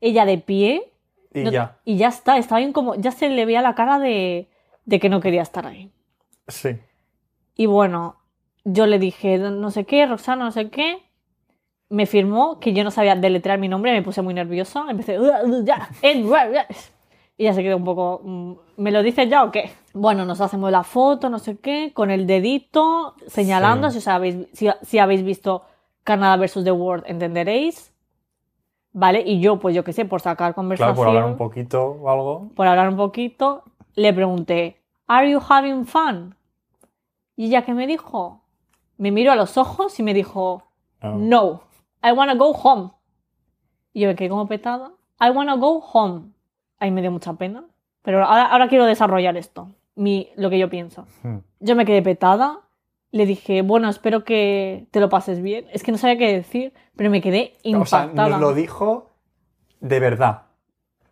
[0.00, 0.92] ella de pie.
[1.34, 1.78] y no- ya.
[1.84, 4.48] Y ya está, estaba bien como, ya se le veía la cara de,
[4.84, 5.90] de que no quería estar ahí.
[6.46, 6.78] Sí.
[7.56, 8.20] Y bueno,
[8.62, 11.02] yo le dije, no sé qué, Roxana, no sé qué.
[11.88, 14.84] Me firmó que yo no sabía deletrear mi nombre, me puse muy nerviosa.
[14.88, 15.18] Empecé,
[17.36, 19.70] Y ya se quedó un poco, mm, ¿me lo dices ya o qué?
[19.92, 23.88] Bueno, nos hacemos la foto, no sé qué, con el dedito señalando.
[23.90, 23.94] Sí.
[23.94, 25.62] Si, os habéis, si, si habéis visto
[26.04, 27.92] Canadá versus The World, entenderéis.
[28.92, 29.22] ¿Vale?
[29.26, 32.08] Y yo, pues yo qué sé, por sacar conversación Claro, por hablar un poquito o
[32.08, 32.50] algo.
[32.54, 33.64] por hablar un poquito,
[33.96, 36.36] le pregunté, ¿Are you having fun?
[37.34, 38.42] Y ella que me dijo,
[38.96, 40.62] me miró a los ojos y me dijo,
[41.02, 41.18] No.
[41.18, 41.60] No,
[42.04, 42.92] I wanna go home.
[43.92, 46.30] Y yo me quedé como petada, I wanna go home.
[46.78, 47.64] Ahí me dio mucha pena,
[48.02, 51.06] pero ahora, ahora quiero desarrollar esto, mi, lo que yo pienso.
[51.22, 51.38] Hmm.
[51.60, 52.60] Yo me quedé petada,
[53.10, 55.66] le dije, bueno, espero que te lo pases bien.
[55.72, 58.28] Es que no sabía qué decir, pero me quedé O sea, impactada.
[58.30, 59.10] nos lo dijo
[59.80, 60.42] de verdad.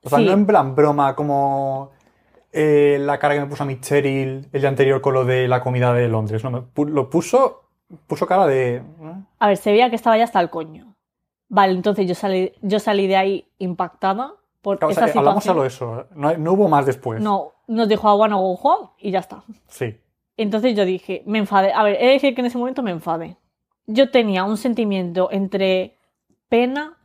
[0.04, 0.24] O sea, Sí.
[0.26, 1.92] no en plan broma como
[2.52, 5.46] eh, la cara que me puso a mi Cheryl el día anterior con lo de
[5.48, 6.42] la comida de Londres.
[6.42, 7.62] No, me pu- lo puso,
[8.08, 8.76] puso cara de...
[8.76, 8.82] ¿eh?
[9.38, 10.94] A ver, se veía que estaba ya hasta el coño.
[11.48, 14.32] Vale, entonces yo salí, yo salí de ahí impactada
[14.62, 16.06] por Claro, o sea, esa hablamos solo eso.
[16.14, 17.20] No, hay- no hubo más después.
[17.20, 19.42] No, nos dijo I wanna go home y ya está.
[19.68, 19.96] Sí.
[20.36, 21.72] Entonces yo dije, me enfadé.
[21.72, 23.36] A ver, he de decir que en ese momento me enfadé.
[23.86, 25.96] Yo tenía un sentimiento entre
[26.48, 26.96] pena,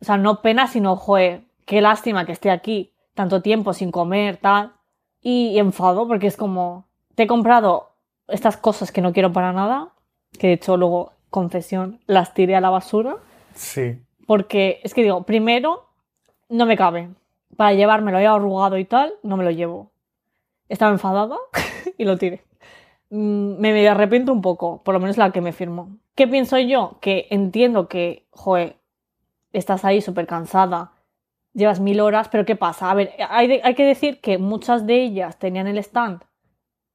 [0.00, 4.36] o sea, no pena, sino, joder, qué lástima que esté aquí tanto tiempo sin comer,
[4.38, 4.72] tal.
[5.20, 7.90] Y, enfado, porque es como, te he comprado
[8.28, 9.90] estas cosas que no quiero para nada,
[10.38, 13.16] que de hecho luego, confesión, las tiré a la basura.
[13.54, 14.00] Sí.
[14.26, 15.88] Porque es que digo, primero,
[16.52, 17.08] no me cabe.
[17.56, 19.90] para llevármelo, había arrugado y tal, no me lo llevo.
[20.68, 21.36] Estaba enfadada
[21.98, 22.44] y lo tiré.
[23.10, 25.98] Mm, Me arrepiento un poco, por lo menos la que me firmó.
[26.14, 26.98] ¿Qué pienso yo?
[27.00, 28.76] Que entiendo que, joder,
[29.52, 30.92] estás ahí súper cansada,
[31.52, 32.90] llevas mil horas, pero ¿qué pasa?
[32.90, 36.22] A ver, hay, de- hay que decir que muchas de ellas tenían el stand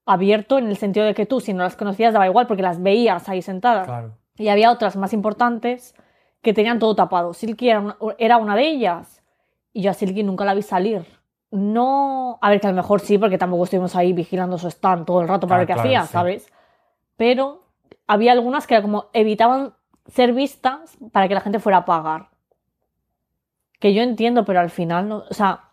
[0.06, 2.82] abierto en el sentido de que tú, si no las conocías, daba igual porque las
[2.82, 3.86] veías ahí sentadas.
[3.86, 4.18] Claro.
[4.38, 5.94] Y había otras más importantes
[6.42, 7.34] que tenían todo tapado.
[7.34, 9.17] Silky era una, era una de ellas.
[9.78, 11.06] Y yo a Silky nunca la vi salir.
[11.52, 12.40] No.
[12.42, 15.22] A ver, que a lo mejor sí, porque tampoco estuvimos ahí vigilando su stand todo
[15.22, 16.14] el rato para Ah, ver qué claro, hacía, sí.
[16.14, 16.48] ¿sabes?
[17.16, 17.62] Pero
[18.08, 19.76] había algunas que era como evitaban
[20.08, 22.30] ser vistas para que la gente fuera a pagar.
[23.80, 25.18] Que yo entiendo, pero al final no.
[25.30, 25.66] O sea,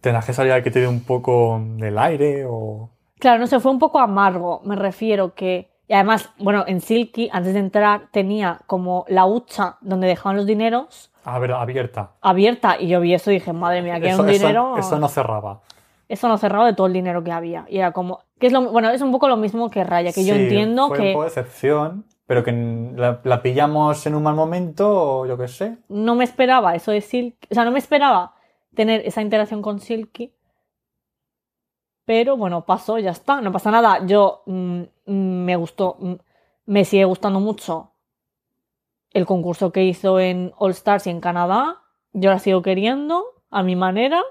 [0.00, 2.88] Tendrás que salir a que te dé un poco del aire o.
[3.18, 5.68] Claro, no sé, fue un poco amargo, me refiero que...
[5.88, 10.46] Y además, bueno, en Silky, antes de entrar, tenía como la hucha donde dejaban los
[10.46, 12.12] dineros A ver, abierta.
[12.20, 14.76] abierta y yo vi eso y dije, madre mía, que hay Eso, un eso- dinero...
[14.78, 15.60] eso no cerraba.
[16.08, 17.66] eso no cerraba de todo el dinero que había.
[17.68, 18.20] Y era como...
[18.38, 20.96] Que es lo, bueno, es un poco lo mismo que Raya, que yo entiendo fue
[20.98, 22.52] que un poco de excepción, pero que
[23.24, 24.88] la pillamos en un mal momento
[25.20, 25.76] o yo qué sé.
[25.88, 27.48] no me esperaba eso de Silky.
[27.50, 28.34] O sea, no me esperaba
[28.74, 30.32] tener esa interacción con Silky.
[32.06, 34.04] Pero bueno, pasó, ya está, no pasa nada.
[34.06, 36.14] Yo mm, mm, me gustó, mm,
[36.66, 37.92] me sigue gustando mucho
[39.12, 41.82] el concurso que hizo en All Stars y en Canadá.
[42.12, 44.22] Yo la sigo queriendo a mi manera.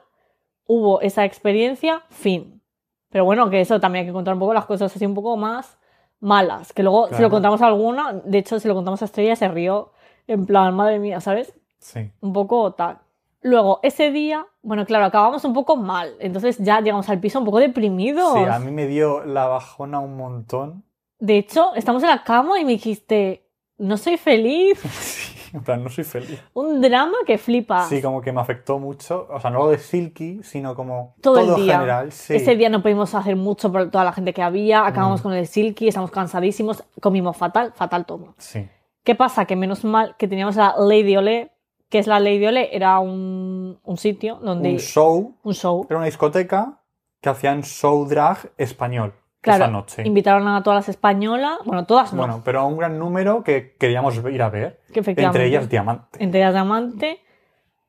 [0.66, 2.62] Hubo esa experiencia, fin.
[3.10, 5.36] Pero bueno, que eso también hay que contar un poco las cosas así un poco
[5.36, 5.80] más
[6.20, 6.74] malas.
[6.74, 9.48] Que luego, si lo contamos a alguna, de hecho, si lo contamos a Estrella, se
[9.48, 9.92] rió
[10.28, 11.54] en plan, madre mía, ¿sabes?
[11.80, 12.12] Sí.
[12.20, 13.00] un poco tal.
[13.42, 16.14] Luego, ese día, bueno, claro, acabamos un poco mal.
[16.20, 18.34] Entonces ya llegamos al piso un poco deprimidos.
[18.34, 20.84] Sí, a mí me dio la bajona un montón.
[21.20, 23.49] De hecho, estamos en la cama y me dijiste,
[23.80, 24.80] no soy feliz.
[25.50, 26.40] Sí, en plan, no soy feliz.
[26.54, 27.84] Un drama que flipa.
[27.86, 29.28] Sí, como que me afectó mucho.
[29.32, 31.74] O sea, no lo de Silky, sino como todo, todo, el día.
[31.80, 32.12] general.
[32.12, 32.36] Sí.
[32.36, 34.86] Ese día no pudimos hacer mucho por toda la gente que había.
[34.86, 35.24] Acabamos Mm.
[35.24, 38.36] con el Silky, estamos cansadísimos, comimos fatal, fatal todo.
[38.38, 38.68] Sí.
[39.04, 39.46] ¿Qué pasa?
[39.46, 41.52] Que menos mal que teníamos la Lady Olé,
[41.90, 44.70] que es la Lady Olé, era un, un sitio donde...
[44.74, 45.84] Un show, un show.
[45.90, 46.80] era una discoteca
[47.22, 50.04] que hacían show drag español Claro, esa noche.
[50.06, 53.76] invitaron a todas las españolas, bueno, todas no, Bueno, pero a un gran número que
[53.78, 54.82] queríamos ir a ver.
[54.94, 55.00] que.
[55.00, 56.22] Entre ellas Diamante.
[56.24, 57.22] Entre ellas Diamante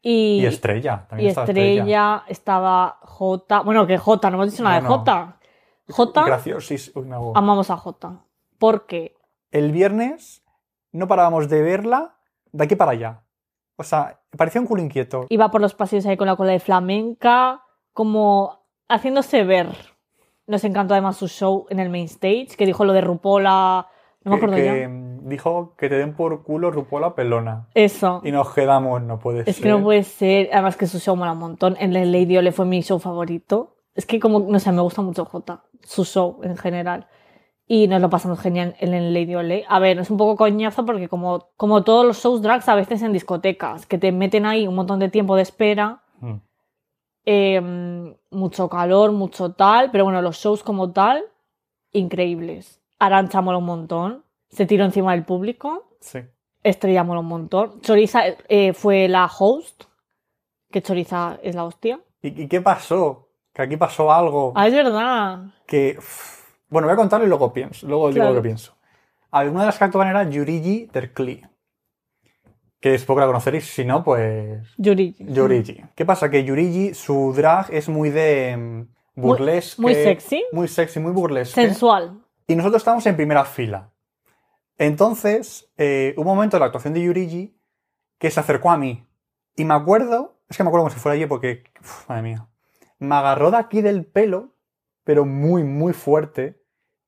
[0.01, 1.07] y, Y Estrella.
[1.09, 3.63] También y Estrella, estaba J.
[3.63, 4.99] Bueno, que J, no hemos dicho nada de No, no.
[4.99, 5.37] J.
[5.91, 7.03] J, Graciosísimo.
[7.03, 8.25] Uy, me hago- amamos a J.
[8.59, 9.15] Porque
[9.51, 10.45] El viernes
[10.93, 12.17] no parábamos de verla
[12.53, 13.23] de aquí para allá.
[13.77, 15.27] O sea, parecía un culo inquieto.
[15.31, 19.69] iba por los pasillos ahí con la cola de flamenca, como haciéndose ver.
[20.51, 23.87] Nos encantó además su show en el main stage, que dijo lo de Rupola.
[24.25, 24.89] No me que, acuerdo que, ya.
[24.89, 27.69] mm, dijo que te den por culo Rupola pelona.
[27.75, 28.21] Eso.
[28.25, 29.63] Y nos quedamos, no puede Es ser.
[29.63, 30.51] que no puede ser.
[30.53, 31.77] Además que su show mola un montón.
[31.79, 33.77] En el Lady Ole fue mi show favorito.
[33.95, 35.63] Es que como, no sé, me gusta mucho J.
[35.83, 37.07] Su show en general.
[37.67, 39.65] Y nos lo pasamos genial en el Lady Ole.
[39.69, 43.01] A ver, es un poco coñazo porque como, como todos los shows drags a veces
[43.03, 46.35] en discotecas, que te meten ahí un montón de tiempo de espera, Mm.
[47.25, 47.61] Eh,
[48.31, 51.25] mucho calor, mucho tal, pero bueno, los shows como tal,
[51.93, 52.81] increíbles.
[52.99, 55.89] Arancha mola un montón, se tiró encima del público.
[56.01, 56.21] Sí.
[56.63, 57.81] Estrella mola un montón.
[57.81, 59.85] Choriza eh, fue la host,
[60.71, 62.01] que Choriza es la hostia.
[62.23, 63.29] ¿Y, qué pasó?
[63.53, 65.47] Que aquí pasó algo Ah, es verdad.
[65.67, 65.97] que...
[65.99, 67.87] uff, Bueno, voy a contarlo y luego pienso.
[67.87, 68.75] Luego digo lo que pienso.
[69.31, 71.43] A ver, una de las que actuaban era Yurigi Terkli.
[72.81, 74.67] Que es poco la conoceréis, si no, pues...
[74.79, 75.15] Yuri.
[75.19, 75.85] Yurigi.
[75.95, 76.31] ¿Qué pasa?
[76.31, 78.57] Que Yurigi, su drag es muy de...
[78.57, 79.83] mm, burlesque.
[79.83, 80.45] muy sexy.
[80.53, 81.61] Muy sexy, muy burlesque.
[81.61, 82.23] Sensual.
[82.47, 83.91] Y nosotros estábamos en primera fila.
[84.79, 87.55] Entonces, eh, hubo un momento de la actuación de Yurigi
[88.19, 89.07] que se acercó a mí.
[89.57, 92.49] Y me acuerdo, es que me acuerdo como si fuera ayer porque, uf, madre mía,
[92.99, 94.55] me agarró de aquí del pelo,
[95.05, 96.63] pero muy, muy fuerte,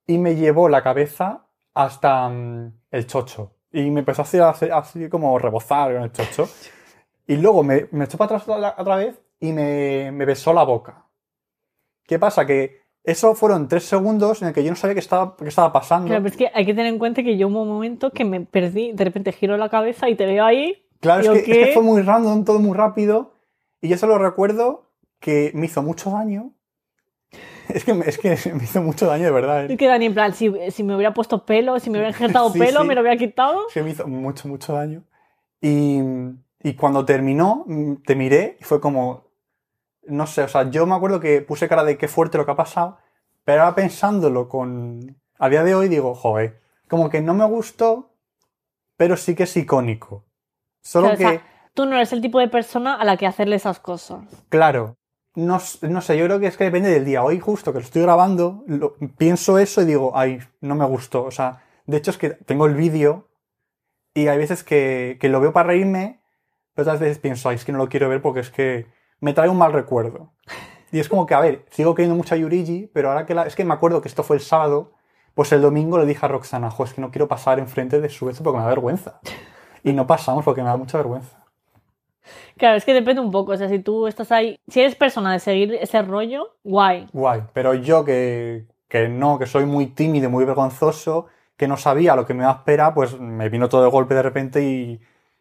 [0.07, 3.57] y me llevó la cabeza hasta mm, el chocho.
[3.73, 6.49] Y me empezó a hacer, así, así como rebozar con el chocho.
[7.27, 11.07] Y luego me, me echó para atrás otra- vez y me, me besó la boca.
[12.07, 12.45] ¿Qué pasa?
[12.47, 15.73] Que eso fueron tres segundos en el que yo no sabía qué estaba, qué estaba
[15.73, 16.09] pasando.
[16.09, 18.25] Claro, pero es que hay que tener en cuenta que yo hubo un momento que
[18.25, 20.87] me perdí, de repente giro la cabeza y te veo ahí.
[21.01, 23.35] Claro, es que, es que fue muy random, todo muy rápido.
[23.81, 26.53] Y yo solo recuerdo que me hizo mucho daño.
[27.75, 29.69] Es que, me- es que me hizo mucho daño, de verdad.
[29.69, 29.77] Y ¿eh?
[29.77, 32.59] que Dani, en plan, si, si me hubiera puesto pelo, si me hubiera injertado Sí,
[32.59, 32.87] pelo, sí.
[32.87, 33.67] me lo hubiera quitado.
[33.69, 35.05] Es que me hizo mucho, mucho daño.
[35.61, 36.01] Y,
[36.63, 39.31] y cuando terminó, mm, te miré y fue como.
[40.05, 42.51] No sé, o sea, yo me acuerdo que puse cara de qué fuerte lo que
[42.53, 42.99] ha pasado.
[43.45, 45.17] Pero ahora pensándolo con.
[45.39, 48.15] A día de hoy digo, joder, como que no me gustó,
[48.97, 50.25] pero sí que es icónico.
[50.83, 51.39] Solo Claro, o que.
[51.39, 54.21] sea, tú no eres el tipo de persona a la que hacerle esas cosas.
[54.49, 54.97] Claro.
[55.35, 57.23] No, no sé, yo creo que es que depende del día.
[57.23, 58.65] Hoy justo que lo estoy grabando,
[59.17, 61.25] pienso eso y digo, ay, no me gustó.
[61.25, 63.29] O sea, de hecho es que tengo el vídeo
[64.15, 66.23] y hay veces que, que lo veo para reírme,
[66.75, 68.87] pero otras veces pienso, ay, es que no lo quiero ver porque es que
[69.21, 70.35] me trae un mal recuerdo.
[70.91, 73.47] Y es como que, a ver, sigo queriendo mucho a Yurigi, pero ahora que la...
[73.47, 74.93] Es que me acuerdo que esto fue el sábado,
[75.35, 78.11] pues el domingo le dije a Roxana, jo, es que no quiero pasar enfrente de
[78.11, 79.21] su porque me da vergüenza.
[79.83, 81.42] Y no pasamos porque me da mucha vergüenza.
[82.57, 83.53] Claro, es que depende un poco.
[83.53, 87.09] O sea, si tú estás ahí, si eres persona de seguir ese rollo, guay.
[87.13, 91.27] Guay, pero yo que, que no, que soy muy tímido, muy vergonzoso,
[91.57, 94.15] que no sabía lo que me iba a esperar, pues me vino todo de golpe
[94.15, 95.01] de repente y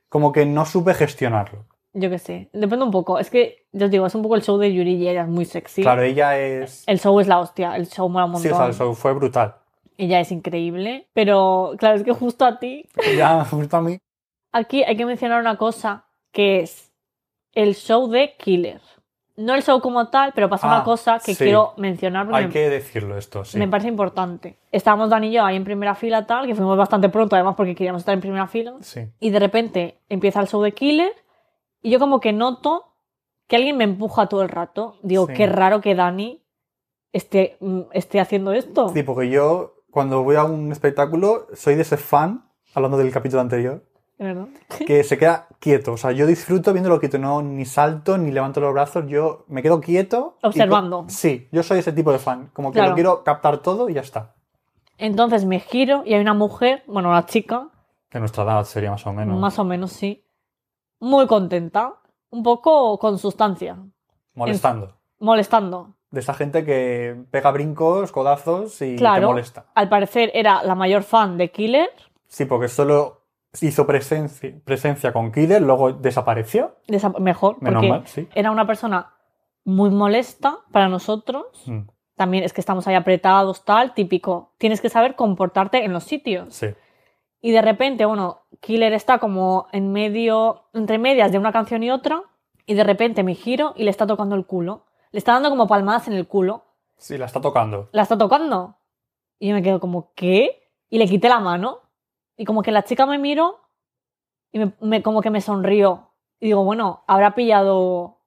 [0.09, 1.65] como que no supe gestionarlo.
[1.93, 3.19] Yo qué sé, depende un poco.
[3.19, 5.27] Es que, yo os digo, es un poco el show de Yuri y ella es
[5.27, 5.81] muy sexy.
[5.81, 6.83] Claro, ella es...
[6.87, 8.69] El show es la hostia, el show mola un Sí, montón.
[8.69, 9.55] o sea, eso fue brutal.
[9.97, 12.87] Ella es increíble, pero claro, es que justo a ti.
[13.17, 13.97] Ya, justo a mí.
[14.53, 16.91] Aquí hay que mencionar una cosa que es
[17.53, 18.81] el show de Killer.
[19.37, 21.43] No el show como tal, pero pasa Ah, una cosa que sí.
[21.45, 23.57] quiero mencionar Hay que decirlo esto, sí.
[23.57, 24.59] me parece importante.
[24.71, 27.73] Estábamos Dani y yo ahí en primera fila, tal, que fuimos bastante pronto, además porque
[27.73, 28.73] queríamos estar en primera fila.
[28.81, 29.09] Sí.
[29.19, 31.13] Y de repente empieza el show de Killer
[31.81, 32.93] y yo como que noto
[33.47, 34.97] que alguien me empuja todo el rato.
[35.01, 35.33] Digo, Sí.
[35.33, 36.43] qué raro que Dani
[37.11, 38.89] esté, mm, esté haciendo esto.
[38.89, 42.45] Sí, porque yo cuando voy a un espectáculo soy de ese fan,
[42.75, 43.83] hablando del capítulo anterior,
[44.21, 44.47] ¿Verdad?
[44.85, 45.93] que se queda quieto.
[45.93, 49.63] O sea, yo disfruto viéndolo quieto, no ni salto ni levanto los brazos, yo me
[49.63, 50.37] quedo quieto.
[50.43, 51.05] y Observando.
[51.09, 52.51] Sí, yo soy ese tipo de fan.
[52.53, 52.89] Como que Claro.
[52.91, 54.35] lo quiero captar todo y ya está.
[54.99, 57.69] Entonces me giro y hay una mujer, bueno, una chica,
[58.11, 59.39] De nuestra edad sería más o menos.
[59.39, 60.23] más o menos sí,
[60.99, 61.95] muy contenta,
[62.29, 63.77] un poco con sustancia,
[64.35, 64.97] Molestando.
[65.19, 65.95] molestando.
[66.11, 69.65] De esa gente que pega brincos, codazos y te Claro, molesta.
[69.73, 71.89] al parecer era la mayor fan de Killer,
[72.27, 73.20] Sí, porque solo
[73.59, 76.77] hizo presencia, presencia con Killer, luego desapareció.
[76.87, 78.27] desa- mejor, Menos porque mal, sí.
[78.33, 79.13] era una persona
[79.65, 81.45] muy molesta para nosotros.
[81.65, 81.81] Mm,
[82.15, 84.53] También es que estamos ahí apretados, tal, típico.
[84.59, 86.53] Tienes que saber comportarte en los sitios.
[86.53, 86.67] Sí.
[87.41, 91.89] Y de repente, bueno, Killer está como en medio, entre medias de una canción y
[91.89, 92.21] otra,
[92.67, 94.85] y de repente me giro y le está tocando el culo.
[95.11, 96.63] Le está dando como palmadas en el culo.
[96.97, 97.89] Sí, la está tocando.
[97.91, 98.75] La está tocando.
[99.39, 100.69] Y yo me quedo como, ¿qué?
[100.89, 101.79] Y le quité la mano.
[102.41, 103.59] Y como que la chica me miró
[104.51, 106.09] y me, como que me sonrió.
[106.39, 108.17] Y digo, bueno, habrá pillado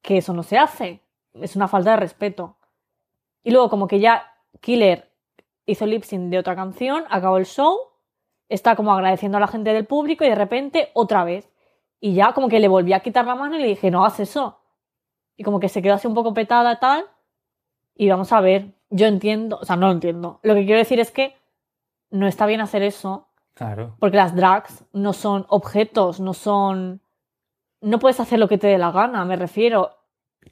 [0.00, 1.02] que eso no se hace.
[1.34, 2.56] Es una falta de respeto.
[3.42, 4.32] Y luego como que ya
[4.62, 5.12] Killer
[5.66, 7.76] hizo lip sync de otra canción, acabó el show,
[8.48, 11.52] está como agradeciendo a la gente del público y de repente otra vez.
[12.00, 14.18] Y ya como que le volví a quitar la mano y le dije, no hagas
[14.18, 14.60] eso.
[15.36, 17.04] Y como que se quedó así un poco petada tal.
[17.94, 20.40] Y vamos a ver, yo entiendo, o sea, no lo entiendo.
[20.42, 21.36] Lo que quiero decir es que
[22.08, 23.25] no está bien hacer eso
[23.56, 23.96] Claro.
[23.98, 27.00] porque las drags no son objetos, no son...
[27.80, 29.90] No puedes hacer lo que te dé la gana, me refiero.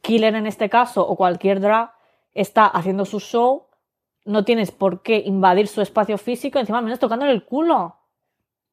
[0.01, 1.93] Killer en este caso o cualquier drag
[2.33, 3.67] está haciendo su show,
[4.25, 7.97] no tienes por qué invadir su espacio físico, encima menos tocándole el culo.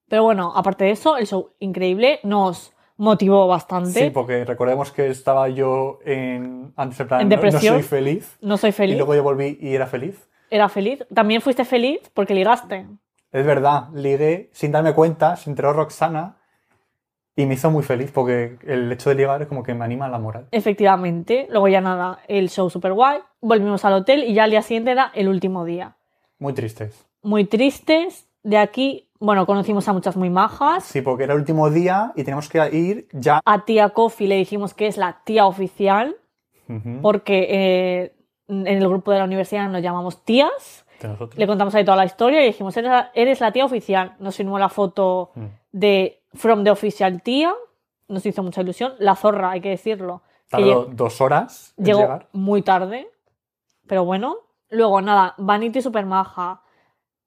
[0.08, 3.92] Pero bueno, aparte de eso, el show increíble nos motivó bastante.
[3.92, 6.74] Sí, porque recordemos que estaba yo en.
[6.76, 7.76] Antes en plan, En no- depresión.
[7.76, 8.38] No, soy feliz.
[8.42, 8.98] No soy Y feliz.
[8.98, 10.28] luego yo volví y era feliz.
[10.50, 11.06] Era feliz.
[11.14, 12.88] También fuiste feliz porque ligaste.
[13.32, 16.38] Es verdad, ligué sin darme cuenta, se enteró Roxana
[17.36, 20.10] y me hizo muy feliz porque el hecho de ligar es como que me anima
[20.10, 20.48] la moral.
[20.52, 21.48] Efectivamente.
[21.50, 23.20] Luego ya nada, el show super guay.
[23.40, 25.96] Volvimos al hotel y ya al día siguiente era el último día.
[26.40, 27.06] Muy tristes.
[27.22, 28.28] Muy tristes.
[28.44, 30.84] De aquí, bueno, conocimos a muchas muy majas.
[30.84, 33.40] Sí, porque era el último día y teníamos que ir ya.
[33.46, 36.18] A tía Coffee le dijimos que es la tía oficial
[37.02, 38.16] porque eh,
[38.48, 40.81] en el grupo de la universidad nos llamamos tías.
[41.08, 41.38] Nosotros.
[41.38, 44.16] Le contamos ahí toda la historia y dijimos, eres la, eres la tía oficial.
[44.20, 45.46] Nos firmó la foto Mm.
[45.72, 47.54] de From the Official Tía.
[48.08, 48.94] Nos hizo mucha ilusión.
[49.00, 50.22] La zorra, hay que decirlo.
[50.50, 52.28] Tardó dos horas en llegó llegar.
[52.34, 53.10] muy tarde.
[53.88, 54.38] Pero bueno.
[54.70, 56.62] Luego, nada, Vanity super maja.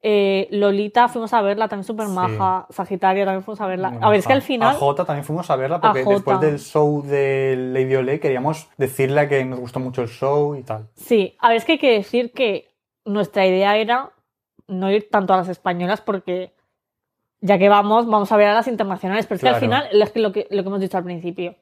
[0.07, 2.13] Eh, Lolita fuimos a verla, también super Sí.
[2.13, 2.67] maja.
[2.69, 3.91] Sagitaria también fuimos a verla.
[3.91, 4.77] Muy A ver, es que al final.
[4.77, 9.27] A Jota también fuimos a verla porque después del show de Lady Olé queríamos decirle
[9.29, 10.89] que nos gustó mucho el show y tal.
[10.95, 12.74] Sí, a ver, es que hay que decir que
[13.05, 14.11] nuestra idea era
[14.67, 16.55] no ir tanto a las españolas porque
[17.41, 19.27] ya que vamos, vamos a ver a las internacionales.
[19.27, 19.67] Pero es que al Claro.
[19.85, 21.55] final, es que lo, que lo que hemos dicho al principio,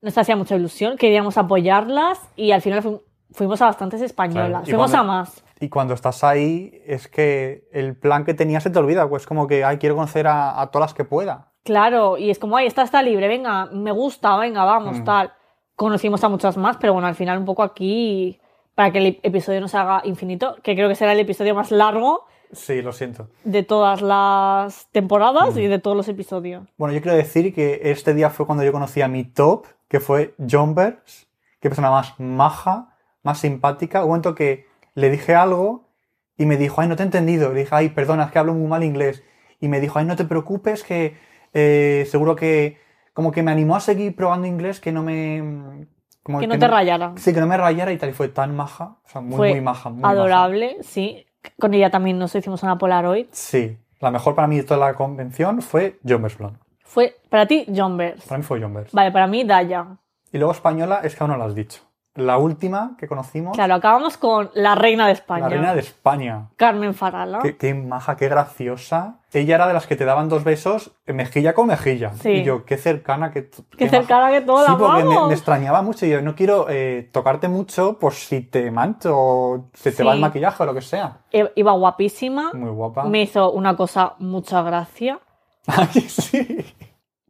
[0.00, 3.02] nos hacía mucha ilusión, queríamos apoyarlas y al final fu-
[3.32, 4.48] fuimos a bastantes españolas.
[4.50, 5.44] Claro, Fuimos cuando- a más.
[5.60, 9.46] Y cuando estás ahí es que el plan que tenías se te olvida, pues como
[9.46, 11.52] que, ay, quiero conocer a, a todas las que pueda.
[11.62, 15.04] Claro, y es como, ay, esta está libre, venga, me gusta, venga, vamos, Mm.
[15.04, 15.32] tal.
[15.74, 18.38] Conocimos a muchas más, pero bueno, al final un poco aquí,
[18.74, 21.70] para que el episodio no se haga infinito, que creo que será el episodio más
[21.70, 23.28] largo Sí, lo siento.
[23.44, 25.58] de todas las temporadas Mm.
[25.58, 26.64] y de todos los episodios.
[26.76, 30.00] Bueno, yo quiero decir que este día fue cuando yo conocí a mi top, que
[30.00, 31.28] fue Jumbers.
[31.60, 34.02] Qué persona más maja, más simpática.
[34.02, 35.88] Un momento que le dije algo
[36.36, 37.52] y me dijo, ay, no te he entendido.
[37.52, 39.22] Le dije, ay, perdona, es que hablo muy mal inglés.
[39.60, 41.16] Y me dijo, ay, no te preocupes, que
[41.54, 42.78] eh, seguro que...
[43.14, 45.86] Como que me animó a seguir probando inglés que no me...
[46.24, 47.12] como Que no te rayara.
[47.16, 48.08] Sí, que no me rayara y tal.
[48.08, 48.96] Y fue tan maja.
[49.04, 49.90] O sea, muy, Fue muy maja.
[49.90, 50.12] Muy maja.
[50.12, 51.24] Adorable, sí.
[51.60, 53.26] Con ella también nos hicimos una Polaroid.
[53.30, 53.78] Sí.
[54.00, 56.58] La mejor para mí de toda la convención fue Jumbers Blonde.
[56.82, 58.24] Fue para ti Jumbers.
[58.24, 58.92] Para mí fue Jumbers.
[58.92, 59.86] Vale, para mí Daya.
[60.32, 61.80] Y luego española es que aún no lo has dicho.
[62.16, 65.42] La última que conocimos, Claro, acabamos con la reina de España.
[65.42, 66.48] la reina de España.
[66.56, 67.40] Carmen Farala.
[67.40, 69.16] Qué, qué maja, qué graciosa.
[69.32, 72.12] Ella era de las que te daban dos besos eh, mejilla con mejilla.
[72.14, 72.30] Sí.
[72.30, 73.96] Y yo, qué cercana, qué, Qué maja.
[73.98, 76.06] cercana que toda Sí, porque me, me extrañaba mucho.
[76.06, 80.14] Y yo, no quiero eh, tocarte mucho por si te mancho o se te va
[80.14, 81.18] el maquillaje o lo que sea.
[81.32, 82.52] Iba guapísima.
[82.54, 83.04] Muy guapa.
[83.06, 85.18] Me hizo una cosa mucha gracia.
[85.66, 86.64] Ay, sí.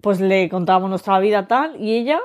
[0.03, 2.21] Pues le contábamos nuestra vida tal y ella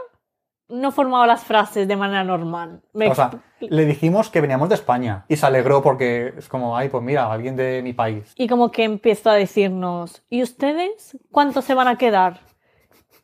[0.69, 2.81] no formaba las frases de manera normal.
[2.93, 5.25] Me O sea, le dijimos que veníamos de España.
[5.27, 8.33] Y se alegró porque es como, ay, pues mira, alguien de mi país.
[8.37, 12.39] Y como que empezó a decirnos, ¿y ustedes cuánto se van a quedar?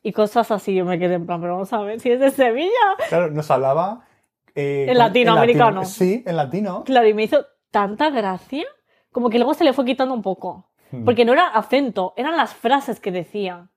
[0.02, 2.32] Y cosas así, yo me quedé en plan, pero vamos a ver si es de
[2.32, 2.70] Sevilla.
[3.10, 4.06] Claro, nos hablaba.
[4.54, 5.82] eh, En latinoamericano.
[5.82, 5.86] latino.
[5.86, 6.84] Sí, en latino.
[6.84, 8.66] Claro, y me hizo tanta gracia,
[9.12, 10.70] como que luego se le fue quitando un poco.
[10.92, 11.06] Hmm.
[11.06, 13.70] Porque no era acento, eran las frases que decía.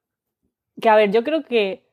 [0.80, 1.87] Que a ver, yo creo que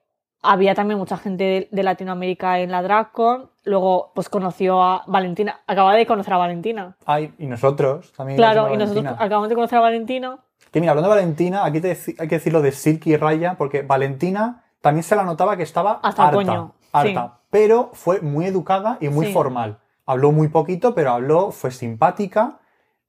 [0.46, 3.50] había también mucha gente de, de Latinoamérica en la DragCon.
[3.64, 5.62] Luego, pues conoció a Valentina.
[5.68, 6.96] Acaba de conocer a Valentina.
[7.06, 8.38] Ay, y nosotros también.
[8.38, 10.38] Claro, y nosotros acabamos de conocer a Valentina.
[10.72, 13.56] Que mira, hablando de Valentina, aquí te hay que decir lo de Silky y Raya,
[13.58, 16.36] porque Valentina también se la notaba que estaba Hasta harta.
[16.36, 19.34] coño, harta, pero fue muy educada y muy Sí.
[19.34, 19.78] formal.
[20.06, 22.60] Habló muy poquito, pero habló, fue simpática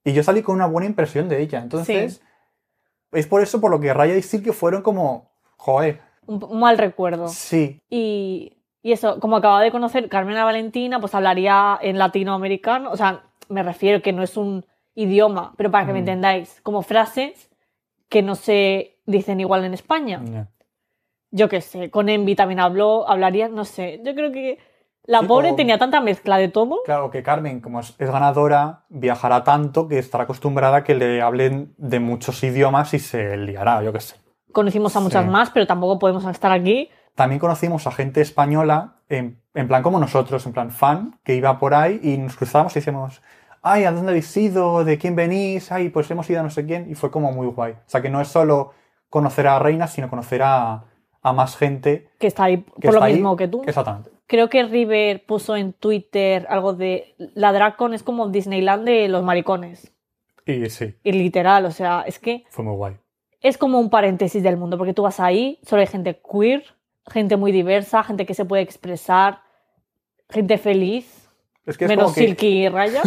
[0.03, 1.59] y yo salí con una buena impresión de ella.
[1.59, 2.21] Entonces,
[3.11, 6.77] es por eso por lo que Raya y Silky fueron como, joder, Un, un mal
[6.77, 7.27] recuerdo.
[7.29, 12.91] sí, Y, y eso, como acaba de conocer Carmen a Valentina, pues hablaría en latinoamericano.
[12.91, 16.03] O sea, me refiero que no es un idioma, pero para que me Mm.
[16.03, 17.49] entendáis, como frases
[18.09, 20.21] que no se dicen igual en España.
[21.31, 24.01] Yo qué sé, con Envy también habló, hablaría, no sé.
[24.03, 24.59] Yo creo que
[25.05, 26.81] la Sí, pobre o- tenía tanta mezcla de todo.
[26.85, 31.21] Claro que Carmen, como es, es ganadora, viajará tanto que estará acostumbrada a que le
[31.21, 34.15] hablen de muchos idiomas y se liará, yo qué sé.
[34.51, 35.29] Conocimos a muchas Sí.
[35.29, 36.89] más, pero tampoco podemos estar aquí.
[37.15, 41.57] También conocimos a gente española, en, en plan como nosotros, en plan fan, que iba
[41.59, 43.21] por ahí y nos cruzábamos y decíamos,
[43.61, 44.83] ay, ¿a dónde habéis ido?
[44.83, 45.71] ¿De quién venís?
[45.71, 46.89] Ay, pues hemos ido a no sé quién.
[46.89, 47.73] Y fue como muy guay.
[47.73, 48.73] O sea, que no es solo
[49.09, 50.83] conocer a Reina, sino conocer a,
[51.21, 53.13] a más gente Que está ahí que por lo ahí.
[53.15, 53.63] mismo que tú.
[53.65, 54.11] Exactamente.
[54.27, 59.23] Creo que River puso en Twitter algo de la Dracon es como Disneyland de los
[59.23, 59.91] maricones.
[60.45, 62.97] Y sí, Y literal, o sea, es que fue muy guay.
[63.41, 66.63] Es como un paréntesis del mundo, porque tú vas ahí, solo hay gente queer,
[67.07, 69.41] gente muy diversa, gente que se puede expresar,
[70.29, 71.29] gente feliz,
[71.65, 73.01] Es que es menos como que Silky y Raya.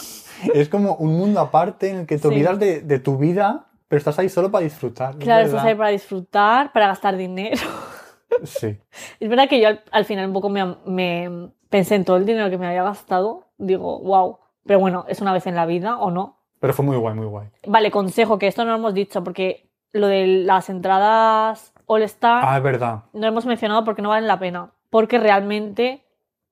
[0.54, 2.28] es como un mundo aparte en el que te Sí.
[2.28, 5.16] olvidas de, de tu vida, pero estás ahí solo para disfrutar.
[5.18, 7.60] claro, estás ahí para disfrutar, para gastar dinero.
[8.42, 8.76] Sí.
[9.20, 12.26] Es verdad que yo al, al final un poco me, me pensé en todo el
[12.26, 13.46] dinero que me había gastado.
[13.56, 14.38] Digo, wow.
[14.66, 16.36] Pero bueno, es una vez en la vida o no.
[16.58, 17.48] Pero fue muy guay, muy guay.
[17.66, 19.65] Vale, consejo, que esto no lo hemos dicho, porque
[19.96, 23.04] lo de las entradas All Star Ah, es verdad.
[23.12, 24.70] no hemos mencionado porque no valen la pena.
[24.90, 26.04] Porque realmente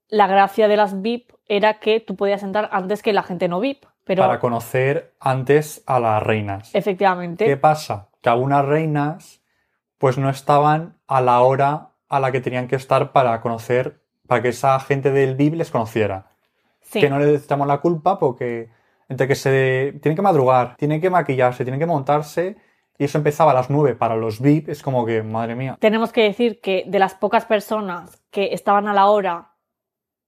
[0.08, 3.60] la gracia de las VIP era que tú podías entrar antes que la gente no
[3.60, 3.84] VIP.
[4.04, 6.74] Pero Para conocer antes a las reinas.
[6.74, 8.08] efectivamente, ¿Qué pasa?
[8.20, 9.40] Que algunas reinas
[9.98, 14.42] pues no estaban a la hora a la que tenían que estar para conocer, para
[14.42, 16.26] que esa gente del VIP les conociera.
[16.82, 17.00] sí.
[17.00, 18.68] Que no les echamos la culpa porque
[19.08, 22.56] entre que se tienen que madrugar, tienen que maquillarse, tienen que montarse
[22.98, 26.12] y eso empezaba a las 9 para los VIP, es como que, madre mía, tenemos
[26.12, 29.50] que decir que de las pocas personas que estaban a la hora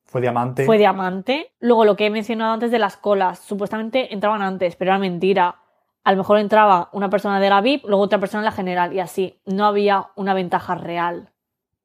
[0.05, 0.65] fue diamante.
[0.65, 1.53] fue diamante.
[1.61, 5.57] Luego lo que he mencionado antes de las colas, supuestamente entraban antes, pero era mentira.
[6.05, 8.93] A lo mejor entraba una persona de la VIP, luego otra persona en la general
[8.93, 9.41] y así.
[9.45, 11.31] No había una ventaja real.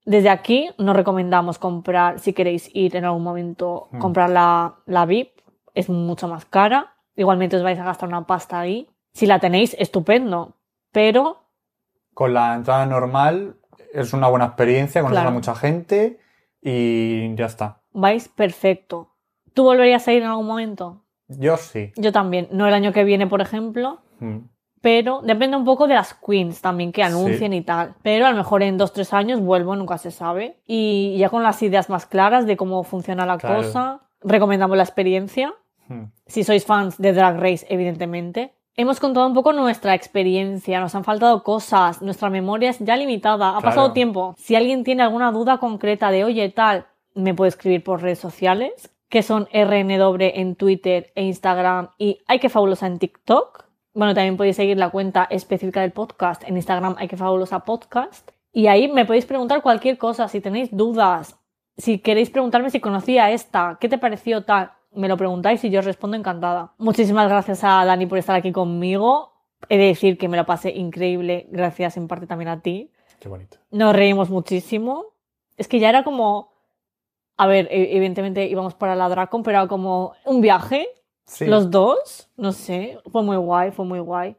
[0.06, 3.98] Desde aquí no recomendamos comprar, si queréis ir en algún momento, Hmm.
[4.00, 5.32] comprar la, la VIP.
[5.74, 6.94] Es mucho más cara.
[7.16, 8.88] Igualmente os vais a gastar una pasta ahí.
[9.14, 10.54] Si la tenéis, estupendo.
[10.92, 11.38] Pero
[12.14, 13.56] Con la entrada normal
[13.94, 15.30] es una buena experiencia, conoces Claro.
[15.30, 16.20] a mucha gente
[16.62, 17.82] y ya está.
[17.94, 19.10] vais perfecto.
[19.54, 21.04] ¿Tú volverías a ir en algún momento?
[21.28, 21.92] Yo sí.
[21.96, 22.48] Yo también.
[22.52, 24.02] No el año que viene, por ejemplo.
[24.20, 24.38] Mm.
[24.82, 27.96] Pero depende un poco de las queens también que anuncien y tal.
[28.02, 30.60] Pero a lo mejor en dos, tres años vuelvo, nunca se sabe.
[30.66, 33.58] Y ya con las ideas más claras de cómo funciona la Claro.
[33.58, 35.54] cosa, recomendamos la experiencia.
[35.88, 36.06] Mm.
[36.26, 38.56] Si sois fans de Drag Race, evidentemente.
[38.78, 43.58] Hemos contado un poco nuestra experiencia, nos han faltado cosas, nuestra memoria es ya limitada,
[43.58, 44.34] ha pasado tiempo.
[44.38, 48.90] Si alguien tiene alguna duda concreta de, oye, tal, me puede escribir por redes sociales,
[49.10, 53.66] que son RNW en Twitter e Instagram y Hay que Fabulosa en TikTok.
[53.94, 58.32] Bueno, también podéis seguir la cuenta específica del podcast en Instagram, Hay que Fabulosa Podcast.
[58.54, 61.38] Y ahí me podéis preguntar cualquier cosa, si tenéis dudas,
[61.78, 65.80] si queréis preguntarme si conocía esta, qué te pareció tal, me lo preguntáis y yo
[65.80, 66.74] os respondo encantada.
[66.78, 69.32] Muchísimas gracias a Dani por estar aquí conmigo.
[69.70, 72.92] He de decir que me lo pasé increíble, gracias en parte también a ti.
[73.20, 73.58] Qué bonito.
[73.70, 75.06] Nos reímos muchísimo.
[75.58, 76.52] Es que ya era como.
[77.38, 80.88] A ver, e- evidentemente íbamos para la Dracon, pero era como un viaje.
[81.26, 81.46] Sí.
[81.46, 82.98] Los dos, no sé.
[83.12, 84.36] Fue muy guay, fue muy guay.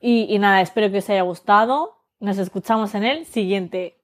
[0.00, 1.96] Y, y nada, espero que os haya gustado.
[2.20, 3.95] Nos escuchamos en el siguiente